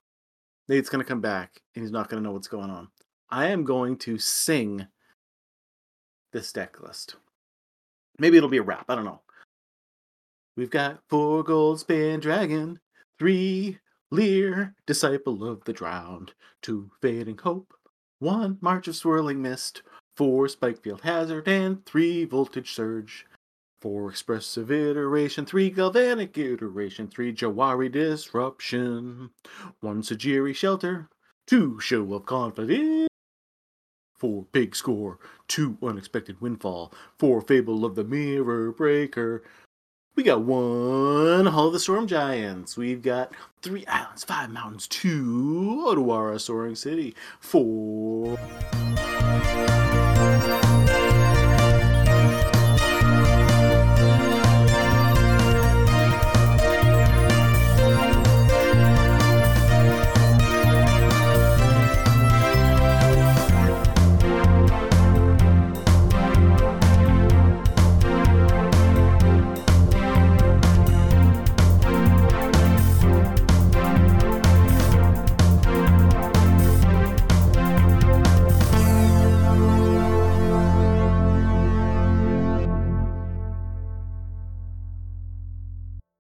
Nate's 0.68 0.88
gonna 0.90 1.04
come 1.04 1.20
back 1.20 1.62
and 1.74 1.84
he's 1.84 1.92
not 1.92 2.08
gonna 2.08 2.22
know 2.22 2.32
what's 2.32 2.48
going 2.48 2.70
on. 2.70 2.88
I 3.30 3.46
am 3.46 3.62
going 3.62 3.96
to 3.98 4.18
sing 4.18 4.86
this 6.32 6.52
deck 6.52 6.80
list. 6.80 7.14
Maybe 8.18 8.36
it'll 8.36 8.48
be 8.48 8.58
a 8.58 8.62
rap. 8.62 8.86
I 8.88 8.96
don't 8.96 9.04
know. 9.04 9.20
We've 10.56 10.70
got 10.70 11.02
four 11.08 11.44
goldspan 11.44 12.20
dragon, 12.20 12.80
three 13.18 13.78
Lier, 14.10 14.74
disciple 14.86 15.44
of 15.44 15.64
the 15.64 15.72
drowned, 15.72 16.32
two 16.62 16.90
fading 17.00 17.38
hope, 17.38 17.72
one 18.18 18.58
march 18.60 18.88
of 18.88 18.96
swirling 18.96 19.40
mist, 19.40 19.82
four 20.16 20.48
spikefield 20.48 21.02
hazard, 21.02 21.46
and 21.46 21.86
three 21.86 22.24
voltage 22.24 22.72
surge. 22.72 23.26
Four 23.80 24.10
expressive 24.10 24.70
iteration, 24.70 25.46
three 25.46 25.70
galvanic 25.70 26.36
iteration, 26.36 27.08
three 27.08 27.32
Jwari 27.32 27.90
disruption, 27.90 29.30
one 29.80 30.02
Sejiri 30.02 30.54
shelter, 30.54 31.08
two 31.46 31.80
show 31.80 32.12
of 32.12 32.26
confidence, 32.26 33.08
four 34.18 34.44
big 34.52 34.76
score, 34.76 35.18
two 35.48 35.78
unexpected 35.82 36.40
windfall, 36.42 36.92
four 37.18 37.40
fable 37.40 37.86
of 37.86 37.94
the 37.94 38.04
mirror 38.04 38.70
breaker. 38.72 39.42
We 40.16 40.24
got 40.24 40.42
one 40.42 41.46
Hall 41.46 41.68
of 41.68 41.72
the 41.72 41.80
Storm 41.80 42.06
Giants. 42.06 42.76
We've 42.76 43.00
got 43.00 43.32
three 43.62 43.86
islands, 43.86 44.24
five 44.24 44.50
mountains, 44.50 44.88
two 44.88 45.84
Otawara 45.86 46.40
Soaring 46.40 46.74
City, 46.74 47.14
four 47.38 48.36